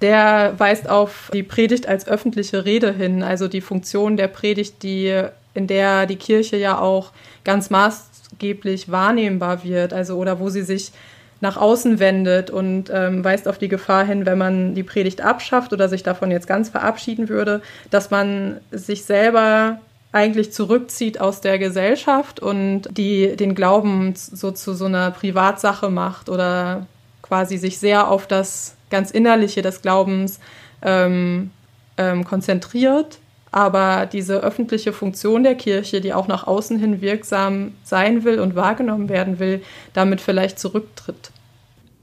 Der 0.00 0.54
weist 0.58 0.90
auf 0.90 1.30
die 1.32 1.44
Predigt 1.44 1.86
als 1.86 2.08
öffentliche 2.08 2.64
Rede 2.64 2.92
hin, 2.92 3.22
also 3.22 3.46
die 3.46 3.60
Funktion 3.60 4.16
der 4.16 4.26
Predigt, 4.26 4.82
die 4.82 5.28
in 5.54 5.66
der 5.66 6.06
die 6.06 6.16
Kirche 6.16 6.56
ja 6.56 6.78
auch 6.78 7.12
ganz 7.44 7.70
maßgeblich 7.70 8.90
wahrnehmbar 8.90 9.64
wird, 9.64 9.92
also 9.92 10.16
oder 10.16 10.40
wo 10.40 10.48
sie 10.48 10.62
sich 10.62 10.92
nach 11.40 11.56
außen 11.56 11.98
wendet 11.98 12.50
und 12.50 12.84
ähm, 12.92 13.24
weist 13.24 13.48
auf 13.48 13.58
die 13.58 13.68
Gefahr 13.68 14.04
hin, 14.04 14.26
wenn 14.26 14.38
man 14.38 14.74
die 14.74 14.84
Predigt 14.84 15.20
abschafft 15.20 15.72
oder 15.72 15.88
sich 15.88 16.04
davon 16.04 16.30
jetzt 16.30 16.46
ganz 16.46 16.68
verabschieden 16.68 17.28
würde, 17.28 17.62
dass 17.90 18.10
man 18.10 18.60
sich 18.70 19.04
selber 19.04 19.80
eigentlich 20.12 20.52
zurückzieht 20.52 21.20
aus 21.20 21.40
der 21.40 21.58
Gesellschaft 21.58 22.38
und 22.38 22.82
die 22.90 23.34
den 23.34 23.54
Glauben 23.56 24.14
so 24.14 24.52
zu 24.52 24.74
so 24.74 24.84
einer 24.84 25.10
Privatsache 25.10 25.90
macht 25.90 26.28
oder 26.28 26.86
quasi 27.22 27.56
sich 27.56 27.78
sehr 27.78 28.08
auf 28.08 28.26
das 28.28 28.76
ganz 28.90 29.10
Innerliche 29.10 29.62
des 29.62 29.82
Glaubens 29.82 30.38
ähm, 30.82 31.50
ähm, 31.96 32.24
konzentriert, 32.24 33.18
aber 33.52 34.06
diese 34.06 34.42
öffentliche 34.42 34.92
Funktion 34.92 35.44
der 35.44 35.54
Kirche, 35.54 36.00
die 36.00 36.14
auch 36.14 36.26
nach 36.26 36.46
außen 36.46 36.78
hin 36.78 37.00
wirksam 37.02 37.74
sein 37.84 38.24
will 38.24 38.40
und 38.40 38.56
wahrgenommen 38.56 39.08
werden 39.10 39.38
will, 39.38 39.62
damit 39.92 40.20
vielleicht 40.20 40.58
zurücktritt. 40.58 41.30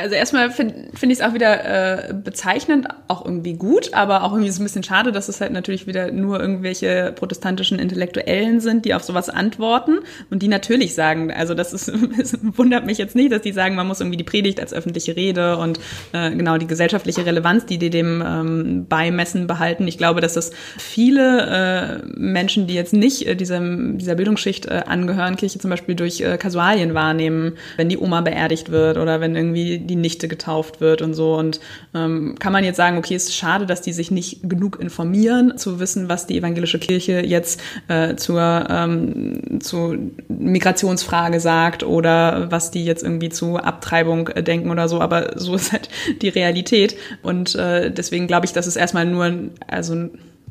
Also 0.01 0.15
erstmal 0.15 0.49
finde 0.49 0.75
find 0.93 1.11
ich 1.11 1.19
es 1.19 1.25
auch 1.25 1.33
wieder 1.33 2.09
äh, 2.09 2.13
bezeichnend, 2.13 2.87
auch 3.09 3.25
irgendwie 3.25 3.55
gut, 3.55 3.93
aber 3.93 4.23
auch 4.23 4.31
irgendwie 4.31 4.49
so 4.49 4.61
ein 4.61 4.63
bisschen 4.63 4.81
schade, 4.81 5.11
dass 5.11 5.27
es 5.27 5.41
halt 5.41 5.51
natürlich 5.51 5.87
wieder 5.87 6.09
nur 6.09 6.39
irgendwelche 6.39 7.11
protestantischen 7.13 7.79
Intellektuellen 7.79 8.61
sind, 8.61 8.85
die 8.85 8.93
auf 8.93 9.03
sowas 9.03 9.29
antworten 9.29 9.99
und 10.29 10.41
die 10.41 10.47
natürlich 10.47 10.95
sagen, 10.95 11.33
also 11.33 11.53
das 11.53 11.73
ist, 11.73 11.89
es 12.17 12.39
wundert 12.41 12.85
mich 12.85 12.97
jetzt 12.97 13.13
nicht, 13.13 13.33
dass 13.33 13.41
die 13.41 13.51
sagen, 13.51 13.75
man 13.75 13.87
muss 13.87 13.99
irgendwie 13.99 14.15
die 14.15 14.23
Predigt 14.23 14.61
als 14.61 14.73
öffentliche 14.73 15.17
Rede 15.17 15.57
und 15.57 15.81
äh, 16.13 16.31
genau 16.31 16.57
die 16.57 16.67
gesellschaftliche 16.67 17.25
Relevanz, 17.25 17.65
die 17.65 17.77
die 17.77 17.89
dem 17.89 18.23
ähm, 18.25 18.85
beimessen, 18.87 19.47
behalten. 19.47 19.85
Ich 19.85 19.97
glaube, 19.97 20.21
dass 20.21 20.35
das 20.35 20.51
viele 20.77 22.03
äh, 22.05 22.07
Menschen, 22.17 22.67
die 22.67 22.73
jetzt 22.73 22.93
nicht 22.93 23.27
äh, 23.27 23.35
diesem, 23.35 23.97
dieser 23.97 24.15
Bildungsschicht 24.15 24.65
äh, 24.65 24.83
angehören, 24.85 25.35
Kirche 25.35 25.59
zum 25.59 25.69
Beispiel 25.71 25.95
durch 25.95 26.21
äh, 26.21 26.37
Kasualien 26.37 26.93
wahrnehmen, 26.93 27.57
wenn 27.75 27.89
die 27.89 27.97
Oma 27.97 28.21
beerdigt 28.21 28.71
wird 28.71 28.97
oder 28.97 29.19
wenn 29.19 29.35
irgendwie 29.35 29.88
die 29.89 29.95
Nichte 29.95 30.27
getauft 30.27 30.81
wird 30.81 31.01
und 31.01 31.13
so. 31.13 31.35
Und 31.35 31.59
ähm, 31.93 32.35
kann 32.39 32.53
man 32.53 32.63
jetzt 32.63 32.77
sagen, 32.77 32.97
okay, 32.97 33.15
es 33.15 33.25
ist 33.25 33.35
schade, 33.35 33.65
dass 33.65 33.81
die 33.81 33.93
sich 33.93 34.11
nicht 34.11 34.47
genug 34.47 34.79
informieren, 34.79 35.57
zu 35.57 35.79
wissen, 35.79 36.09
was 36.09 36.27
die 36.27 36.37
evangelische 36.37 36.79
Kirche 36.79 37.25
jetzt 37.25 37.59
äh, 37.87 38.15
zur, 38.15 38.67
ähm, 38.69 39.59
zur 39.59 39.97
Migrationsfrage 40.27 41.39
sagt 41.39 41.83
oder 41.83 42.51
was 42.51 42.71
die 42.71 42.85
jetzt 42.85 43.03
irgendwie 43.03 43.29
zu 43.29 43.57
Abtreibung 43.57 44.27
äh, 44.29 44.43
denken 44.43 44.69
oder 44.71 44.87
so. 44.87 45.01
Aber 45.01 45.33
so 45.37 45.55
ist 45.55 45.71
halt 45.71 45.89
die 46.21 46.29
Realität. 46.29 46.95
Und 47.23 47.55
äh, 47.55 47.91
deswegen 47.91 48.27
glaube 48.27 48.45
ich, 48.45 48.53
dass 48.53 48.67
es 48.67 48.75
erstmal 48.75 49.05
nur 49.05 49.49
also 49.67 49.93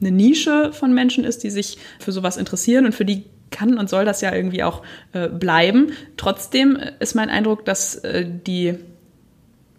eine 0.01 0.11
Nische 0.11 0.73
von 0.73 0.93
Menschen 0.95 1.25
ist, 1.25 1.43
die 1.43 1.51
sich 1.51 1.79
für 1.99 2.13
sowas 2.13 2.37
interessieren 2.37 2.87
und 2.87 2.95
für 2.95 3.05
die 3.05 3.25
kann 3.51 3.79
und 3.79 3.89
soll 3.89 4.05
das 4.05 4.21
ja 4.21 4.35
irgendwie 4.35 4.63
auch 4.63 4.83
äh, 5.13 5.29
bleiben. 5.29 5.93
Trotzdem 6.17 6.79
ist 7.01 7.15
mein 7.15 7.31
Eindruck, 7.31 7.65
dass 7.65 7.97
äh, 7.97 8.27
die 8.29 8.75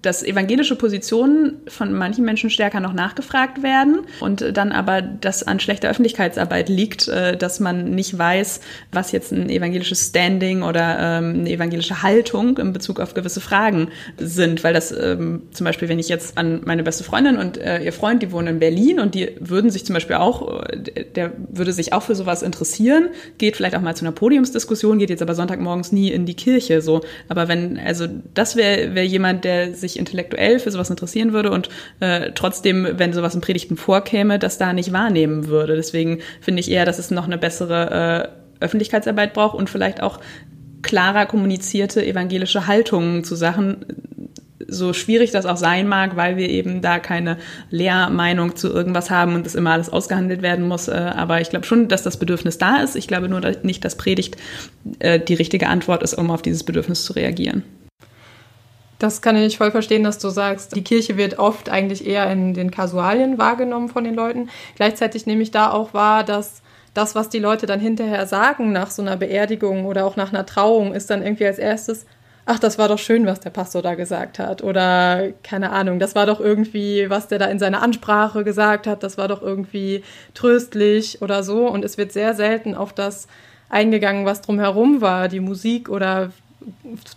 dass 0.02 0.24
evangelische 0.24 0.76
Positionen 0.76 1.58
von 1.68 1.94
manchen 1.94 2.24
Menschen 2.24 2.50
stärker 2.50 2.80
noch 2.80 2.94
nachgefragt 2.94 3.64
werden 3.64 4.02
und 4.22 4.56
dann 4.56 4.72
aber 4.72 5.02
das 5.02 5.44
an 5.44 5.60
schlechter 5.60 5.90
Öffentlichkeitsarbeit 5.90 6.70
liegt, 6.70 7.10
äh, 7.10 7.36
dass 7.36 7.60
man 7.60 7.92
nicht 7.92 8.18
weiß, 8.18 8.62
was 8.94 9.12
jetzt 9.12 9.34
ein 9.34 9.50
evangelisches 9.50 10.08
Standing 10.08 10.64
oder 10.64 10.98
ähm, 11.00 11.40
eine 11.42 11.50
evangelische 11.50 12.02
Haltung 12.02 12.58
in 12.58 12.72
Bezug 12.72 13.00
auf 13.02 13.14
gewisse 13.14 13.42
Fragen 13.42 13.90
sind. 14.18 14.64
Weil 14.64 14.74
das 14.74 14.92
ähm, 14.92 15.44
zum 15.52 15.66
Beispiel, 15.66 15.90
wenn 15.90 16.00
ich 16.00 16.08
jetzt 16.08 16.38
an 16.38 16.62
meine 16.64 16.84
beste 16.84 17.04
Freundin 17.04 17.38
und 17.38 17.58
äh, 17.58 17.84
ihr 17.84 17.94
Freund, 17.94 18.24
die 18.24 18.32
wohnen 18.32 18.48
in 18.48 18.60
Berlin 18.60 19.02
und 19.02 19.16
die 19.16 19.36
würden 19.40 19.70
sich 19.70 19.86
zum 19.86 19.96
Beispiel 19.96 20.16
auch, 20.16 20.64
äh, 20.64 21.04
der 21.16 21.34
würde 21.50 21.74
sich 21.74 21.92
auch 21.92 22.04
für 22.04 22.16
sowas 22.16 22.42
interessieren, 22.42 23.10
geht 23.38 23.58
vielleicht 23.58 23.76
auch 23.76 23.82
mal 23.82 23.96
zu 23.96 24.06
einer 24.06 24.14
Podiumsdiskussion, 24.14 24.98
geht 24.98 25.10
jetzt 25.10 25.22
aber 25.22 25.36
Sonntagmorgens 25.36 25.92
nie 25.92 26.10
in 26.10 26.26
die 26.26 26.36
Kirche. 26.36 26.82
So, 26.82 27.02
aber 27.28 27.50
wenn, 27.50 27.78
also 27.78 28.08
das 28.34 28.56
wäre 28.56 28.96
wär 28.96 29.06
jemand, 29.06 29.44
der 29.44 29.74
sich 29.74 29.89
sich 29.90 30.00
intellektuell 30.00 30.60
für 30.60 30.72
sowas 30.72 30.90
interessieren 30.90 31.34
würde 31.34 31.52
und 31.52 31.70
äh, 32.00 32.32
trotzdem, 32.34 32.88
wenn 32.94 33.14
sowas 33.14 33.36
in 33.36 33.42
Predigten 33.42 33.78
vorkäme, 33.78 34.40
das 34.40 34.58
da 34.58 34.74
nicht 34.74 34.94
wahrnehmen 34.94 35.48
würde. 35.48 35.76
Deswegen 35.76 36.20
finde 36.42 36.62
ich 36.62 36.72
eher, 36.72 36.86
dass 36.86 37.00
es 37.00 37.12
noch 37.12 37.26
eine 37.26 37.38
bessere 37.38 38.32
äh, 38.60 38.64
Öffentlichkeitsarbeit 38.64 39.34
braucht 39.34 39.56
und 39.56 39.70
vielleicht 39.70 40.02
auch 40.02 40.20
klarer 40.82 41.26
kommunizierte 41.26 42.06
evangelische 42.06 42.68
Haltungen 42.68 43.24
zu 43.24 43.36
Sachen, 43.36 43.86
so 44.68 44.94
schwierig 44.94 45.32
das 45.32 45.46
auch 45.46 45.58
sein 45.58 45.88
mag, 45.88 46.16
weil 46.16 46.38
wir 46.38 46.50
eben 46.50 46.82
da 46.82 47.00
keine 47.00 47.38
Lehrmeinung 47.70 48.56
zu 48.56 48.70
irgendwas 48.70 49.10
haben 49.10 49.36
und 49.36 49.46
das 49.46 49.56
immer 49.56 49.72
alles 49.72 49.90
ausgehandelt 49.90 50.42
werden 50.42 50.68
muss. 50.68 50.88
Äh, 50.88 50.94
aber 50.94 51.42
ich 51.42 51.50
glaube 51.50 51.66
schon, 51.66 51.88
dass 51.88 52.04
das 52.04 52.18
Bedürfnis 52.18 52.58
da 52.58 52.78
ist. 52.78 52.96
Ich 52.96 53.08
glaube 53.08 53.30
nur 53.30 53.42
nicht, 53.64 53.84
dass 53.86 53.96
Predigt 53.96 54.38
äh, 55.00 55.20
die 55.20 55.34
richtige 55.34 55.68
Antwort 55.68 56.04
ist, 56.04 56.14
um 56.14 56.30
auf 56.32 56.42
dieses 56.42 56.64
Bedürfnis 56.64 57.04
zu 57.04 57.14
reagieren. 57.14 57.64
Das 59.00 59.22
kann 59.22 59.38
ich 59.38 59.58
voll 59.58 59.72
verstehen, 59.72 60.04
dass 60.04 60.20
du 60.20 60.30
sagst, 60.30 60.76
die 60.76 60.84
Kirche 60.84 61.16
wird 61.16 61.40
oft 61.40 61.70
eigentlich 61.70 62.06
eher 62.06 62.30
in 62.30 62.54
den 62.54 62.70
Kasualien 62.70 63.38
wahrgenommen 63.38 63.88
von 63.88 64.04
den 64.04 64.14
Leuten. 64.14 64.50
Gleichzeitig 64.76 65.26
nehme 65.26 65.42
ich 65.42 65.52
da 65.52 65.72
auch 65.72 65.94
wahr, 65.94 66.26
dass 66.26 66.62
das, 66.94 67.16
was 67.16 67.30
die 67.30 67.40
Leute 67.40 67.66
dann 67.66 67.80
hinterher 67.80 68.28
sagen 68.28 68.74
nach 68.74 68.92
so 68.92 69.02
einer 69.02 69.16
Beerdigung 69.16 69.86
oder 69.86 70.06
auch 70.06 70.18
nach 70.18 70.34
einer 70.34 70.46
Trauung, 70.46 70.94
ist 70.94 71.10
dann 71.10 71.24
irgendwie 71.24 71.46
als 71.46 71.60
erstes, 71.60 72.06
ach, 72.46 72.60
das 72.60 72.78
war 72.78 72.90
doch 72.90 73.00
schön, 73.00 73.26
was 73.26 73.40
der 73.40 73.52
Pastor 73.52 73.82
da 73.82 73.96
gesagt 73.96 74.38
hat. 74.38 74.64
Oder 74.64 75.30
keine 75.44 75.70
Ahnung, 75.70 76.00
das 76.00 76.16
war 76.16 76.26
doch 76.26 76.42
irgendwie, 76.42 77.10
was 77.10 77.28
der 77.30 77.40
da 77.40 77.46
in 77.46 77.60
seiner 77.60 77.82
Ansprache 77.82 78.44
gesagt 78.44 78.86
hat, 78.86 79.04
das 79.04 79.18
war 79.18 79.30
doch 79.30 79.42
irgendwie 79.42 80.04
tröstlich 80.34 81.22
oder 81.22 81.44
so. 81.44 81.70
Und 81.70 81.86
es 81.86 81.98
wird 81.98 82.12
sehr 82.12 82.34
selten 82.34 82.76
auf 82.76 82.92
das 82.92 83.28
eingegangen, 83.70 84.26
was 84.26 84.42
drumherum 84.42 85.00
war, 85.00 85.30
die 85.30 85.40
Musik 85.40 85.88
oder 85.88 86.32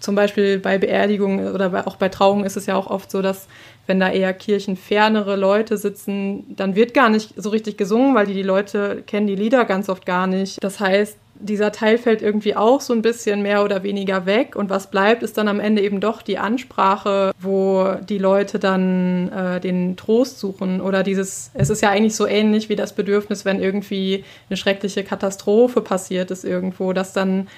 zum 0.00 0.14
Beispiel 0.14 0.58
bei 0.58 0.78
Beerdigungen 0.78 1.52
oder 1.52 1.86
auch 1.86 1.96
bei 1.96 2.08
Trauungen 2.08 2.44
ist 2.44 2.56
es 2.56 2.66
ja 2.66 2.76
auch 2.76 2.88
oft 2.88 3.10
so, 3.10 3.22
dass 3.22 3.48
wenn 3.86 3.98
da 3.98 4.10
eher 4.10 4.32
kirchenfernere 4.32 5.36
Leute 5.36 5.76
sitzen, 5.76 6.56
dann 6.56 6.76
wird 6.76 6.94
gar 6.94 7.08
nicht 7.08 7.34
so 7.36 7.50
richtig 7.50 7.76
gesungen, 7.76 8.14
weil 8.14 8.26
die, 8.26 8.34
die 8.34 8.42
Leute 8.42 9.02
kennen 9.06 9.26
die 9.26 9.34
Lieder 9.34 9.64
ganz 9.64 9.88
oft 9.88 10.06
gar 10.06 10.26
nicht. 10.26 10.62
Das 10.62 10.78
heißt, 10.78 11.16
dieser 11.42 11.72
Teil 11.72 11.98
fällt 11.98 12.22
irgendwie 12.22 12.54
auch 12.54 12.80
so 12.80 12.92
ein 12.92 13.02
bisschen 13.02 13.42
mehr 13.42 13.64
oder 13.64 13.82
weniger 13.82 14.26
weg. 14.26 14.54
Und 14.54 14.70
was 14.70 14.90
bleibt, 14.90 15.22
ist 15.22 15.36
dann 15.36 15.48
am 15.48 15.60
Ende 15.60 15.82
eben 15.82 16.00
doch 16.00 16.22
die 16.22 16.38
Ansprache, 16.38 17.32
wo 17.40 17.96
die 18.08 18.18
Leute 18.18 18.58
dann 18.58 19.30
äh, 19.32 19.60
den 19.60 19.96
Trost 19.96 20.38
suchen. 20.38 20.80
Oder 20.80 21.02
dieses, 21.02 21.50
es 21.54 21.70
ist 21.70 21.82
ja 21.82 21.90
eigentlich 21.90 22.14
so 22.14 22.26
ähnlich 22.26 22.68
wie 22.68 22.76
das 22.76 22.94
Bedürfnis, 22.94 23.44
wenn 23.44 23.60
irgendwie 23.60 24.24
eine 24.48 24.56
schreckliche 24.56 25.02
Katastrophe 25.02 25.80
passiert 25.80 26.30
ist 26.30 26.44
irgendwo, 26.44 26.92
dass 26.92 27.12
dann 27.12 27.48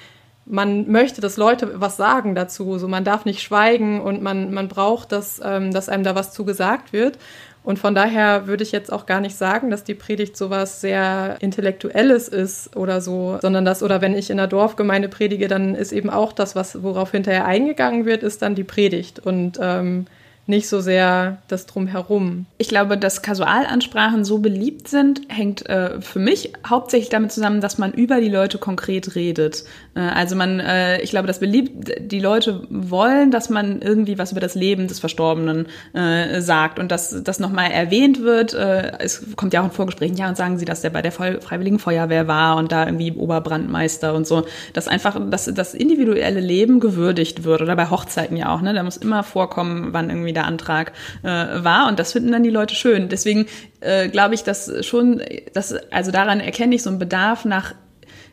man 0.45 0.89
möchte, 0.91 1.21
dass 1.21 1.37
Leute 1.37 1.81
was 1.81 1.97
sagen 1.97 2.35
dazu. 2.35 2.77
So, 2.77 2.87
man 2.87 3.03
darf 3.03 3.25
nicht 3.25 3.41
schweigen 3.41 4.01
und 4.01 4.21
man, 4.21 4.53
man 4.53 4.67
braucht, 4.67 5.11
dass, 5.11 5.41
ähm, 5.43 5.71
dass 5.71 5.89
einem 5.89 6.03
da 6.03 6.15
was 6.15 6.33
zugesagt 6.33 6.93
wird. 6.93 7.17
Und 7.63 7.79
von 7.79 7.95
daher 7.95 8.45
würde 8.45 8.61
ich 8.61 8.71
jetzt 8.71 8.93
auch 8.93 9.07
gar 9.07 9.21
nicht 9.21 9.35
sagen, 9.35 9.71
dass 9.71 9.83
die 9.83 9.95
Predigt 9.95 10.37
sowas 10.37 10.81
sehr 10.81 11.37
Intellektuelles 11.39 12.27
ist 12.27 12.75
oder 12.75 13.01
so, 13.01 13.39
sondern 13.41 13.65
das, 13.65 13.81
oder 13.81 14.01
wenn 14.01 14.13
ich 14.13 14.29
in 14.29 14.37
der 14.37 14.45
Dorfgemeinde 14.45 15.09
predige, 15.09 15.47
dann 15.47 15.73
ist 15.73 15.91
eben 15.91 16.11
auch 16.11 16.31
das, 16.31 16.55
was, 16.55 16.83
worauf 16.83 17.09
hinterher 17.09 17.45
eingegangen 17.45 18.05
wird, 18.05 18.21
ist 18.21 18.43
dann 18.43 18.53
die 18.53 18.63
Predigt. 18.63 19.17
Und 19.17 19.57
ähm, 19.59 20.05
nicht 20.47 20.69
so 20.69 20.79
sehr 20.79 21.37
das 21.47 21.65
Drumherum. 21.65 22.45
Ich 22.57 22.67
glaube, 22.67 22.97
dass 22.97 23.21
Kasualansprachen 23.21 24.23
so 24.23 24.39
beliebt 24.39 24.87
sind, 24.87 25.21
hängt 25.27 25.67
äh, 25.67 25.99
für 26.01 26.19
mich 26.19 26.53
hauptsächlich 26.67 27.09
damit 27.09 27.31
zusammen, 27.31 27.61
dass 27.61 27.77
man 27.77 27.93
über 27.93 28.21
die 28.21 28.29
Leute 28.29 28.59
konkret 28.59 29.15
redet. 29.15 29.63
Äh, 29.95 30.01
also 30.01 30.35
man, 30.35 30.59
äh, 30.59 31.01
ich 31.01 31.09
glaube, 31.09 31.27
das 31.27 31.39
beliebt, 31.39 31.91
die 31.99 32.19
Leute 32.19 32.61
wollen, 32.69 33.31
dass 33.31 33.49
man 33.49 33.81
irgendwie 33.81 34.19
was 34.19 34.31
über 34.31 34.41
das 34.41 34.53
Leben 34.53 34.87
des 34.87 34.99
Verstorbenen 34.99 35.65
äh, 35.93 36.41
sagt 36.41 36.77
und 36.77 36.91
dass 36.91 37.23
das 37.23 37.39
nochmal 37.39 37.71
erwähnt 37.71 38.21
wird. 38.21 38.53
Äh, 38.53 38.99
es 38.99 39.35
kommt 39.35 39.53
ja 39.53 39.61
auch 39.61 39.65
in 39.65 39.71
Vorgesprächen, 39.71 40.15
ja, 40.15 40.29
und 40.29 40.37
sagen 40.37 40.59
sie, 40.59 40.65
dass 40.65 40.81
der 40.81 40.91
bei 40.91 41.01
der 41.01 41.11
Freiwilligen 41.11 41.79
Feuerwehr 41.79 42.27
war 42.27 42.57
und 42.57 42.71
da 42.71 42.85
irgendwie 42.85 43.13
Oberbrandmeister 43.13 44.13
und 44.13 44.27
so. 44.27 44.45
Dass 44.73 44.87
einfach 44.87 45.19
dass 45.31 45.45
das 45.45 45.73
individuelle 45.73 46.39
Leben 46.39 46.79
gewürdigt 46.79 47.43
wird 47.43 47.61
oder 47.61 47.75
bei 47.75 47.89
Hochzeiten 47.89 48.37
ja 48.37 48.53
auch, 48.53 48.61
ne? 48.61 48.73
Da 48.75 48.83
muss 48.83 48.97
immer 48.97 49.23
vorkommen, 49.23 49.87
wann 49.91 50.09
irgendwie 50.09 50.34
der 50.35 50.45
Antrag 50.45 50.91
äh, 51.23 51.27
war. 51.27 51.87
Und 51.87 51.99
das 51.99 52.11
finden 52.11 52.31
dann 52.31 52.43
die 52.43 52.49
Leute 52.49 52.75
schön. 52.75 53.09
Deswegen 53.09 53.47
äh, 53.79 54.07
glaube 54.09 54.35
ich, 54.35 54.43
dass 54.43 54.71
schon, 54.85 55.21
dass, 55.53 55.73
also 55.91 56.11
daran 56.11 56.39
erkenne 56.39 56.75
ich 56.75 56.83
so 56.83 56.89
einen 56.89 56.99
Bedarf 56.99 57.45
nach 57.45 57.73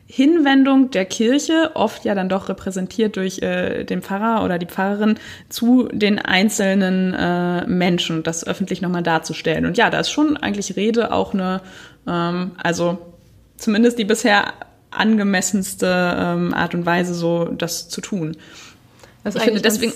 Hinwendung 0.05 0.91
der 0.91 1.05
Kirche, 1.05 1.71
oft 1.73 2.05
ja 2.05 2.13
dann 2.13 2.29
doch 2.29 2.49
repräsentiert 2.49 3.15
durch 3.15 3.41
äh, 3.41 3.83
den 3.83 4.01
Pfarrer 4.01 4.43
oder 4.43 4.59
die 4.59 4.65
Pfarrerin, 4.65 5.15
zu 5.49 5.87
den 5.91 6.19
einzelnen 6.19 7.13
äh, 7.13 7.65
Menschen, 7.65 8.21
das 8.21 8.45
öffentlich 8.45 8.81
nochmal 8.81 9.01
darzustellen. 9.01 9.65
Und 9.65 9.77
ja, 9.77 9.89
da 9.89 9.99
ist 9.99 10.11
schon 10.11 10.37
eigentlich 10.37 10.75
Rede 10.75 11.11
auch 11.11 11.33
eine, 11.33 11.61
ähm, 12.07 12.51
also 12.61 12.99
zumindest 13.57 13.97
die 13.97 14.05
bisher 14.05 14.53
angemessenste 14.91 15.87
ähm, 16.15 16.53
Art 16.53 16.75
und 16.75 16.85
Weise, 16.85 17.13
so 17.13 17.45
das 17.45 17.89
zu 17.89 18.01
tun. 18.01 18.37
Das 19.23 19.33
ist 19.35 19.41
ich 19.41 19.45
finde 19.45 19.61
deswegen 19.61 19.93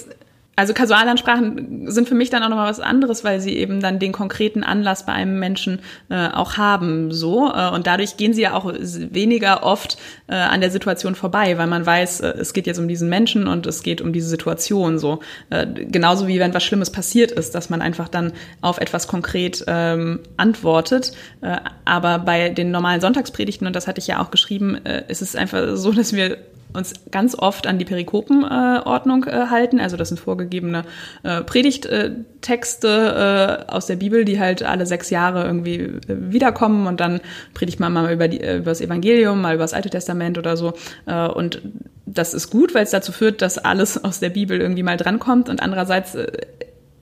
also 0.57 0.73
Kasualansprachen 0.73 1.89
sind 1.89 2.09
für 2.09 2.15
mich 2.15 2.31
dann 2.31 2.41
auch 2.41 2.49
nochmal 2.49 2.67
was 2.67 2.79
anderes, 2.79 3.23
weil 3.23 3.39
sie 3.39 3.55
eben 3.55 3.79
dann 3.79 3.99
den 3.99 4.11
konkreten 4.11 4.63
Anlass 4.63 5.05
bei 5.05 5.13
einem 5.13 5.37
Menschen 5.37 5.79
äh, 6.09 6.29
auch 6.29 6.57
haben, 6.57 7.11
so. 7.11 7.53
Äh, 7.53 7.69
und 7.69 7.85
dadurch 7.85 8.17
gehen 8.17 8.33
sie 8.33 8.41
ja 8.41 8.53
auch 8.53 8.65
weniger 8.73 9.61
oft 9.61 9.99
äh, 10.25 10.33
an 10.33 10.59
der 10.59 10.71
Situation 10.71 11.13
vorbei, 11.13 11.59
weil 11.59 11.67
man 11.67 11.85
weiß, 11.85 12.21
äh, 12.21 12.29
es 12.39 12.53
geht 12.53 12.65
jetzt 12.65 12.79
um 12.79 12.87
diesen 12.87 13.07
Menschen 13.07 13.45
und 13.45 13.67
es 13.67 13.83
geht 13.83 14.01
um 14.01 14.11
diese 14.13 14.27
Situation, 14.27 14.97
so. 14.97 15.19
Äh, 15.51 15.67
genauso 15.67 16.27
wie 16.27 16.39
wenn 16.39 16.55
was 16.55 16.63
Schlimmes 16.63 16.89
passiert 16.89 17.31
ist, 17.31 17.53
dass 17.53 17.69
man 17.69 17.83
einfach 17.83 18.09
dann 18.09 18.33
auf 18.61 18.79
etwas 18.79 19.07
konkret 19.07 19.63
ähm, 19.67 20.21
antwortet. 20.37 21.11
Äh, 21.41 21.57
aber 21.85 22.17
bei 22.17 22.49
den 22.49 22.71
normalen 22.71 22.99
Sonntagspredigten, 22.99 23.67
und 23.67 23.75
das 23.75 23.85
hatte 23.85 23.99
ich 23.99 24.07
ja 24.07 24.19
auch 24.23 24.31
geschrieben, 24.31 24.83
äh, 24.87 25.03
ist 25.07 25.21
es 25.21 25.35
einfach 25.35 25.75
so, 25.75 25.91
dass 25.91 26.13
wir 26.13 26.39
uns 26.73 26.93
ganz 27.11 27.35
oft 27.35 27.67
an 27.67 27.79
die 27.79 27.85
Perikopenordnung 27.85 29.23
äh, 29.25 29.43
äh, 29.43 29.47
halten. 29.47 29.79
Also 29.79 29.97
das 29.97 30.09
sind 30.09 30.19
vorgegebene 30.19 30.83
äh, 31.23 31.41
Predigttexte 31.41 33.65
äh, 33.67 33.71
aus 33.71 33.87
der 33.87 33.95
Bibel, 33.95 34.25
die 34.25 34.39
halt 34.39 34.63
alle 34.63 34.85
sechs 34.85 35.09
Jahre 35.09 35.45
irgendwie 35.45 35.75
äh, 35.75 35.99
wiederkommen 36.07 36.87
und 36.87 36.99
dann 36.99 37.21
predigt 37.53 37.79
man 37.79 37.93
mal 37.93 38.11
über, 38.11 38.27
die, 38.27 38.41
äh, 38.41 38.57
über 38.57 38.71
das 38.71 38.81
Evangelium, 38.81 39.41
mal 39.41 39.55
über 39.55 39.63
das 39.63 39.73
Alte 39.73 39.89
Testament 39.89 40.37
oder 40.37 40.57
so. 40.57 40.73
Und 41.05 41.61
das 42.05 42.33
ist 42.33 42.49
gut, 42.49 42.75
weil 42.75 42.83
es 42.83 42.91
dazu 42.91 43.11
führt, 43.11 43.41
dass 43.41 43.57
alles 43.57 43.97
aus 44.03 44.19
der 44.19 44.29
Bibel 44.29 44.59
irgendwie 44.59 44.83
mal 44.83 44.97
drankommt 44.97 45.49
und 45.49 45.61
andererseits 45.61 46.17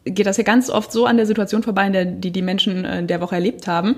geht 0.05 0.28
das 0.28 0.38
ja 0.38 0.43
ganz 0.43 0.70
oft 0.70 0.91
so 0.91 1.07
an 1.07 1.18
der 1.18 1.26
Situation 1.26 1.63
vorbei, 1.63 1.88
in 1.88 1.93
der 1.93 2.05
die 2.05 2.32
die 2.32 2.43
Menschen 2.43 2.86
in 2.86 3.07
der 3.07 3.22
Woche 3.22 3.36
erlebt 3.36 3.68
haben, 3.68 3.95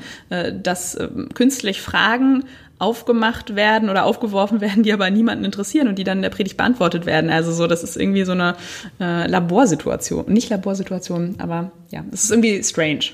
dass 0.63 0.97
künstlich 1.33 1.81
Fragen 1.81 2.45
aufgemacht 2.79 3.55
werden 3.55 3.89
oder 3.89 4.05
aufgeworfen 4.05 4.61
werden, 4.61 4.83
die 4.83 4.93
aber 4.93 5.09
niemanden 5.09 5.45
interessieren 5.45 5.87
und 5.87 5.97
die 5.97 6.03
dann 6.03 6.19
in 6.19 6.23
der 6.23 6.29
Predigt 6.29 6.57
beantwortet 6.57 7.05
werden. 7.05 7.29
Also 7.29 7.51
so, 7.51 7.67
das 7.67 7.83
ist 7.83 7.97
irgendwie 7.97 8.23
so 8.23 8.33
eine 8.33 8.55
äh, 8.99 9.27
Laborsituation. 9.27 10.25
Nicht 10.27 10.49
Laborsituation, 10.49 11.35
aber 11.39 11.71
ja, 11.89 12.03
es 12.11 12.25
ist 12.25 12.31
irgendwie 12.31 12.63
strange. 12.63 13.11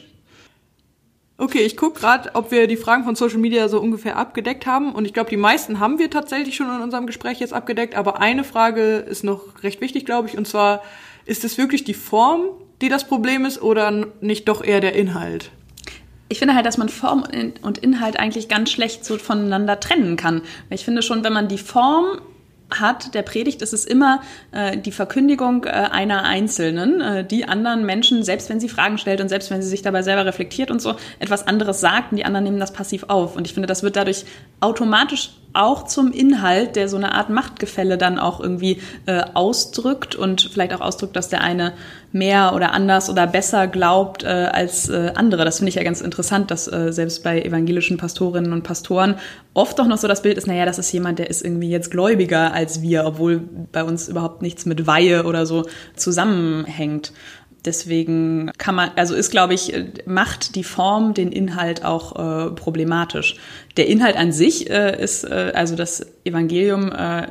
Okay, 1.38 1.62
ich 1.62 1.76
gucke 1.76 2.00
gerade, 2.00 2.30
ob 2.36 2.52
wir 2.52 2.68
die 2.68 2.78
Fragen 2.78 3.04
von 3.04 3.16
Social 3.16 3.40
Media 3.40 3.68
so 3.68 3.82
ungefähr 3.82 4.18
abgedeckt 4.18 4.68
haben. 4.68 4.94
Und 4.94 5.06
ich 5.06 5.14
glaube, 5.14 5.32
die 5.32 5.38
meisten 5.38 5.80
haben 5.80 5.98
wir 5.98 6.10
tatsächlich 6.10 6.56
schon 6.56 6.74
in 6.74 6.82
unserem 6.82 7.08
Gespräch 7.08 7.40
jetzt 7.40 7.54
abgedeckt. 7.54 7.96
Aber 7.96 8.22
eine 8.22 8.44
Frage 8.44 8.98
ist 8.98 9.24
noch 9.24 9.64
recht 9.64 9.82
wichtig, 9.82 10.06
glaube 10.06 10.28
ich. 10.28 10.38
Und 10.38 10.48
zwar, 10.48 10.84
ist 11.26 11.44
es 11.44 11.58
wirklich 11.58 11.84
die 11.84 11.96
Form, 11.96 12.46
die 12.82 12.90
das 12.90 13.08
Problem 13.08 13.46
ist 13.46 13.62
oder 13.62 14.06
nicht 14.22 14.48
doch 14.48 14.64
eher 14.64 14.80
der 14.80 14.94
Inhalt? 14.94 15.52
Ich 16.34 16.40
finde 16.40 16.56
halt, 16.56 16.66
dass 16.66 16.80
man 16.80 16.90
Form 16.90 17.24
und 17.62 17.78
Inhalt 17.78 18.20
eigentlich 18.20 18.50
ganz 18.50 18.72
schlecht 18.72 19.06
so 19.06 19.20
voneinander 19.20 19.80
trennen 19.80 20.18
kann. 20.18 20.42
Ich 20.72 20.84
finde 20.84 21.04
schon, 21.04 21.24
wenn 21.24 21.32
man 21.32 21.48
die 21.48 21.60
Form 21.60 22.22
hat 22.72 23.14
der 23.14 23.22
Predigt, 23.22 23.62
ist 23.62 23.72
es 23.72 23.86
immer 23.86 24.22
äh, 24.52 24.76
die 24.76 24.92
Verkündigung 24.92 25.66
äh, 25.66 25.70
einer 25.70 26.24
Einzelnen, 26.24 27.02
äh, 27.02 27.24
die 27.24 27.48
anderen 27.48 27.86
Menschen, 27.86 28.24
selbst 28.24 28.50
wenn 28.50 28.60
sie 28.60 28.68
Fragen 28.68 28.98
stellt 28.98 29.22
und 29.22 29.30
selbst 29.30 29.52
wenn 29.52 29.62
sie 29.62 29.70
sich 29.70 29.84
dabei 29.84 30.02
selber 30.02 30.26
reflektiert 30.26 30.72
und 30.72 30.82
so, 30.82 30.96
etwas 31.20 31.46
anderes 31.46 31.82
sagt 31.82 32.12
und 32.12 32.18
die 32.18 32.26
anderen 32.26 32.46
nehmen 32.46 32.60
das 32.60 32.74
passiv 32.74 33.04
auf. 33.10 33.36
Und 33.36 33.46
ich 33.46 33.54
finde, 33.54 33.68
das 33.68 33.84
wird 33.84 33.96
dadurch 33.96 34.26
automatisch 34.60 35.34
auch 35.54 35.86
zum 35.86 36.12
Inhalt, 36.12 36.76
der 36.76 36.90
so 36.90 36.98
eine 36.98 37.14
Art 37.14 37.30
Machtgefälle 37.30 38.00
dann 38.00 38.18
auch 38.18 38.40
irgendwie 38.40 38.82
äh, 39.06 39.22
ausdrückt 39.36 40.16
und 40.16 40.50
vielleicht 40.52 40.74
auch 40.74 40.82
ausdrückt, 40.82 41.16
dass 41.16 41.30
der 41.30 41.42
eine 41.42 41.74
mehr 42.14 42.54
oder 42.56 42.72
anders 42.72 43.10
oder 43.10 43.26
besser 43.26 43.68
glaubt 43.68 44.24
äh, 44.24 44.28
als 44.28 44.88
äh, 44.88 45.12
andere. 45.16 45.44
Das 45.44 45.58
finde 45.58 45.70
ich 45.70 45.76
ja 45.76 45.84
ganz 45.84 46.00
interessant, 46.00 46.52
dass 46.52 46.72
äh, 46.72 46.94
selbst 46.94 47.24
bei 47.24 47.42
evangelischen 47.42 47.98
Pastorinnen 47.98 48.54
und 48.54 48.64
Pastoren 48.64 49.16
oft 49.56 49.80
doch 49.80 49.88
noch 49.88 49.98
so 49.98 50.08
das 50.08 50.22
Bild 50.22 50.38
ist, 50.38 50.46
naja, 50.46 50.66
das 50.66 50.78
ist 50.78 50.92
jemand, 50.92 51.18
der 51.18 51.30
ist 51.30 51.44
irgendwie 51.44 51.70
jetzt 51.70 51.90
gläubiger 51.90 52.54
als 52.54 52.84
wir, 52.84 53.06
obwohl 53.06 53.42
bei 53.72 53.84
uns 53.84 54.08
überhaupt 54.08 54.44
nichts 54.44 54.66
mit 54.68 54.86
Weihe 54.86 55.24
oder 55.24 55.48
so 55.48 55.66
zusammenhängt. 55.96 57.14
Deswegen 57.66 58.52
kann 58.58 58.76
man, 58.76 58.92
also 58.96 59.16
ist, 59.16 59.32
glaube 59.32 59.56
ich, 59.56 59.74
macht 60.06 60.56
die 60.56 60.64
Form 60.64 61.14
den 61.14 61.32
Inhalt 61.32 61.84
auch 61.84 62.16
äh, 62.16 62.52
problematisch. 62.52 63.38
Der 63.78 63.88
Inhalt 63.88 64.18
an 64.18 64.32
sich 64.32 64.70
äh, 64.70 65.02
ist, 65.02 65.24
äh, 65.24 65.54
also 65.56 65.76
das 65.76 66.06
Evangelium 66.26 66.92
äh, 66.92 67.28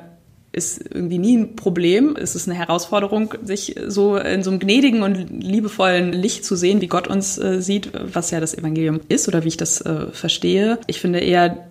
ist 0.53 0.85
irgendwie 0.91 1.19
nie 1.19 1.37
ein 1.39 1.57
Problem. 1.57 2.15
Es 2.17 2.35
ist 2.35 2.49
eine 2.49 2.59
Herausforderung, 2.59 3.35
sich 3.43 3.77
so 3.87 4.17
in 4.17 4.43
so 4.43 4.51
einem 4.51 4.61
gnädigen 4.61 5.03
und 5.03 5.43
liebevollen 5.43 6.13
Licht 6.13 6.45
zu 6.45 6.57
sehen, 6.57 6.81
wie 6.81 6.89
Gott 6.89 7.09
uns 7.09 7.39
äh, 7.39 7.63
sieht, 7.63 7.91
was 7.95 8.31
ja 8.31 8.41
das 8.41 8.57
Evangelium 8.57 9.01
ist 9.09 9.29
oder 9.29 9.45
wie 9.45 9.49
ich 9.49 9.57
das 9.57 9.81
äh, 9.81 10.09
verstehe. 10.13 10.79
Ich 10.87 11.01
finde 11.01 11.21
eher, 11.21 11.67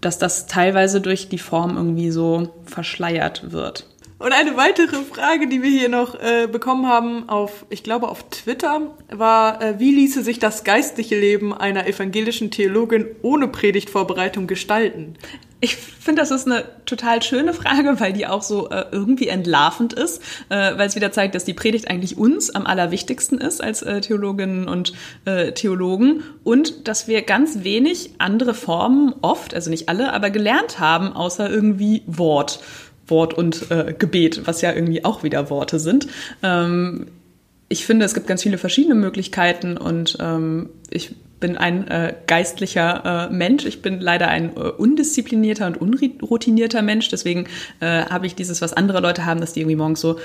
dass 0.00 0.18
das 0.18 0.46
teilweise 0.46 1.00
durch 1.00 1.28
die 1.28 1.38
Form 1.38 1.76
irgendwie 1.76 2.10
so 2.10 2.54
verschleiert 2.64 3.52
wird. 3.52 3.86
Und 4.18 4.32
eine 4.32 4.56
weitere 4.56 5.02
Frage, 5.02 5.46
die 5.46 5.62
wir 5.62 5.70
hier 5.70 5.90
noch 5.90 6.14
äh, 6.14 6.48
bekommen 6.50 6.86
haben, 6.86 7.28
auf, 7.28 7.66
ich 7.68 7.82
glaube, 7.82 8.08
auf 8.08 8.30
Twitter, 8.30 8.94
war, 9.10 9.60
äh, 9.60 9.78
wie 9.78 9.94
ließe 9.94 10.22
sich 10.22 10.38
das 10.38 10.64
geistliche 10.64 11.18
Leben 11.18 11.52
einer 11.52 11.86
evangelischen 11.86 12.50
Theologin 12.50 13.08
ohne 13.20 13.46
Predigtvorbereitung 13.48 14.46
gestalten? 14.46 15.16
Ich 15.60 15.76
finde, 15.76 16.20
das 16.20 16.30
ist 16.30 16.46
eine 16.46 16.64
total 16.84 17.22
schöne 17.22 17.54
Frage, 17.54 17.98
weil 17.98 18.12
die 18.12 18.26
auch 18.26 18.42
so 18.42 18.68
äh, 18.68 18.84
irgendwie 18.92 19.28
entlarvend 19.28 19.94
ist, 19.94 20.22
äh, 20.50 20.76
weil 20.76 20.86
es 20.86 20.96
wieder 20.96 21.12
zeigt, 21.12 21.34
dass 21.34 21.44
die 21.44 21.54
Predigt 21.54 21.88
eigentlich 21.90 22.18
uns 22.18 22.50
am 22.50 22.66
allerwichtigsten 22.66 23.38
ist 23.38 23.62
als 23.62 23.80
äh, 23.82 24.02
Theologinnen 24.02 24.68
und 24.68 24.92
äh, 25.24 25.52
Theologen 25.52 26.22
und 26.44 26.88
dass 26.88 27.08
wir 27.08 27.22
ganz 27.22 27.64
wenig 27.64 28.10
andere 28.18 28.52
Formen 28.52 29.14
oft, 29.22 29.54
also 29.54 29.70
nicht 29.70 29.88
alle, 29.88 30.12
aber 30.12 30.28
gelernt 30.28 30.78
haben, 30.78 31.14
außer 31.14 31.48
irgendwie 31.48 32.02
Wort. 32.06 32.60
Wort 33.08 33.34
und 33.34 33.70
äh, 33.70 33.94
Gebet, 33.98 34.46
was 34.46 34.62
ja 34.62 34.72
irgendwie 34.72 35.04
auch 35.04 35.22
wieder 35.22 35.48
Worte 35.48 35.78
sind. 35.78 36.08
Ähm, 36.42 37.06
ich 37.68 37.86
finde, 37.86 38.04
es 38.04 38.14
gibt 38.14 38.26
ganz 38.26 38.42
viele 38.42 38.58
verschiedene 38.58 38.94
Möglichkeiten 38.94 39.76
und 39.76 40.18
ähm, 40.20 40.70
ich 40.90 41.14
bin 41.40 41.56
ein 41.56 41.86
äh, 41.88 42.14
geistlicher 42.26 43.28
äh, 43.30 43.32
Mensch. 43.32 43.64
Ich 43.64 43.82
bin 43.82 44.00
leider 44.00 44.28
ein 44.28 44.56
äh, 44.56 44.60
undisziplinierter 44.60 45.66
und 45.66 45.80
unroutinierter 45.80 46.82
Mensch. 46.82 47.08
Deswegen 47.08 47.46
äh, 47.80 48.04
habe 48.04 48.26
ich 48.26 48.34
dieses, 48.34 48.62
was 48.62 48.72
andere 48.72 49.00
Leute 49.00 49.26
haben, 49.26 49.40
dass 49.40 49.52
die 49.52 49.60
irgendwie 49.60 49.76
morgens 49.76 50.00
so 50.00 50.18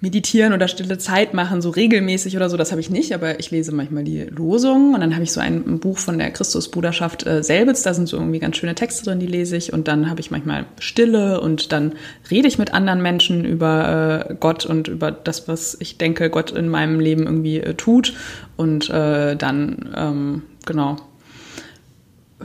meditieren 0.00 0.54
oder 0.54 0.66
stille 0.66 0.96
Zeit 0.98 1.34
machen, 1.34 1.60
so 1.60 1.70
regelmäßig 1.70 2.36
oder 2.36 2.48
so, 2.48 2.56
das 2.56 2.70
habe 2.70 2.80
ich 2.80 2.88
nicht, 2.88 3.14
aber 3.14 3.38
ich 3.38 3.50
lese 3.50 3.72
manchmal 3.72 4.02
die 4.02 4.22
Losungen 4.22 4.94
und 4.94 5.00
dann 5.00 5.14
habe 5.14 5.24
ich 5.24 5.32
so 5.32 5.40
ein, 5.40 5.78
Buch 5.80 5.98
von 5.98 6.18
der 6.18 6.30
Christusbruderschaft 6.30 7.26
äh, 7.26 7.42
Selbitz, 7.42 7.82
da 7.82 7.94
sind 7.94 8.08
so 8.08 8.16
irgendwie 8.16 8.38
ganz 8.38 8.56
schöne 8.56 8.74
Texte 8.74 9.04
drin, 9.04 9.20
die 9.20 9.26
lese 9.26 9.56
ich 9.56 9.72
und 9.72 9.88
dann 9.88 10.08
habe 10.08 10.20
ich 10.20 10.30
manchmal 10.30 10.66
Stille 10.78 11.40
und 11.40 11.72
dann 11.72 11.92
rede 12.30 12.48
ich 12.48 12.58
mit 12.58 12.72
anderen 12.72 13.02
Menschen 13.02 13.44
über 13.44 14.26
äh, 14.30 14.34
Gott 14.40 14.64
und 14.64 14.88
über 14.88 15.10
das, 15.10 15.48
was 15.48 15.76
ich 15.80 15.98
denke, 15.98 16.30
Gott 16.30 16.50
in 16.50 16.68
meinem 16.68 16.98
Leben 16.98 17.24
irgendwie 17.24 17.58
äh, 17.58 17.74
tut 17.74 18.14
und 18.56 18.88
äh, 18.90 19.36
dann, 19.36 19.94
ähm, 19.96 20.42
genau, 20.66 20.96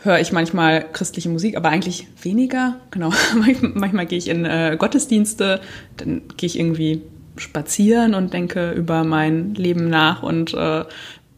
höre 0.03 0.19
ich 0.19 0.31
manchmal 0.31 0.85
christliche 0.91 1.29
Musik, 1.29 1.55
aber 1.55 1.69
eigentlich 1.69 2.07
weniger. 2.21 2.75
Genau, 2.91 3.11
manchmal, 3.73 4.05
gehe 4.05 4.17
ich 4.17 4.27
in 4.27 4.45
äh, 4.45 4.75
Gottesdienste, 4.77 5.61
dann 5.97 6.21
gehe 6.35 6.47
ich 6.47 6.59
irgendwie 6.59 7.01
spazieren 7.37 8.13
und 8.13 8.33
denke 8.33 8.71
über 8.71 9.03
mein 9.03 9.55
Leben 9.55 9.89
nach 9.89 10.23
und 10.23 10.53
äh, 10.53 10.85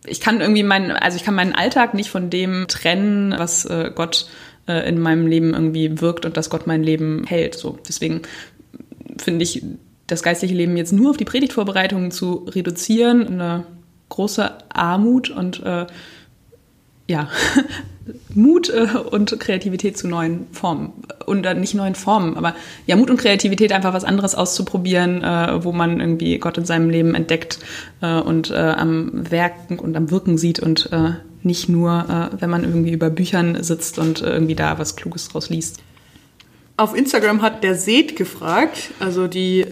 ich 0.06 0.22
kann 0.22 0.40
irgendwie 0.42 0.64
meinen, 0.64 0.92
also 0.92 1.18
ich 1.18 1.24
kann 1.24 1.36
meinen 1.36 1.54
Alltag 1.54 1.94
nicht 1.94 2.10
von 2.10 2.30
dem 2.30 2.68
trennen, 2.68 3.36
was 3.38 3.66
äh, 3.66 3.92
Gott 3.94 4.28
äh, 4.68 4.88
in 4.88 5.00
meinem 5.00 5.28
Leben 5.28 5.54
irgendwie 5.54 6.00
wirkt 6.02 6.26
und 6.26 6.38
dass 6.38 6.50
Gott 6.50 6.66
mein 6.66 6.82
Leben 6.82 7.26
hält. 7.26 7.56
So 7.56 7.78
deswegen 7.88 8.22
finde 9.18 9.44
ich 9.44 9.64
das 10.08 10.24
geistliche 10.24 10.56
Leben 10.56 10.78
jetzt 10.78 10.94
nur 10.94 11.10
auf 11.10 11.18
die 11.18 11.26
Predigtvorbereitungen 11.26 12.12
zu 12.12 12.46
reduzieren 12.48 13.28
eine 13.28 13.66
große 14.10 14.50
Armut 14.70 15.30
und 15.30 15.62
äh, 15.64 15.86
ja, 17.08 17.30
Mut 18.34 18.70
äh, 18.70 18.88
und 18.98 19.40
Kreativität 19.40 19.98
zu 19.98 20.08
neuen 20.08 20.48
Formen. 20.52 20.92
Und 21.26 21.46
äh, 21.46 21.54
nicht 21.54 21.74
neuen 21.74 21.96
Formen, 21.96 22.38
aber 22.38 22.56
ja, 22.86 22.96
Mut 22.96 23.10
und 23.10 23.18
Kreativität, 23.18 23.72
einfach 23.72 23.94
was 23.94 24.04
anderes 24.04 24.36
auszuprobieren, 24.36 25.24
äh, 25.24 25.64
wo 25.64 25.72
man 25.72 26.00
irgendwie 26.00 26.38
Gott 26.38 26.58
in 26.58 26.66
seinem 26.66 26.90
Leben 26.90 27.16
entdeckt 27.16 27.60
äh, 28.02 28.20
und 28.20 28.52
äh, 28.52 28.56
am 28.56 29.30
Werken 29.32 29.80
und 29.80 29.96
am 29.96 30.12
Wirken 30.12 30.38
sieht 30.38 30.60
und 30.60 30.90
äh, 30.92 31.12
nicht 31.44 31.70
nur, 31.70 32.30
wenn 32.40 32.50
man 32.50 32.66
irgendwie 32.66 32.92
über 32.92 33.10
Büchern 33.10 33.64
sitzt 33.64 34.00
und 34.00 34.22
irgendwie 34.22 34.56
da 34.56 34.80
was 34.80 34.98
Kluges 34.98 35.30
draus 35.30 35.50
liest. 35.50 35.78
Auf 36.76 36.94
Instagram 36.94 37.42
hat 37.42 37.64
der 37.64 37.76
Seed 37.76 38.18
gefragt, 38.18 38.90
also 39.00 39.28
die, 39.28 39.66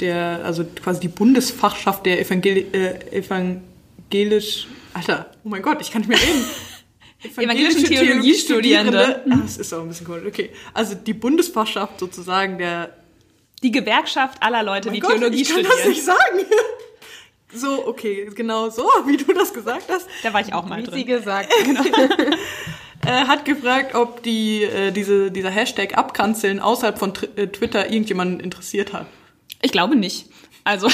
der, 0.00 0.40
also 0.42 0.64
quasi 0.64 1.00
die 1.00 1.08
Bundesfachschaft 1.08 2.06
der 2.06 2.18
Evangel 2.18 2.64
evangelisch 3.10 4.68
Alter, 4.94 5.26
oh 5.44 5.48
mein 5.48 5.62
Gott, 5.62 5.80
ich 5.80 5.90
kann 5.90 6.02
nicht 6.02 6.08
mehr 6.08 6.18
reden. 6.18 6.44
Evangelischen 7.24 7.84
Theologiestudierende. 7.84 9.22
Ah, 9.30 9.36
das 9.42 9.56
ist 9.58 9.72
auch 9.72 9.82
ein 9.82 9.88
bisschen 9.88 10.06
cool. 10.08 10.24
Okay, 10.26 10.50
also 10.74 10.94
die 10.94 11.14
Bundesfachschaft 11.14 12.00
sozusagen 12.00 12.58
der... 12.58 12.96
Die 13.62 13.70
Gewerkschaft 13.70 14.42
aller 14.42 14.62
Leute, 14.62 14.88
oh 14.88 14.92
die 14.92 14.98
Gott, 14.98 15.12
Theologie 15.12 15.42
ich 15.42 15.48
kann 15.48 15.60
studieren. 15.60 15.78
das 15.78 15.88
nicht 15.88 16.04
sagen. 16.04 16.18
So, 17.54 17.86
okay, 17.86 18.30
genau 18.34 18.70
so, 18.70 18.82
wie 19.06 19.16
du 19.16 19.32
das 19.32 19.52
gesagt 19.52 19.90
hast. 19.90 20.08
Da 20.22 20.32
war 20.32 20.40
ich 20.40 20.54
auch 20.54 20.64
mal 20.64 20.78
wie 20.78 20.86
drin. 20.86 20.94
sie 20.94 21.04
gesagt. 21.04 21.52
Genau. 21.64 21.82
äh, 23.06 23.26
hat 23.26 23.44
gefragt, 23.44 23.94
ob 23.94 24.22
die, 24.22 24.64
äh, 24.64 24.90
diese, 24.90 25.30
dieser 25.30 25.50
Hashtag 25.50 25.98
Abkanzeln 25.98 26.60
außerhalb 26.60 26.98
von 26.98 27.12
äh, 27.36 27.48
Twitter 27.48 27.90
irgendjemanden 27.90 28.40
interessiert 28.40 28.92
hat. 28.92 29.06
Ich 29.60 29.70
glaube 29.70 29.96
nicht. 29.96 30.26
Also 30.64 30.88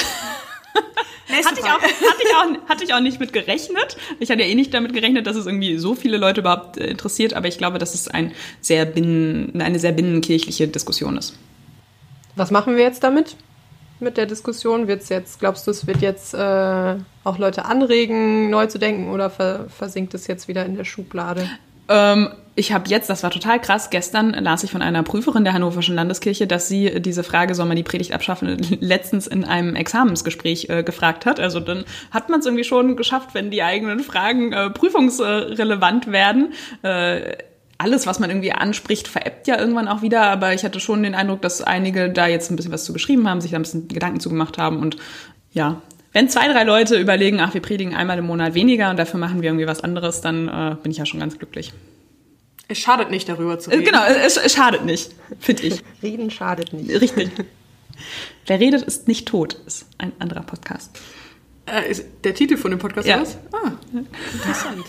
Hatte 1.29 1.59
ich, 1.59 1.65
auch, 1.65 1.81
hatte, 1.81 2.23
ich 2.23 2.35
auch, 2.35 2.69
hatte 2.69 2.83
ich 2.83 2.93
auch 2.93 2.99
nicht 2.99 3.19
mit 3.19 3.33
gerechnet. 3.33 3.97
Ich 4.19 4.31
hatte 4.31 4.41
ja 4.41 4.47
eh 4.47 4.55
nicht 4.55 4.73
damit 4.73 4.93
gerechnet, 4.93 5.27
dass 5.27 5.35
es 5.35 5.45
irgendwie 5.45 5.77
so 5.77 5.93
viele 5.93 6.17
Leute 6.17 6.41
überhaupt 6.41 6.77
äh, 6.77 6.87
interessiert, 6.87 7.33
aber 7.33 7.47
ich 7.47 7.57
glaube, 7.57 7.77
dass 7.77 7.93
es 7.93 8.07
ein 8.07 8.31
sehr 8.61 8.85
binnen, 8.85 9.61
eine 9.61 9.79
sehr 9.79 9.91
binnenkirchliche 9.91 10.67
Diskussion 10.67 11.17
ist. 11.17 11.35
Was 12.35 12.51
machen 12.51 12.75
wir 12.75 12.83
jetzt 12.83 13.03
damit? 13.03 13.35
Mit 13.99 14.17
der 14.17 14.25
Diskussion? 14.25 14.87
Wird's 14.87 15.09
jetzt, 15.09 15.39
glaubst 15.39 15.67
du, 15.67 15.71
es 15.71 15.85
wird 15.85 16.01
jetzt 16.01 16.33
äh, 16.33 16.95
auch 17.23 17.37
Leute 17.37 17.65
anregen, 17.65 18.49
neu 18.49 18.65
zu 18.67 18.79
denken 18.79 19.09
oder 19.09 19.29
ver 19.29 19.67
versinkt 19.69 20.13
es 20.13 20.25
jetzt 20.27 20.47
wieder 20.47 20.65
in 20.65 20.75
der 20.75 20.85
Schublade? 20.85 21.49
Ähm, 21.89 22.29
ich 22.59 22.73
habe 22.73 22.89
jetzt, 22.89 23.09
das 23.09 23.23
war 23.23 23.31
total 23.31 23.61
krass, 23.61 23.89
gestern 23.89 24.31
las 24.31 24.63
ich 24.65 24.71
von 24.71 24.81
einer 24.81 25.01
Prüferin 25.01 25.45
der 25.45 25.53
Hannoverschen 25.53 25.95
Landeskirche, 25.95 26.45
dass 26.45 26.67
sie 26.67 26.99
diese 26.99 27.23
Frage, 27.23 27.55
soll 27.55 27.65
man 27.65 27.77
die 27.77 27.83
Predigt 27.83 28.11
abschaffen, 28.11 28.57
letztens 28.81 29.27
in 29.27 29.45
einem 29.45 29.75
Examensgespräch 29.75 30.67
äh, 30.69 30.83
gefragt 30.83 31.25
hat. 31.25 31.39
Also 31.39 31.61
dann 31.61 31.85
hat 32.11 32.29
man 32.29 32.41
es 32.41 32.45
irgendwie 32.45 32.65
schon 32.65 32.97
geschafft, 32.97 33.29
wenn 33.33 33.49
die 33.49 33.63
eigenen 33.63 34.01
Fragen 34.01 34.51
äh, 34.51 34.69
prüfungsrelevant 34.71 36.11
werden. 36.11 36.53
Äh, 36.81 37.37
alles, 37.77 38.05
was 38.05 38.19
man 38.19 38.29
irgendwie 38.29 38.51
anspricht, 38.51 39.07
veräppt 39.07 39.47
ja 39.47 39.57
irgendwann 39.57 39.87
auch 39.87 40.01
wieder. 40.01 40.23
Aber 40.23 40.53
ich 40.53 40.65
hatte 40.65 40.81
schon 40.81 41.01
den 41.01 41.15
Eindruck, 41.15 41.41
dass 41.41 41.61
einige 41.61 42.09
da 42.09 42.27
jetzt 42.27 42.51
ein 42.51 42.57
bisschen 42.57 42.73
was 42.73 42.83
zu 42.83 42.91
geschrieben 42.91 43.29
haben, 43.29 43.39
sich 43.39 43.51
da 43.51 43.57
ein 43.57 43.61
bisschen 43.61 43.87
Gedanken 43.87 44.19
zu 44.19 44.27
gemacht 44.27 44.57
haben. 44.57 44.79
Und 44.79 44.97
ja, 45.53 45.81
wenn 46.11 46.27
zwei, 46.27 46.51
drei 46.51 46.65
Leute 46.65 46.99
überlegen, 46.99 47.39
ach, 47.39 47.53
wir 47.53 47.61
predigen 47.61 47.95
einmal 47.95 48.17
im 48.17 48.25
Monat 48.25 48.53
weniger 48.53 48.89
und 48.89 48.99
dafür 48.99 49.17
machen 49.17 49.41
wir 49.41 49.47
irgendwie 49.49 49.67
was 49.67 49.81
anderes, 49.81 50.19
dann 50.19 50.49
äh, 50.49 50.75
bin 50.83 50.91
ich 50.91 50.97
ja 50.97 51.05
schon 51.05 51.21
ganz 51.21 51.37
glücklich. 51.37 51.71
Es 52.71 52.77
schadet 52.77 53.09
nicht, 53.09 53.27
darüber 53.27 53.57
zu 53.59 53.71
reden. 53.71 53.83
Genau, 53.83 54.03
es, 54.05 54.37
es 54.37 54.53
schadet 54.53 54.85
nicht, 54.85 55.11
finde 55.39 55.63
ich. 55.63 55.83
Reden 56.03 56.29
schadet 56.29 56.71
nicht. 56.71 57.01
Richtig. 57.01 57.31
Wer 58.45 58.59
redet, 58.59 58.83
ist 58.83 59.07
nicht 59.07 59.27
tot, 59.27 59.57
ist 59.65 59.87
ein 59.97 60.11
anderer 60.19 60.43
Podcast. 60.43 60.99
Äh, 61.65 61.89
ist 61.89 62.05
der 62.23 62.35
Titel 62.35 62.57
von 62.57 62.69
dem 62.71 62.79
Podcast 62.79 63.07
Ja. 63.07 63.21
was? 63.21 63.37
Ah, 63.51 63.71
interessant. 64.33 64.85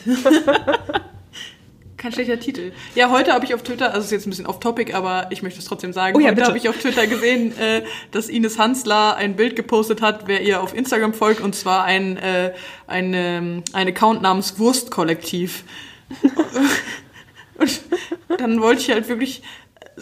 Kein 1.96 2.12
schlechter 2.12 2.38
Titel. 2.38 2.72
Ja, 2.94 3.10
heute 3.10 3.32
habe 3.32 3.44
ich 3.46 3.54
auf 3.54 3.62
Twitter, 3.62 3.92
also 3.92 4.04
ist 4.04 4.10
jetzt 4.12 4.26
ein 4.26 4.30
bisschen 4.30 4.46
off-topic, 4.46 4.94
aber 4.94 5.26
ich 5.30 5.42
möchte 5.42 5.58
es 5.58 5.64
trotzdem 5.66 5.92
sagen. 5.94 6.16
Oh 6.16 6.20
ja, 6.20 6.26
heute 6.28 6.36
bitte. 6.36 6.48
habe 6.48 6.58
ich 6.58 6.68
auf 6.68 6.78
Twitter 6.78 7.06
gesehen, 7.06 7.56
äh, 7.58 7.82
dass 8.10 8.28
Ines 8.28 8.58
Hansler 8.58 9.16
ein 9.16 9.36
Bild 9.36 9.56
gepostet 9.56 10.00
hat, 10.02 10.26
wer 10.26 10.42
ihr 10.42 10.62
auf 10.62 10.74
Instagram 10.74 11.12
folgt, 11.14 11.40
und 11.40 11.54
zwar 11.54 11.84
ein, 11.84 12.16
äh, 12.18 12.52
ein, 12.86 13.12
ähm, 13.14 13.64
ein 13.72 13.88
Account 13.88 14.20
namens 14.22 14.58
Wurstkollektiv. 14.58 15.64
und 17.60 18.40
dann 18.40 18.60
wollte 18.60 18.80
ich 18.82 18.90
halt 18.90 19.08
wirklich 19.08 19.42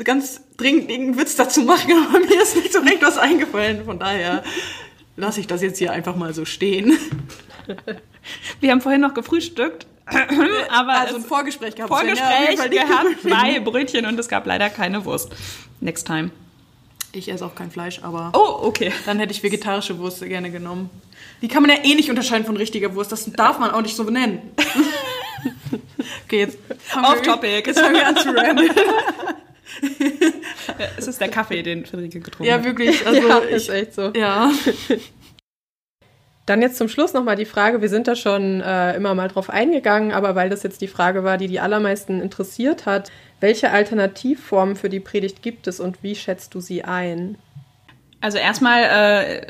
ganz 0.04 0.40
dringend 0.56 0.90
irgendeinen 0.90 1.18
Witz 1.18 1.36
dazu 1.36 1.62
machen, 1.62 1.92
aber 2.09 2.20
mir 2.20 2.40
ist 2.42 2.56
nicht 2.56 2.72
so 2.72 2.80
recht 2.80 3.02
was 3.02 3.18
eingefallen. 3.18 3.84
Von 3.84 3.98
daher 3.98 4.42
lasse 5.16 5.40
ich 5.40 5.46
das 5.46 5.62
jetzt 5.62 5.78
hier 5.78 5.92
einfach 5.92 6.16
mal 6.16 6.32
so 6.34 6.44
stehen. 6.44 6.96
Wir 8.61 8.70
haben 8.70 8.80
vorhin 8.80 9.00
noch 9.00 9.14
gefrühstückt, 9.14 9.86
aber 10.06 10.92
Also 11.00 11.16
ein 11.16 11.22
es- 11.22 11.26
Vorgespräch 11.26 11.74
gehabt. 11.74 11.92
Vorgespräch 11.92 12.59
nicht 12.59 12.70
gehabt, 12.70 13.22
zwei 13.22 13.61
Brötchen 13.61 14.06
und 14.06 14.18
es 14.18 14.28
gab 14.28 14.46
leider 14.46 14.70
keine 14.70 15.04
Wurst. 15.04 15.30
Next 15.80 16.06
time. 16.06 16.30
Ich 17.12 17.30
esse 17.30 17.44
auch 17.44 17.54
kein 17.54 17.70
Fleisch, 17.70 18.00
aber 18.02 18.30
Oh, 18.34 18.66
okay. 18.66 18.92
dann 19.06 19.18
hätte 19.18 19.32
ich 19.32 19.42
vegetarische 19.42 19.98
Wurst 19.98 20.20
gerne 20.20 20.50
genommen. 20.50 20.90
Die 21.40 21.48
kann 21.48 21.62
man 21.62 21.70
ja 21.70 21.82
eh 21.84 21.94
nicht 21.94 22.11
unterscheiden 22.11 22.44
von 22.44 22.56
richtiger 22.56 22.94
Wurst. 22.94 23.11
Das 23.12 23.30
darf 23.32 23.59
man 23.59 23.70
auch 23.70 23.80
nicht 23.82 23.96
so 23.96 24.04
benennen. 24.04 24.40
okay, 26.24 26.41
jetzt 26.41 26.59
Off 26.95 27.22
topic. 27.22 27.66
Jetzt 27.66 27.80
fangen 27.80 27.95
wir 27.95 28.07
an 28.07 28.16
zu 28.16 28.30
ramblen. 28.30 28.70
Es 30.97 31.07
ist 31.07 31.20
der 31.20 31.28
Kaffee, 31.28 31.62
den 31.62 31.86
Friederike 31.86 32.20
getrunken 32.20 32.45
Ja, 32.49 32.55
hat. 32.55 32.64
wirklich. 32.64 33.07
Also 33.07 33.28
ja, 33.28 33.41
ich, 33.49 33.51
ist 33.55 33.68
echt 33.68 33.95
so. 33.95 34.11
ja. 34.14 34.51
Dann 36.47 36.62
jetzt 36.62 36.78
zum 36.78 36.89
Schluss 36.89 37.12
nochmal 37.12 37.36
die 37.36 37.45
Frage, 37.45 37.82
wir 37.82 37.89
sind 37.91 38.09
da 38.09 38.16
schon 38.16 38.61
äh, 38.62 38.97
immer 38.97 39.14
mal 39.14 39.28
drauf 39.28 39.51
eingegangen, 39.51 40.12
aber 40.12 40.34
weil 40.34 40.49
das 40.49 40.62
jetzt 40.62 40.80
die 40.80 40.89
Frage 40.89 41.22
war, 41.22 41.36
die 41.36 41.47
die 41.47 41.61
allermeisten 41.61 42.20
interessiert 42.22 42.86
hat, 42.86 43.12
welche 43.41 43.70
Alternativformen 43.70 44.74
für 44.74 44.89
die 44.89 45.01
Predigt 45.01 45.43
gibt 45.43 45.66
es 45.66 45.78
und 45.78 46.03
wie 46.03 46.14
schätzt 46.16 46.55
du 46.55 46.61
sie 46.61 46.84
ein? 46.84 47.36
Also 48.22 48.39
erstmal, 48.39 48.82
äh, 48.82 49.47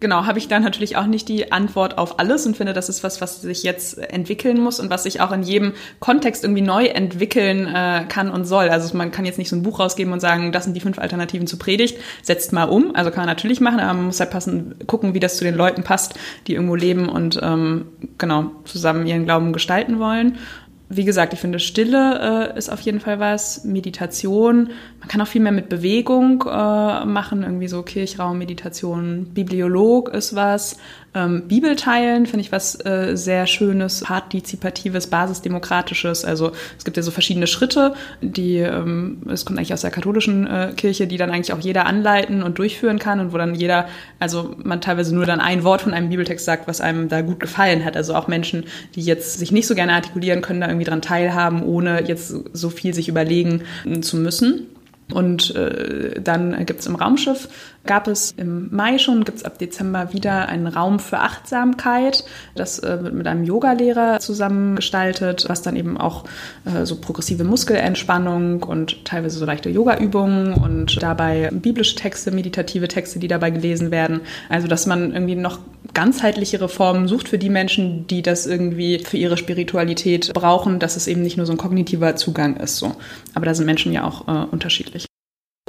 genau, 0.00 0.26
habe 0.26 0.38
ich 0.38 0.48
da 0.48 0.60
natürlich 0.60 0.96
auch 0.96 1.06
nicht 1.06 1.28
die 1.28 1.52
Antwort 1.52 1.98
auf 1.98 2.18
alles 2.18 2.46
und 2.46 2.56
finde, 2.56 2.72
das 2.72 2.88
ist 2.88 3.02
was, 3.02 3.20
was 3.20 3.42
sich 3.42 3.62
jetzt 3.62 3.98
entwickeln 3.98 4.60
muss 4.60 4.80
und 4.80 4.90
was 4.90 5.02
sich 5.02 5.20
auch 5.20 5.32
in 5.32 5.42
jedem 5.42 5.72
Kontext 6.00 6.44
irgendwie 6.44 6.62
neu 6.62 6.86
entwickeln 6.86 7.66
äh, 7.66 8.04
kann 8.08 8.30
und 8.30 8.44
soll. 8.44 8.68
Also 8.68 8.96
man 8.96 9.10
kann 9.10 9.24
jetzt 9.24 9.38
nicht 9.38 9.48
so 9.48 9.56
ein 9.56 9.62
Buch 9.62 9.80
rausgeben 9.80 10.12
und 10.12 10.20
sagen, 10.20 10.52
das 10.52 10.64
sind 10.64 10.74
die 10.74 10.80
fünf 10.80 10.98
Alternativen 10.98 11.46
zur 11.46 11.58
Predigt, 11.58 11.98
setzt 12.22 12.52
mal 12.52 12.64
um. 12.64 12.94
Also 12.94 13.10
kann 13.10 13.20
man 13.20 13.28
natürlich 13.28 13.60
machen, 13.60 13.80
aber 13.80 13.94
man 13.94 14.06
muss 14.06 14.20
halt 14.20 14.30
passen, 14.30 14.76
gucken, 14.86 15.14
wie 15.14 15.20
das 15.20 15.36
zu 15.36 15.44
den 15.44 15.54
Leuten 15.54 15.82
passt, 15.82 16.14
die 16.46 16.54
irgendwo 16.54 16.74
leben 16.74 17.08
und 17.08 17.38
ähm, 17.42 17.86
genau 18.18 18.52
zusammen 18.64 19.06
ihren 19.06 19.24
Glauben 19.24 19.52
gestalten 19.52 19.98
wollen. 19.98 20.38
Wie 20.90 21.04
gesagt, 21.04 21.34
ich 21.34 21.40
finde, 21.40 21.58
Stille 21.58 22.52
äh, 22.54 22.58
ist 22.58 22.70
auf 22.72 22.80
jeden 22.80 23.00
Fall 23.00 23.20
was. 23.20 23.64
Meditation. 23.64 24.70
Man 25.00 25.08
kann 25.08 25.20
auch 25.20 25.26
viel 25.26 25.42
mehr 25.42 25.52
mit 25.52 25.68
Bewegung 25.68 26.44
äh, 26.46 27.04
machen. 27.04 27.42
Irgendwie 27.42 27.68
so 27.68 27.82
Kirchraum, 27.82 28.38
Meditation. 28.38 29.26
Bibliolog 29.34 30.08
ist 30.08 30.34
was. 30.34 30.78
Ähm, 31.14 31.48
Bibel 31.48 31.74
teilen 31.74 32.26
finde 32.26 32.40
ich 32.42 32.52
was 32.52 32.84
äh, 32.84 33.16
sehr 33.16 33.46
Schönes, 33.46 34.02
partizipatives, 34.02 35.06
basisdemokratisches. 35.06 36.24
Also 36.24 36.52
es 36.76 36.84
gibt 36.84 36.96
ja 36.96 37.02
so 37.02 37.10
verschiedene 37.10 37.46
Schritte, 37.46 37.94
die, 38.20 38.58
ähm, 38.58 39.22
es 39.30 39.46
kommt 39.46 39.58
eigentlich 39.58 39.72
aus 39.72 39.80
der 39.80 39.90
katholischen 39.90 40.46
äh, 40.46 40.72
Kirche, 40.76 41.06
die 41.06 41.16
dann 41.16 41.30
eigentlich 41.30 41.54
auch 41.54 41.60
jeder 41.60 41.86
anleiten 41.86 42.42
und 42.42 42.58
durchführen 42.58 42.98
kann 42.98 43.20
und 43.20 43.32
wo 43.32 43.38
dann 43.38 43.54
jeder, 43.54 43.88
also 44.18 44.54
man 44.62 44.82
teilweise 44.82 45.14
nur 45.14 45.24
dann 45.24 45.40
ein 45.40 45.64
Wort 45.64 45.80
von 45.82 45.94
einem 45.94 46.10
Bibeltext 46.10 46.44
sagt, 46.44 46.68
was 46.68 46.82
einem 46.82 47.08
da 47.08 47.22
gut 47.22 47.40
gefallen 47.40 47.84
hat. 47.86 47.96
Also 47.96 48.14
auch 48.14 48.28
Menschen, 48.28 48.64
die 48.94 49.00
jetzt 49.00 49.38
sich 49.38 49.50
nicht 49.50 49.66
so 49.66 49.74
gerne 49.74 49.94
artikulieren, 49.94 50.42
können 50.42 50.60
da 50.60 50.68
irgendwie 50.68 50.77
dran 50.84 51.02
teilhaben, 51.02 51.62
ohne 51.62 52.06
jetzt 52.06 52.34
so 52.52 52.70
viel 52.70 52.94
sich 52.94 53.08
überlegen 53.08 53.62
zu 54.00 54.16
müssen. 54.16 54.66
Und 55.12 55.54
äh, 55.56 56.20
dann 56.20 56.66
gibt's 56.66 56.86
im 56.86 56.94
Raumschiff, 56.94 57.48
gab 57.88 58.06
es 58.06 58.32
im 58.36 58.68
Mai 58.70 58.98
schon, 58.98 59.24
gibt's 59.24 59.44
ab 59.44 59.58
Dezember 59.58 60.12
wieder 60.12 60.48
einen 60.48 60.68
Raum 60.68 61.00
für 61.00 61.18
Achtsamkeit. 61.18 62.22
Das 62.54 62.78
äh, 62.78 63.02
wird 63.02 63.14
mit 63.14 63.26
einem 63.26 63.42
Yogalehrer 63.44 64.20
zusammengestaltet, 64.20 65.46
was 65.48 65.62
dann 65.62 65.74
eben 65.74 65.96
auch 65.96 66.24
äh, 66.66 66.84
so 66.84 66.96
progressive 66.96 67.42
Muskelentspannung 67.42 68.62
und 68.62 69.04
teilweise 69.04 69.38
so 69.38 69.46
leichte 69.46 69.70
Yoga-Übungen 69.70 70.52
und 70.52 71.02
dabei 71.02 71.48
biblische 71.50 71.96
Texte, 71.96 72.30
meditative 72.30 72.88
Texte, 72.88 73.18
die 73.18 73.28
dabei 73.28 73.50
gelesen 73.50 73.90
werden. 73.90 74.20
Also 74.50 74.68
dass 74.68 74.86
man 74.86 75.12
irgendwie 75.12 75.34
noch 75.34 75.58
ganzheitlichere 75.94 76.68
Formen 76.68 77.08
sucht 77.08 77.28
für 77.28 77.38
die 77.38 77.50
Menschen, 77.50 78.06
die 78.06 78.20
das 78.20 78.46
irgendwie 78.46 78.98
für 78.98 79.16
ihre 79.16 79.38
Spiritualität 79.38 80.32
brauchen, 80.34 80.78
dass 80.78 80.96
es 80.96 81.06
eben 81.06 81.22
nicht 81.22 81.38
nur 81.38 81.46
so 81.46 81.52
ein 81.52 81.58
kognitiver 81.58 82.16
Zugang 82.16 82.56
ist. 82.58 82.76
So. 82.76 82.94
Aber 83.34 83.46
da 83.46 83.54
sind 83.54 83.64
Menschen 83.64 83.92
ja 83.92 84.04
auch 84.04 84.28
äh, 84.28 84.46
unterschiedlich. 84.50 85.08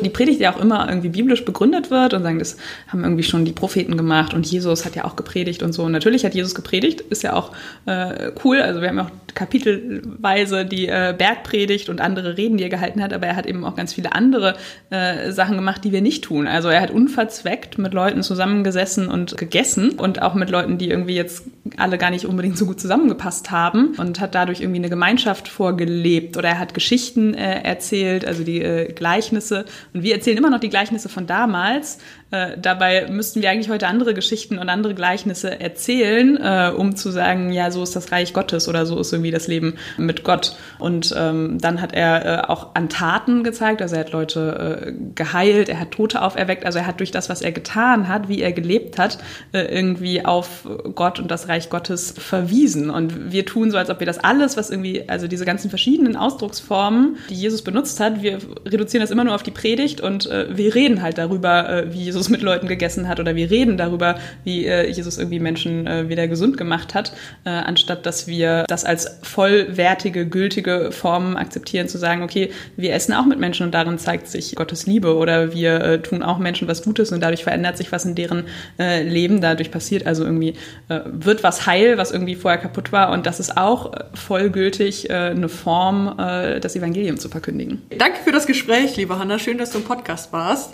Die 0.04 0.10
Predigt 0.10 0.40
ja 0.40 0.54
auch 0.54 0.60
immer 0.60 0.88
irgendwie 0.88 1.10
biblisch 1.10 1.46
begründet 1.46 1.92
wird 1.92 2.14
und 2.14 2.24
sagen, 2.24 2.40
das 2.40 2.58
haben 2.88 3.04
irgendwie 3.04 3.24
schon 3.24 3.46
die 3.46 3.52
Propheten 3.52 3.98
gemacht 3.98 4.34
und 4.34 4.46
Jesus 4.46 4.86
hat 4.86 4.96
ja 4.96 5.06
auch 5.06 5.16
gepredigt 5.16 5.64
und 5.64 5.74
so. 5.74 5.84
Und 5.84 5.92
natürlich 5.92 6.26
hat 6.26 6.36
Jesus 6.36 6.56
gepredigt, 6.56 7.02
ist 7.02 7.24
ja 7.24 7.34
auch 7.34 7.52
äh, 7.86 8.32
cool. 8.44 8.62
Also 8.62 8.82
wir 8.82 8.90
haben 8.90 9.00
auch 9.00 9.12
kapitelweise 9.36 10.66
die 10.66 10.88
äh, 10.88 11.14
Bergpredigt 11.18 11.90
und 11.90 12.02
andere 12.02 12.38
Reden, 12.38 12.58
die 12.58 12.64
er 12.64 12.70
gehalten 12.70 13.02
hat, 13.02 13.14
aber 13.14 13.28
er 13.28 13.36
hat 13.36 13.46
eben 13.46 13.64
auch 13.66 13.76
ganz 13.76 13.94
viele 13.94 14.14
andere 14.14 14.56
äh, 14.90 15.32
Sachen 15.32 15.56
gemacht, 15.56 15.84
die 15.84 15.92
wir 15.92 16.02
nicht 16.02 16.24
tun. 16.24 16.48
Also 16.48 16.70
er 16.70 16.82
hat 16.82 16.92
unverzweckt 16.92 17.78
mit 17.78 17.94
Leuten 17.94 18.24
zusammengesessen 18.24 19.08
und 19.08 19.38
gegessen 19.38 19.92
und 19.92 20.22
auch 20.22 20.34
mit 20.34 20.50
Leuten, 20.50 20.78
die 20.78 20.90
irgendwie 20.90 21.16
jetzt 21.16 21.44
alle 21.78 21.98
gar 21.98 22.10
nicht 22.10 22.26
unbedingt 22.26 22.58
so 22.58 22.66
gut 22.66 22.80
zusammengepasst 22.80 23.52
haben 23.52 23.96
und 23.98 24.20
hat 24.20 24.36
dadurch 24.36 24.62
irgendwie 24.62 24.80
eine 24.80 24.90
Gemeinschaft 24.90 25.48
vorgelebt 25.48 26.38
oder 26.38 26.50
er 26.50 26.60
hat 26.60 26.74
Geschichten 26.74 27.34
äh, 27.34 27.62
erzählt, 27.62 28.26
also 28.26 28.44
die 28.44 28.62
äh, 28.62 28.92
Gleichnisse 28.94 29.66
und 29.94 30.04
wir 30.04 30.16
erzählen 30.16 30.38
immer 30.38 30.50
noch 30.50 30.60
die 30.60 30.70
Gleichnisse 30.70 31.10
von 31.10 31.28
damals. 31.28 32.00
Äh, 32.32 32.58
dabei 32.62 33.08
müssten 33.10 33.42
wir 33.42 33.50
eigentlich 33.50 33.70
heute 33.70 33.88
andere 33.88 34.14
Geschichten 34.14 34.60
und 34.60 34.70
andere 34.70 34.94
Gleichnisse 34.94 35.60
erzählen, 35.60 36.38
äh, 36.38 36.72
um 36.76 36.96
zu 36.96 37.10
sagen, 37.10 37.52
ja, 37.52 37.72
so 37.72 37.82
ist 37.82 37.96
das 37.96 38.12
Reich 38.12 38.34
Gottes 38.34 38.68
oder 38.68 38.86
so 38.86 39.00
ist 39.00 39.12
irgendwie 39.12 39.32
das 39.32 39.48
Leben 39.48 39.76
mit 39.98 40.24
Gott. 40.24 40.56
Und 40.78 41.14
ähm, 41.18 41.58
dann 41.60 41.82
hat 41.82 41.94
er 41.94 42.26
äh, 42.26 42.48
auch 42.48 42.76
an 42.76 42.88
Taten 42.88 43.44
gezeigt, 43.44 43.82
also 43.82 43.96
er 43.96 44.02
hat 44.02 44.12
Leute 44.12 44.86
äh, 44.86 44.94
geheilt, 45.16 45.70
er 45.70 45.80
hat 45.80 45.92
Tote 45.92 46.22
auferweckt, 46.22 46.66
also 46.66 46.78
er 46.78 46.86
hat 46.86 47.00
durch 47.00 47.10
das, 47.10 47.30
was 47.30 47.42
er 47.42 47.52
getan 47.52 48.08
hat, 48.08 48.30
wie 48.30 48.42
er 48.42 48.52
gelebt 48.52 49.00
hat, 49.00 49.18
äh, 49.52 49.62
irgendwie 49.62 50.24
auf 50.24 50.68
Gott 50.94 51.20
und 51.20 51.32
das 51.32 51.48
Reich 51.48 51.70
Gottes 51.72 52.14
verwiesen. 52.16 52.92
Und 52.92 53.32
wir 53.32 53.48
tun 53.48 53.72
so, 53.72 53.78
als 53.78 53.90
ob 53.90 54.00
wir 54.00 54.08
das 54.08 54.20
alles, 54.20 54.56
was 54.56 54.70
irgendwie, 54.70 55.10
also 55.10 55.28
diese 55.28 55.46
ganzen 55.46 55.70
verschiedenen 55.70 56.16
Ausdrucksformen, 56.16 57.18
die 57.32 57.36
Jesus 57.36 57.64
benutzt 57.64 58.00
hat, 58.00 58.22
wir 58.22 58.38
reduzieren 58.68 59.02
das 59.02 59.10
immer 59.10 59.24
nur 59.24 59.34
auf 59.34 59.44
die 59.44 59.52
Predigt 59.52 60.00
und 60.00 60.28
äh, 60.28 60.46
wir 60.56 60.76
reden 60.76 61.02
halt 61.02 61.18
darüber, 61.18 61.86
wie 61.90 62.04
Jesus 62.04 62.19
Jesus 62.20 62.30
mit 62.30 62.42
Leuten 62.42 62.68
gegessen 62.68 63.08
hat 63.08 63.22
oder 63.22 63.38
wir 63.38 63.50
reden 63.50 63.78
darüber, 63.78 64.20
wie 64.44 64.66
äh, 64.66 64.90
Jesus 64.90 65.18
irgendwie 65.18 65.40
Menschen 65.40 65.88
äh, 65.88 66.10
wieder 66.10 66.28
gesund 66.28 66.58
gemacht 66.58 66.94
hat, 66.94 67.14
äh, 67.46 67.50
anstatt 67.50 68.06
dass 68.06 68.28
wir 68.28 68.66
das 68.68 68.84
als 68.84 69.20
vollwertige, 69.24 70.28
gültige 70.28 70.92
Form 70.92 71.38
akzeptieren, 71.38 71.88
zu 71.88 71.98
sagen, 71.98 72.22
okay, 72.22 72.52
wir 72.76 72.94
essen 72.94 73.14
auch 73.14 73.26
mit 73.26 73.40
Menschen 73.40 73.66
und 73.66 73.72
darin 73.74 73.98
zeigt 74.00 74.28
sich 74.28 74.54
Gottes 74.56 74.86
Liebe 74.86 75.16
oder 75.16 75.54
wir 75.54 75.80
äh, 75.80 76.02
tun 76.02 76.22
auch 76.22 76.40
Menschen 76.40 76.68
was 76.68 76.84
Gutes 76.84 77.14
und 77.14 77.22
dadurch 77.22 77.44
verändert 77.44 77.78
sich 77.78 77.90
was 77.94 78.04
in 78.04 78.16
deren 78.16 78.44
äh, 78.78 79.02
Leben, 79.02 79.40
dadurch 79.40 79.72
passiert 79.72 80.06
also 80.06 80.26
irgendwie, 80.26 80.56
äh, 80.90 81.00
wird 81.06 81.42
was 81.42 81.68
heil, 81.68 81.98
was 81.98 82.12
irgendwie 82.12 82.36
vorher 82.36 82.60
kaputt 82.60 82.92
war 82.92 83.12
und 83.12 83.26
das 83.26 83.40
ist 83.40 83.56
auch 83.56 83.94
vollgültig 84.14 85.10
eine 85.10 85.50
Form, 85.50 86.16
das 86.18 86.76
Evangelium 86.76 87.18
zu 87.18 87.30
verkündigen. 87.30 87.82
Danke 87.98 88.20
für 88.24 88.32
das 88.32 88.46
Gespräch, 88.46 88.98
liebe 88.98 89.18
Hanna. 89.18 89.40
Schön, 89.40 89.58
dass 89.58 89.72
du 89.72 89.78
im 89.80 89.84
Podcast 89.84 90.34
warst. 90.34 90.74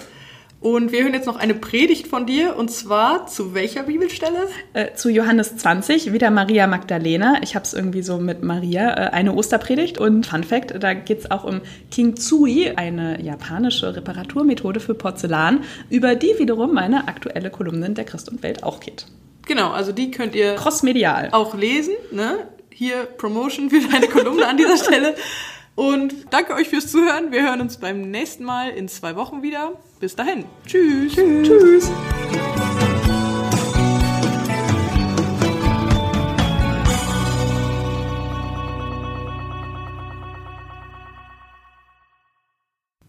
Und 0.66 0.92
wir 0.92 1.04
hören 1.04 1.14
jetzt 1.14 1.28
noch 1.28 1.36
eine 1.36 1.54
Predigt 1.54 2.08
von 2.08 2.26
dir 2.26 2.56
und 2.56 2.72
zwar 2.72 3.28
zu 3.28 3.54
welcher 3.54 3.84
Bibelstelle? 3.84 4.48
Äh, 4.74 4.96
zu 4.96 5.10
Johannes 5.10 5.58
20, 5.58 6.12
wieder 6.12 6.32
Maria 6.32 6.66
Magdalena. 6.66 7.36
Ich 7.44 7.54
habe 7.54 7.64
es 7.66 7.76
irgendwie 7.76 8.02
so 8.02 8.18
mit 8.18 8.42
Maria, 8.42 8.90
äh, 8.90 9.10
eine 9.12 9.36
Osterpredigt 9.36 10.00
und 10.00 10.26
Fun 10.26 10.44
Fact, 10.44 10.74
da 10.80 10.96
geht 10.96 11.20
es 11.20 11.30
auch 11.30 11.44
um 11.44 11.62
Kintsugi, 11.92 12.72
eine 12.78 13.22
japanische 13.22 13.96
Reparaturmethode 13.96 14.80
für 14.80 14.96
Porzellan, 14.96 15.64
über 15.92 16.16
die 16.16 16.34
wiederum 16.40 16.74
meine 16.74 17.08
aktuelle 17.08 17.52
Kolumnin 17.52 17.94
der 17.94 18.06
Christ 18.06 18.30
und 18.30 18.42
Welt 18.42 18.64
auch 18.64 18.80
geht. 18.80 19.06
Genau, 19.46 19.70
also 19.70 19.92
die 19.92 20.10
könnt 20.10 20.34
ihr 20.34 20.56
Crossmedial 20.56 21.30
auch 21.32 21.54
lesen. 21.54 21.94
Ne? 22.12 22.40
Hier 22.72 23.04
Promotion 23.04 23.70
für 23.70 23.88
deine 23.88 24.08
Kolumne 24.08 24.48
an 24.48 24.58
dieser 24.58 24.78
Stelle. 24.78 25.14
Und 25.76 26.14
danke 26.30 26.54
euch 26.54 26.70
fürs 26.70 26.90
Zuhören. 26.90 27.32
Wir 27.32 27.44
hören 27.44 27.60
uns 27.60 27.78
beim 27.78 28.10
nächsten 28.10 28.46
Mal 28.46 28.70
in 28.70 28.88
zwei 28.88 29.16
Wochen 29.18 29.42
wieder. 29.44 29.74
Bis 30.00 30.16
dahin. 30.16 30.46
Tschüss. 30.66 31.14
Tschüss. 31.14 31.48
Tschüss. 31.48 31.92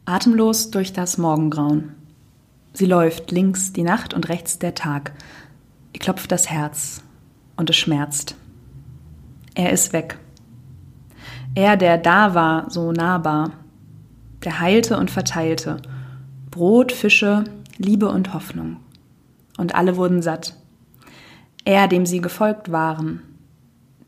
Atemlos 0.04 0.70
durch 0.70 0.92
das 0.92 1.18
Morgengrauen. 1.18 1.94
Sie 2.72 2.86
läuft 2.86 3.30
links 3.30 3.72
die 3.72 3.82
Nacht 3.82 4.12
und 4.12 4.28
rechts 4.28 4.58
der 4.58 4.74
Tag. 4.74 5.12
Ihr 5.92 6.00
klopft 6.00 6.30
das 6.30 6.50
Herz 6.50 7.02
und 7.56 7.70
es 7.70 7.76
schmerzt. 7.76 8.36
Er 9.54 9.72
ist 9.72 9.92
weg. 9.92 10.18
Er, 11.56 11.78
der 11.78 11.96
da 11.96 12.34
war, 12.34 12.70
so 12.70 12.92
nahbar, 12.92 13.52
der 14.44 14.60
heilte 14.60 14.98
und 14.98 15.10
verteilte, 15.10 15.80
Brot, 16.50 16.92
Fische, 16.92 17.44
Liebe 17.78 18.10
und 18.10 18.34
Hoffnung. 18.34 18.76
Und 19.56 19.74
alle 19.74 19.96
wurden 19.96 20.20
satt. 20.20 20.54
Er, 21.64 21.88
dem 21.88 22.04
sie 22.04 22.20
gefolgt 22.20 22.70
waren, 22.70 23.22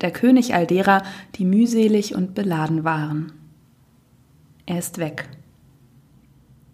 der 0.03 0.11
König 0.11 0.55
all 0.55 0.67
derer, 0.67 1.03
die 1.37 1.47
mühselig 1.47 2.15
und 2.15 2.35
beladen 2.35 2.85
waren. 2.85 3.33
Er 4.67 4.79
ist 4.79 4.99
weg. 4.99 5.27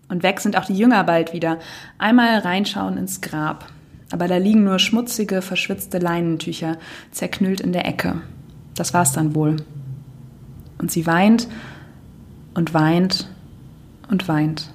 Und 0.09 0.25
weg 0.25 0.41
sind 0.41 0.59
auch 0.59 0.65
die 0.65 0.77
Jünger 0.77 1.05
bald 1.05 1.33
wieder, 1.33 1.61
einmal 1.99 2.39
reinschauen 2.39 2.99
ins 2.99 3.21
Grab. 3.21 3.67
Aber 4.11 4.27
da 4.27 4.39
liegen 4.39 4.65
nur 4.65 4.81
schmutzige, 4.81 5.41
verschwitzte 5.41 5.99
Leinentücher, 5.99 6.79
zerknüllt 7.13 7.61
in 7.61 7.73
der 7.73 7.87
Ecke. 7.87 8.23
Das 8.75 8.93
war's 8.93 9.13
dann 9.13 9.37
wohl. 9.37 9.59
Und 10.85 10.91
sie 10.91 11.07
weint 11.07 11.49
und 12.53 12.75
weint 12.75 13.27
und 14.11 14.29
weint. 14.29 14.69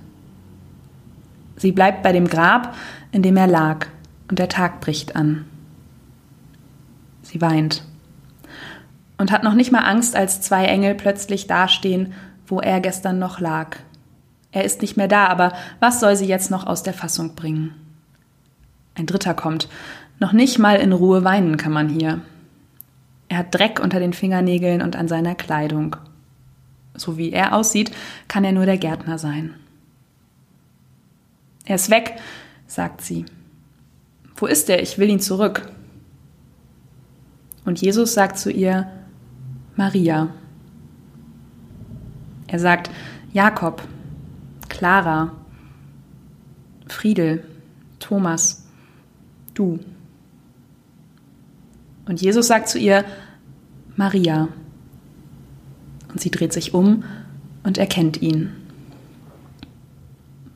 Sie 1.55 1.71
bleibt 1.71 2.01
bei 2.01 2.11
dem 2.11 2.27
Grab, 2.27 2.75
in 3.11 3.21
dem 3.21 3.37
er 3.37 3.45
lag, 3.45 3.85
und 4.27 4.39
der 4.39 4.49
Tag 4.49 4.81
bricht 4.81 5.15
an. 5.15 5.45
Sie 7.21 7.39
weint 7.41 7.83
und 9.19 9.31
hat 9.31 9.43
noch 9.43 9.53
nicht 9.53 9.71
mal 9.71 9.83
Angst, 9.83 10.15
als 10.15 10.41
zwei 10.41 10.65
Engel 10.65 10.95
plötzlich 10.95 11.45
dastehen, 11.45 12.13
wo 12.47 12.59
er 12.59 12.79
gestern 12.79 13.19
noch 13.19 13.39
lag. 13.39 13.77
Er 14.51 14.63
ist 14.63 14.81
nicht 14.81 14.97
mehr 14.97 15.07
da, 15.07 15.27
aber 15.27 15.53
was 15.79 15.99
soll 15.99 16.15
sie 16.15 16.25
jetzt 16.25 16.49
noch 16.49 16.65
aus 16.65 16.81
der 16.81 16.95
Fassung 16.95 17.35
bringen? 17.35 17.75
Ein 18.95 19.05
dritter 19.05 19.35
kommt. 19.35 19.69
Noch 20.19 20.33
nicht 20.33 20.57
mal 20.57 20.77
in 20.77 20.91
Ruhe 20.91 21.23
weinen 21.23 21.57
kann 21.57 21.71
man 21.71 21.87
hier. 21.87 22.19
Er 23.29 23.37
hat 23.37 23.55
Dreck 23.55 23.79
unter 23.79 23.99
den 23.99 24.13
Fingernägeln 24.13 24.81
und 24.81 24.95
an 24.95 25.07
seiner 25.07 25.35
Kleidung. 25.35 25.95
So 26.95 27.17
wie 27.17 27.31
er 27.31 27.55
aussieht, 27.55 27.91
kann 28.27 28.43
er 28.43 28.51
nur 28.51 28.65
der 28.65 28.77
Gärtner 28.77 29.17
sein. 29.17 29.53
Er 31.65 31.75
ist 31.75 31.91
weg, 31.91 32.15
sagt 32.65 33.01
sie. 33.01 33.25
Wo 34.35 34.47
ist 34.47 34.69
er? 34.69 34.81
Ich 34.81 34.97
will 34.97 35.09
ihn 35.09 35.19
zurück. 35.19 35.71
Und 37.65 37.79
Jesus 37.79 38.15
sagt 38.15 38.39
zu 38.39 38.51
ihr, 38.51 38.91
Maria. 39.75 40.29
Er 42.47 42.59
sagt, 42.59 42.89
Jakob, 43.31 43.87
Clara, 44.67 45.33
Friedel, 46.87 47.45
Thomas, 47.99 48.65
du. 49.53 49.79
Und 52.09 52.19
Jesus 52.19 52.47
sagt 52.47 52.67
zu 52.67 52.79
ihr, 52.79 53.05
Maria. 53.95 54.47
Und 56.11 56.19
sie 56.19 56.31
dreht 56.31 56.51
sich 56.51 56.73
um 56.73 57.03
und 57.61 57.77
erkennt 57.77 58.19
ihn. 58.19 58.49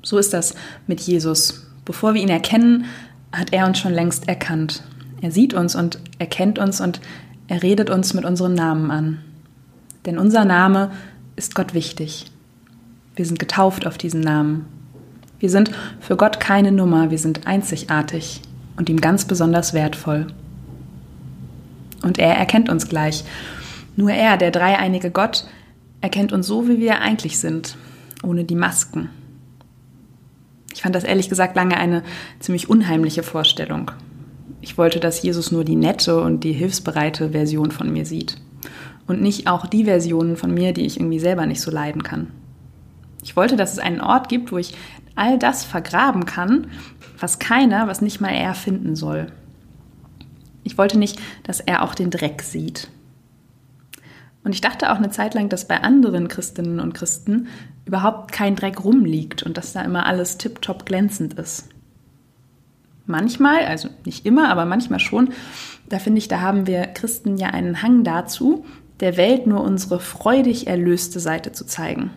So 0.02 0.18
ist 0.18 0.34
das 0.34 0.56
mit 0.88 1.00
Jesus. 1.00 1.68
Bevor 1.86 2.16
wir 2.16 2.24
ihn 2.24 2.30
erkennen, 2.30 2.86
hat 3.32 3.54
er 3.54 3.68
uns 3.68 3.78
schon 3.78 3.94
längst 3.94 4.28
erkannt. 4.28 4.82
Er 5.22 5.30
sieht 5.30 5.54
uns 5.54 5.76
und 5.76 6.00
erkennt 6.18 6.58
uns 6.58 6.82
und 6.82 7.00
er 7.48 7.62
redet 7.62 7.92
uns 7.92 8.16
mit 8.16 8.26
unserem 8.26 8.56
Namen 8.56 8.90
an. 8.90 9.20
Denn 10.08 10.18
unser 10.18 10.46
Name 10.46 10.90
ist 11.36 11.54
Gott 11.54 11.76
wichtig. 11.76 12.26
Wir 13.16 13.28
sind 13.28 13.38
getauft 13.38 13.86
auf 13.86 14.00
diesen 14.00 14.22
Namen. 14.22 14.66
Wir 15.38 15.52
sind 15.52 15.70
für 16.00 16.18
Gott 16.18 16.40
keine 16.40 16.72
Nummer, 16.72 17.12
wir 17.12 17.20
sind 17.20 17.46
einzigartig 17.46 18.42
und 18.76 18.90
ihm 18.90 19.00
ganz 19.00 19.26
besonders 19.26 19.76
wertvoll. 19.76 20.34
Und 22.04 22.20
er 22.20 22.36
erkennt 22.36 22.70
uns 22.70 22.88
gleich. 22.88 23.24
Nur 23.96 24.12
er, 24.12 24.38
der 24.38 24.52
dreieinige 24.52 25.10
Gott, 25.10 25.46
erkennt 26.02 26.34
uns 26.34 26.46
so, 26.46 26.68
wie 26.68 26.80
wir 26.80 27.00
eigentlich 27.00 27.40
sind, 27.40 27.78
ohne 28.24 28.44
die 28.44 28.56
Masken. 28.56 29.10
Ich 30.74 30.82
fand 30.82 30.94
das 30.94 31.04
ehrlich 31.04 31.30
gesagt 31.30 31.56
lange 31.56 31.78
eine 31.78 32.04
ziemlich 32.40 32.70
unheimliche 32.70 33.24
Vorstellung. 33.24 33.92
Ich 34.62 34.78
wollte, 34.78 35.00
dass 35.00 35.22
Jesus 35.22 35.52
nur 35.52 35.64
die 35.64 35.76
nette 35.76 36.22
und 36.22 36.44
die 36.44 36.54
hilfsbereite 36.54 37.32
Version 37.32 37.72
von 37.72 37.92
mir 37.92 38.06
sieht. 38.06 38.38
Und 39.08 39.22
nicht 39.22 39.48
auch 39.48 39.66
die 39.66 39.86
Versionen 39.86 40.38
von 40.38 40.54
mir, 40.54 40.74
die 40.74 40.86
ich 40.86 40.98
irgendwie 40.98 41.20
selber 41.20 41.46
nicht 41.46 41.62
so 41.62 41.72
leiden 41.72 42.04
kann. 42.04 42.28
Ich 43.24 43.36
wollte, 43.36 43.56
dass 43.56 43.74
es 43.74 43.80
einen 43.80 44.02
Ort 44.02 44.30
gibt, 44.30 44.52
wo 44.52 44.58
ich 44.58 44.74
all 45.16 45.38
das 45.38 45.64
vergraben 45.64 46.26
kann, 46.26 46.68
was 47.20 47.40
keiner, 47.40 47.88
was 47.88 48.02
nicht 48.02 48.20
mal 48.20 48.34
er 48.34 48.54
finden 48.54 48.96
soll. 48.96 49.28
Ich 50.64 50.78
wollte 50.78 50.98
nicht, 50.98 51.20
dass 51.44 51.60
er 51.60 51.84
auch 51.84 51.96
den 51.96 52.10
Dreck 52.10 52.42
sieht. 52.42 52.90
Und 54.44 54.54
ich 54.54 54.62
dachte 54.62 54.92
auch 54.92 54.98
eine 54.98 55.10
Zeit 55.10 55.34
lang, 55.34 55.50
dass 55.50 55.68
bei 55.68 55.82
anderen 55.82 56.28
Christinnen 56.28 56.80
und 56.80 56.94
Christen 56.94 57.48
überhaupt 57.86 58.32
kein 58.32 58.56
Dreck 58.56 58.84
rumliegt 58.84 59.44
und 59.44 59.58
dass 59.58 59.74
da 59.74 59.82
immer 59.82 60.06
alles 60.06 60.38
tiptop 60.38 60.86
glänzend 60.86 61.34
ist. 61.36 61.70
Manchmal, 63.06 63.66
also 63.66 63.90
nicht 64.06 64.26
immer, 64.26 64.50
aber 64.50 64.66
manchmal 64.66 65.00
schon, 65.00 65.30
da 65.90 66.00
finde 66.00 66.20
ich, 66.20 66.28
da 66.28 66.40
haben 66.40 66.68
wir 66.68 66.88
Christen 66.88 67.38
ja 67.38 67.50
einen 67.50 67.82
Hang 67.82 68.04
dazu, 68.04 68.66
der 69.00 69.18
Welt 69.18 69.48
nur 69.48 69.62
unsere 69.62 70.00
freudig 70.00 70.68
erlöste 70.68 71.20
Seite 71.20 71.52
zu 71.52 71.66
zeigen. 71.66 72.12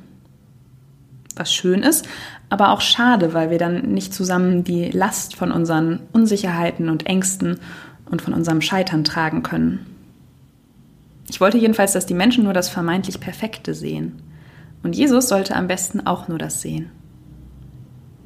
Was 1.35 1.53
schön 1.53 1.83
ist, 1.83 2.09
aber 2.49 2.71
auch 2.71 2.81
schade, 2.81 3.35
weil 3.35 3.51
wir 3.51 3.59
dann 3.59 3.93
nicht 3.93 4.15
zusammen 4.15 4.63
die 4.63 4.91
Last 4.91 5.35
von 5.35 5.51
unseren 5.51 6.01
Unsicherheiten 6.13 6.89
und 6.89 7.07
Ängsten 7.07 7.59
und 8.11 8.23
von 8.23 8.35
unserem 8.35 8.61
Scheitern 8.61 9.05
tragen 9.05 9.43
können. 9.43 9.87
Ich 11.29 11.41
wollte 11.41 11.59
jedenfalls, 11.59 11.93
dass 11.93 12.07
die 12.07 12.15
Menschen 12.15 12.45
nur 12.45 12.53
das 12.53 12.69
vermeintlich 12.69 13.21
Perfekte 13.21 13.75
sehen. 13.75 14.23
Und 14.83 14.95
Jesus 14.95 15.29
sollte 15.29 15.57
am 15.57 15.67
besten 15.67 16.07
auch 16.07 16.29
nur 16.29 16.39
das 16.39 16.61
sehen. 16.61 16.91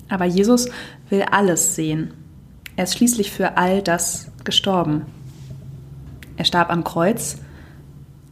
Aber 0.09 0.24
Jesus 0.24 0.68
will 1.09 1.22
alles 1.22 1.74
sehen. 1.74 2.12
Er 2.76 2.85
ist 2.85 2.97
schließlich 2.97 3.31
für 3.31 3.57
all 3.57 3.83
das 3.83 4.31
gestorben. 4.45 5.07
Er 6.37 6.45
starb 6.45 6.70
am 6.70 6.85
Kreuz, 6.85 7.39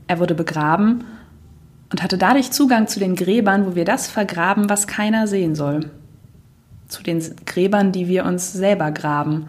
er 0.07 0.19
wurde 0.19 0.35
begraben 0.35 1.05
und 1.91 2.03
hatte 2.03 2.19
dadurch 2.19 2.51
Zugang 2.51 2.89
zu 2.89 2.99
den 2.99 3.17
Gräbern, 3.17 3.67
wo 3.67 3.75
wir 3.75 3.85
das 3.85 4.09
vergraben, 4.09 4.69
was 4.69 4.87
keiner 4.87 5.27
sehen 5.27 5.55
soll. 5.55 5.91
Zu 6.89 7.03
den 7.03 7.23
Gräbern, 7.45 7.93
die 7.93 8.09
wir 8.09 8.25
uns 8.25 8.53
selber 8.53 8.91
graben 8.91 9.49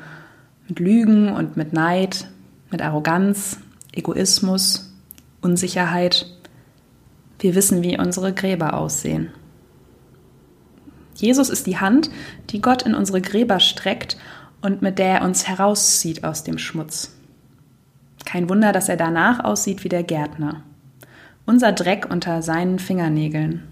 mit 0.70 0.80
Lügen 0.80 1.30
und 1.30 1.58
mit 1.58 1.74
Neid, 1.74 2.28
mit 2.70 2.82
Arroganz, 2.82 3.58
Egoismus, 3.92 4.94
Unsicherheit. 5.42 6.28
Wir 7.40 7.56
wissen, 7.56 7.82
wie 7.82 8.00
unsere 8.00 8.34
Gräber 8.34 8.76
aussehen. 8.76 9.32
Jesus 11.16 11.50
ist 11.50 11.68
die 11.68 11.80
Hand, 11.80 12.10
die 12.52 12.62
Gott 12.62 12.84
in 12.84 12.96
unsere 12.96 13.20
Gräber 13.20 13.60
streckt 13.60 14.18
und 14.62 14.82
mit 14.82 15.00
der 15.00 15.20
er 15.20 15.24
uns 15.24 15.48
herauszieht 15.48 16.24
aus 16.24 16.44
dem 16.44 16.58
Schmutz. 16.58 17.16
Kein 18.26 18.48
Wunder, 18.48 18.72
dass 18.72 18.90
er 18.90 18.98
danach 18.98 19.44
aussieht 19.44 19.84
wie 19.84 19.90
der 19.90 20.04
Gärtner. 20.04 20.64
Unser 21.46 21.72
Dreck 21.72 22.08
unter 22.10 22.42
seinen 22.42 22.78
Fingernägeln. 22.78 23.64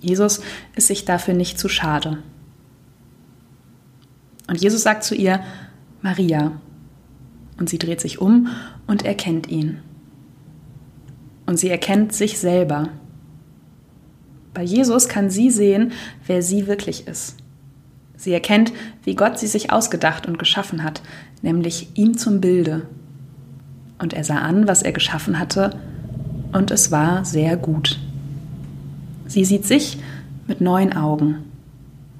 Jesus 0.00 0.40
ist 0.74 0.88
sich 0.88 1.04
dafür 1.04 1.34
nicht 1.34 1.58
zu 1.58 1.68
schade. 1.68 2.18
Und 4.48 4.60
Jesus 4.60 4.82
sagt 4.82 5.04
zu 5.04 5.14
ihr, 5.14 5.40
Maria. 6.02 6.52
Und 7.58 7.68
sie 7.68 7.78
dreht 7.78 8.00
sich 8.00 8.20
um 8.20 8.48
und 8.86 9.04
erkennt 9.04 9.48
ihn. 9.48 9.78
Und 11.46 11.58
sie 11.58 11.70
erkennt 11.70 12.12
sich 12.12 12.38
selber. 12.38 12.90
Bei 14.52 14.62
Jesus 14.62 15.08
kann 15.08 15.30
sie 15.30 15.50
sehen, 15.50 15.92
wer 16.26 16.42
sie 16.42 16.66
wirklich 16.66 17.06
ist. 17.06 17.36
Sie 18.16 18.32
erkennt, 18.32 18.72
wie 19.04 19.14
Gott 19.14 19.38
sie 19.38 19.46
sich 19.46 19.70
ausgedacht 19.70 20.26
und 20.26 20.38
geschaffen 20.38 20.82
hat, 20.82 21.02
nämlich 21.42 21.88
ihm 21.94 22.16
zum 22.16 22.40
Bilde. 22.40 22.86
Und 23.98 24.14
er 24.14 24.24
sah 24.24 24.38
an, 24.38 24.66
was 24.66 24.82
er 24.82 24.92
geschaffen 24.92 25.38
hatte, 25.38 25.78
und 26.52 26.70
es 26.70 26.90
war 26.90 27.24
sehr 27.24 27.56
gut. 27.56 27.98
Sie 29.26 29.44
sieht 29.44 29.66
sich 29.66 29.98
mit 30.46 30.60
neuen 30.60 30.96
Augen, 30.96 31.44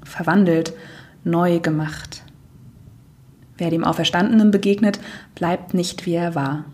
verwandelt, 0.03 0.75
neu 1.25 1.61
gemacht. 1.61 2.23
Wer 3.59 3.71
dem 3.71 3.85
Auferstandenen 3.85 4.51
begegnet, 4.51 5.01
bleibt 5.35 5.75
nicht 5.75 6.07
wie 6.07 6.15
er 6.15 6.35
war. 6.35 6.65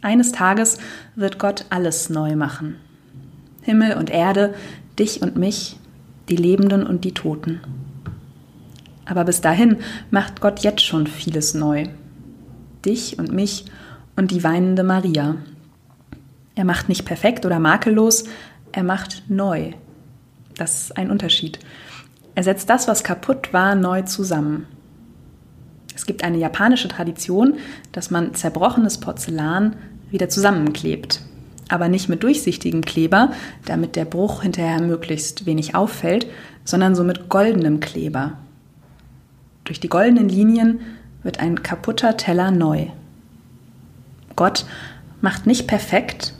Eines 0.00 0.32
Tages 0.32 0.78
wird 1.16 1.38
Gott 1.38 1.64
alles 1.70 2.08
neu 2.08 2.36
machen. 2.36 2.76
Himmel 3.62 3.94
und 3.94 4.10
Erde, 4.10 4.54
dich 4.98 5.22
und 5.22 5.36
mich, 5.36 5.78
die 6.28 6.36
Lebenden 6.36 6.86
und 6.86 7.04
die 7.04 7.14
Toten. 7.14 7.60
Aber 9.04 9.24
bis 9.24 9.40
dahin 9.40 9.78
macht 10.10 10.40
Gott 10.40 10.60
jetzt 10.60 10.84
schon 10.84 11.06
vieles 11.06 11.54
neu. 11.54 11.86
Dich 12.84 13.18
und 13.18 13.32
mich 13.32 13.64
und 14.16 14.30
die 14.30 14.44
weinende 14.44 14.84
Maria. 14.84 15.36
Er 16.54 16.64
macht 16.64 16.88
nicht 16.88 17.04
perfekt 17.04 17.44
oder 17.46 17.58
makellos, 17.58 18.24
er 18.72 18.84
macht 18.84 19.24
neu. 19.28 19.72
Das 20.56 20.82
ist 20.82 20.96
ein 20.96 21.10
Unterschied. 21.10 21.58
Er 22.34 22.44
setzt 22.44 22.70
das, 22.70 22.86
was 22.86 23.02
kaputt 23.02 23.52
war, 23.52 23.74
neu 23.74 24.02
zusammen. 24.02 24.66
Es 25.98 26.06
gibt 26.06 26.22
eine 26.22 26.38
japanische 26.38 26.86
Tradition, 26.86 27.54
dass 27.90 28.12
man 28.12 28.32
zerbrochenes 28.32 28.98
Porzellan 28.98 29.74
wieder 30.12 30.28
zusammenklebt. 30.28 31.22
Aber 31.68 31.88
nicht 31.88 32.08
mit 32.08 32.22
durchsichtigem 32.22 32.82
Kleber, 32.82 33.32
damit 33.64 33.96
der 33.96 34.04
Bruch 34.04 34.42
hinterher 34.42 34.80
möglichst 34.80 35.44
wenig 35.44 35.74
auffällt, 35.74 36.28
sondern 36.64 36.94
so 36.94 37.02
mit 37.02 37.28
goldenem 37.28 37.80
Kleber. 37.80 38.34
Durch 39.64 39.80
die 39.80 39.88
goldenen 39.88 40.28
Linien 40.28 40.82
wird 41.24 41.40
ein 41.40 41.64
kaputter 41.64 42.16
Teller 42.16 42.52
neu. 42.52 42.86
Gott 44.36 44.66
macht 45.20 45.48
nicht 45.48 45.66
perfekt, 45.66 46.32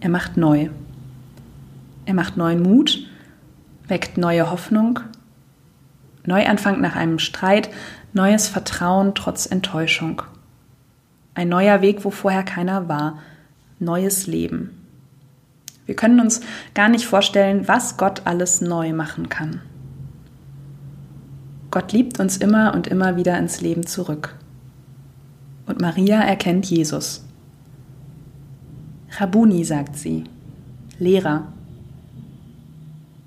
er 0.00 0.10
macht 0.10 0.36
neu. 0.36 0.68
Er 2.04 2.12
macht 2.12 2.36
neuen 2.36 2.62
Mut, 2.62 3.06
weckt 3.88 4.18
neue 4.18 4.50
Hoffnung, 4.50 5.00
Neuanfang 6.26 6.80
nach 6.80 6.96
einem 6.96 7.18
Streit, 7.18 7.70
neues 8.12 8.48
Vertrauen 8.48 9.14
trotz 9.14 9.46
Enttäuschung. 9.46 10.22
Ein 11.34 11.48
neuer 11.48 11.80
Weg, 11.80 12.04
wo 12.04 12.10
vorher 12.10 12.42
keiner 12.42 12.88
war, 12.88 13.18
neues 13.78 14.26
Leben. 14.26 14.76
Wir 15.86 15.96
können 15.96 16.20
uns 16.20 16.40
gar 16.74 16.88
nicht 16.88 17.06
vorstellen, 17.06 17.66
was 17.66 17.96
Gott 17.96 18.22
alles 18.24 18.60
neu 18.60 18.92
machen 18.92 19.28
kann. 19.28 19.60
Gott 21.70 21.92
liebt 21.92 22.18
uns 22.18 22.36
immer 22.36 22.74
und 22.74 22.88
immer 22.88 23.16
wieder 23.16 23.38
ins 23.38 23.60
Leben 23.60 23.86
zurück. 23.86 24.36
Und 25.66 25.80
Maria 25.80 26.20
erkennt 26.20 26.66
Jesus. 26.66 27.24
Rabuni, 29.18 29.64
sagt 29.64 29.96
sie, 29.96 30.24
Lehrer. 30.98 31.52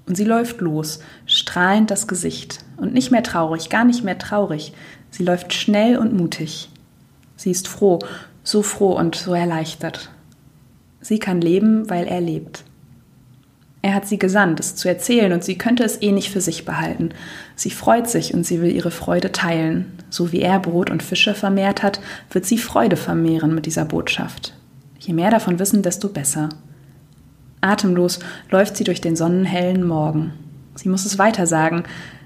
Und 0.05 0.15
sie 0.15 0.25
läuft 0.25 0.59
los, 0.59 0.99
strahlend 1.25 1.89
das 1.89 2.07
Gesicht 2.07 2.63
und 2.83 2.93
nicht 2.93 3.09
mehr 3.09 3.23
traurig, 3.23 3.69
gar 3.69 3.85
nicht 3.85 4.03
mehr 4.03 4.17
traurig. 4.19 4.73
Sie 5.09 5.23
läuft 5.23 5.53
schnell 5.53 5.97
und 5.97 6.13
mutig. 6.13 6.69
Sie 7.35 7.49
ist 7.49 7.67
froh, 7.67 7.99
so 8.43 8.61
froh 8.61 8.95
und 8.95 9.15
so 9.15 9.33
erleichtert. 9.33 10.11
Sie 11.01 11.19
kann 11.19 11.41
leben, 11.41 11.89
weil 11.89 12.05
er 12.05 12.21
lebt. 12.21 12.63
Er 13.81 13.93
hat 13.93 14.07
sie 14.07 14.17
gesandt, 14.17 14.61
es 14.61 14.75
zu 14.75 14.87
erzählen, 14.87 15.33
und 15.33 15.43
sie 15.43 15.57
könnte 15.57 15.83
es 15.83 16.01
eh 16.01 16.13
nicht 16.13 16.29
für 16.29 16.39
sich 16.39 16.63
behalten. 16.63 17.09
Sie 17.55 17.69
freut 17.69 18.09
sich 18.09 18.33
und 18.33 18.45
sie 18.45 18.61
will 18.61 18.71
ihre 18.71 18.91
Freude 18.91 19.33
teilen. 19.33 19.91
So 20.09 20.31
wie 20.31 20.39
er 20.39 20.59
Brot 20.59 20.89
und 20.89 21.03
Fische 21.03 21.33
vermehrt 21.33 21.83
hat, 21.83 21.99
wird 22.31 22.45
sie 22.45 22.57
Freude 22.57 22.95
vermehren 22.95 23.53
mit 23.53 23.65
dieser 23.65 23.83
Botschaft. 23.83 24.53
Je 24.99 25.13
mehr 25.13 25.31
davon 25.31 25.59
wissen, 25.59 25.81
desto 25.81 26.07
besser. 26.07 26.47
Atemlos 27.59 28.19
läuft 28.49 28.77
sie 28.77 28.85
durch 28.85 29.01
den 29.01 29.17
sonnenhellen 29.17 29.85
Morgen. 29.85 30.31
Sie 30.75 30.87
muss 30.87 31.05
es 31.05 31.17
weiter 31.17 31.45
sagen. 31.45 31.83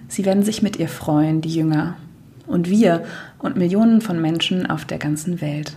Sie 0.08 0.26
werden 0.26 0.44
sich 0.44 0.62
mit 0.62 0.78
ihr 0.78 0.88
freuen, 0.88 1.42
die 1.42 1.54
Jünger. 1.54 1.98
Und 2.46 2.70
wir 2.70 3.04
und 3.40 3.58
Millionen 3.58 4.00
von 4.00 4.22
Menschen 4.22 4.66
auf 4.66 4.86
der 4.86 5.00
ganzen 5.00 5.42
Welt. 5.42 5.76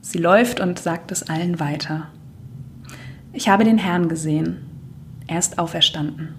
Sie 0.00 0.18
läuft 0.18 0.60
und 0.60 0.78
sagt 0.78 1.12
es 1.12 1.28
allen 1.28 1.60
weiter. 1.60 2.08
Ich 3.32 3.48
habe 3.48 3.64
den 3.64 3.76
Herrn 3.76 4.08
gesehen. 4.08 4.64
Er 5.26 5.38
ist 5.38 5.58
auferstanden. 5.58 6.34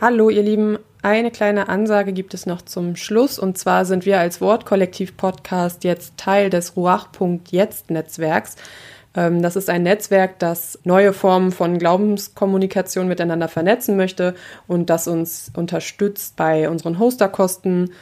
Hallo 0.00 0.30
ihr 0.30 0.42
Lieben, 0.42 0.78
eine 1.02 1.30
kleine 1.32 1.68
Ansage 1.68 2.12
gibt 2.12 2.32
es 2.32 2.46
noch 2.46 2.62
zum 2.62 2.96
Schluss 2.96 3.38
und 3.38 3.58
zwar 3.58 3.84
sind 3.84 4.06
wir 4.06 4.20
als 4.20 4.40
Wortkollektiv-Podcast 4.40 5.84
jetzt 5.84 6.16
Teil 6.16 6.48
des 6.48 6.76
Ruach.jetzt-Netzwerks. 6.76 8.56
Ähm, 9.14 9.42
das 9.42 9.56
ist 9.56 9.68
ein 9.68 9.82
Netzwerk, 9.82 10.38
das 10.38 10.78
neue 10.84 11.12
Formen 11.12 11.50
von 11.50 11.78
Glaubenskommunikation 11.78 13.08
miteinander 13.08 13.48
vernetzen 13.48 13.96
möchte 13.96 14.34
und 14.68 14.90
das 14.90 15.08
uns 15.08 15.50
unterstützt 15.56 16.36
bei 16.36 16.68
unseren 16.70 16.98
Hosterkosten. 16.98 17.92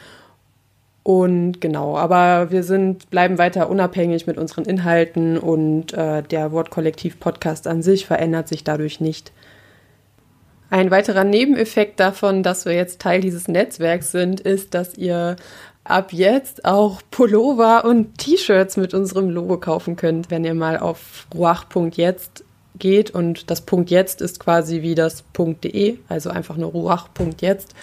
Und 1.03 1.59
genau, 1.59 1.97
aber 1.97 2.51
wir 2.51 2.63
sind, 2.63 3.09
bleiben 3.09 3.39
weiter 3.39 3.69
unabhängig 3.69 4.27
mit 4.27 4.37
unseren 4.37 4.65
Inhalten 4.65 5.39
und 5.39 5.93
äh, 5.93 6.21
der 6.21 6.51
Wortkollektiv-Podcast 6.51 7.65
an 7.65 7.81
sich 7.81 8.05
verändert 8.05 8.47
sich 8.47 8.63
dadurch 8.63 9.01
nicht. 9.01 9.31
Ein 10.71 10.89
weiterer 10.89 11.25
Nebeneffekt 11.25 11.99
davon, 11.99 12.43
dass 12.43 12.63
wir 12.63 12.71
jetzt 12.71 13.01
Teil 13.01 13.19
dieses 13.19 13.49
Netzwerks 13.49 14.11
sind, 14.11 14.39
ist, 14.39 14.73
dass 14.73 14.97
ihr 14.97 15.35
ab 15.83 16.13
jetzt 16.13 16.63
auch 16.63 17.01
Pullover 17.11 17.83
und 17.83 18.17
T-Shirts 18.17 18.77
mit 18.77 18.93
unserem 18.93 19.29
Logo 19.29 19.57
kaufen 19.57 19.97
könnt, 19.97 20.31
wenn 20.31 20.45
ihr 20.45 20.53
mal 20.53 20.79
auf 20.79 21.27
ruach.jetzt 21.35 22.45
geht 22.79 23.11
und 23.11 23.51
das 23.51 23.61
Punkt 23.61 23.91
jetzt 23.91 24.21
ist 24.21 24.39
quasi 24.39 24.81
wie 24.81 24.95
das 24.95 25.23
Punkt.de, 25.33 25.97
also 26.07 26.29
einfach 26.29 26.55
nur 26.55 26.71
ruach.jetzt, 26.71 27.75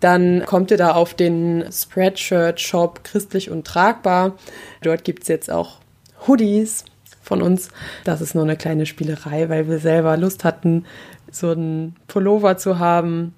dann 0.00 0.44
kommt 0.44 0.70
ihr 0.70 0.76
da 0.76 0.92
auf 0.92 1.14
den 1.14 1.64
Spreadshirt 1.72 2.60
Shop 2.60 3.04
christlich 3.04 3.50
und 3.50 3.66
tragbar. 3.66 4.36
Dort 4.82 5.02
gibt 5.02 5.22
es 5.22 5.28
jetzt 5.28 5.50
auch 5.50 5.78
Hoodies 6.26 6.84
von 7.24 7.40
uns. 7.40 7.70
Das 8.04 8.20
ist 8.20 8.34
nur 8.34 8.44
eine 8.44 8.56
kleine 8.56 8.86
Spielerei, 8.86 9.48
weil 9.48 9.68
wir 9.68 9.78
selber 9.78 10.16
Lust 10.16 10.44
hatten, 10.44 10.84
so 11.34 11.50
einen 11.50 11.96
Pullover 12.06 12.56
zu 12.56 12.78
haben, 12.78 13.34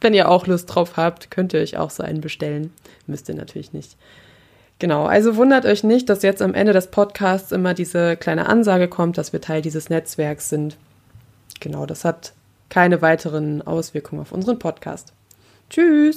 wenn 0.00 0.14
ihr 0.14 0.28
auch 0.28 0.46
Lust 0.46 0.72
drauf 0.72 0.96
habt, 0.96 1.30
könnt 1.30 1.52
ihr 1.52 1.60
euch 1.60 1.76
auch 1.76 1.90
so 1.90 2.02
einen 2.02 2.20
bestellen. 2.20 2.72
Müsst 3.06 3.28
ihr 3.28 3.34
natürlich 3.34 3.72
nicht. 3.72 3.96
Genau, 4.78 5.06
also 5.06 5.36
wundert 5.36 5.64
euch 5.66 5.82
nicht, 5.82 6.08
dass 6.08 6.22
jetzt 6.22 6.40
am 6.40 6.54
Ende 6.54 6.72
des 6.72 6.88
Podcasts 6.88 7.50
immer 7.50 7.74
diese 7.74 8.16
kleine 8.16 8.46
Ansage 8.46 8.86
kommt, 8.86 9.18
dass 9.18 9.32
wir 9.32 9.40
Teil 9.40 9.60
dieses 9.60 9.90
Netzwerks 9.90 10.50
sind. 10.50 10.76
Genau, 11.58 11.84
das 11.84 12.04
hat 12.04 12.32
keine 12.68 13.02
weiteren 13.02 13.62
Auswirkungen 13.62 14.22
auf 14.22 14.30
unseren 14.30 14.58
Podcast. 14.58 15.12
Tschüss! 15.68 16.16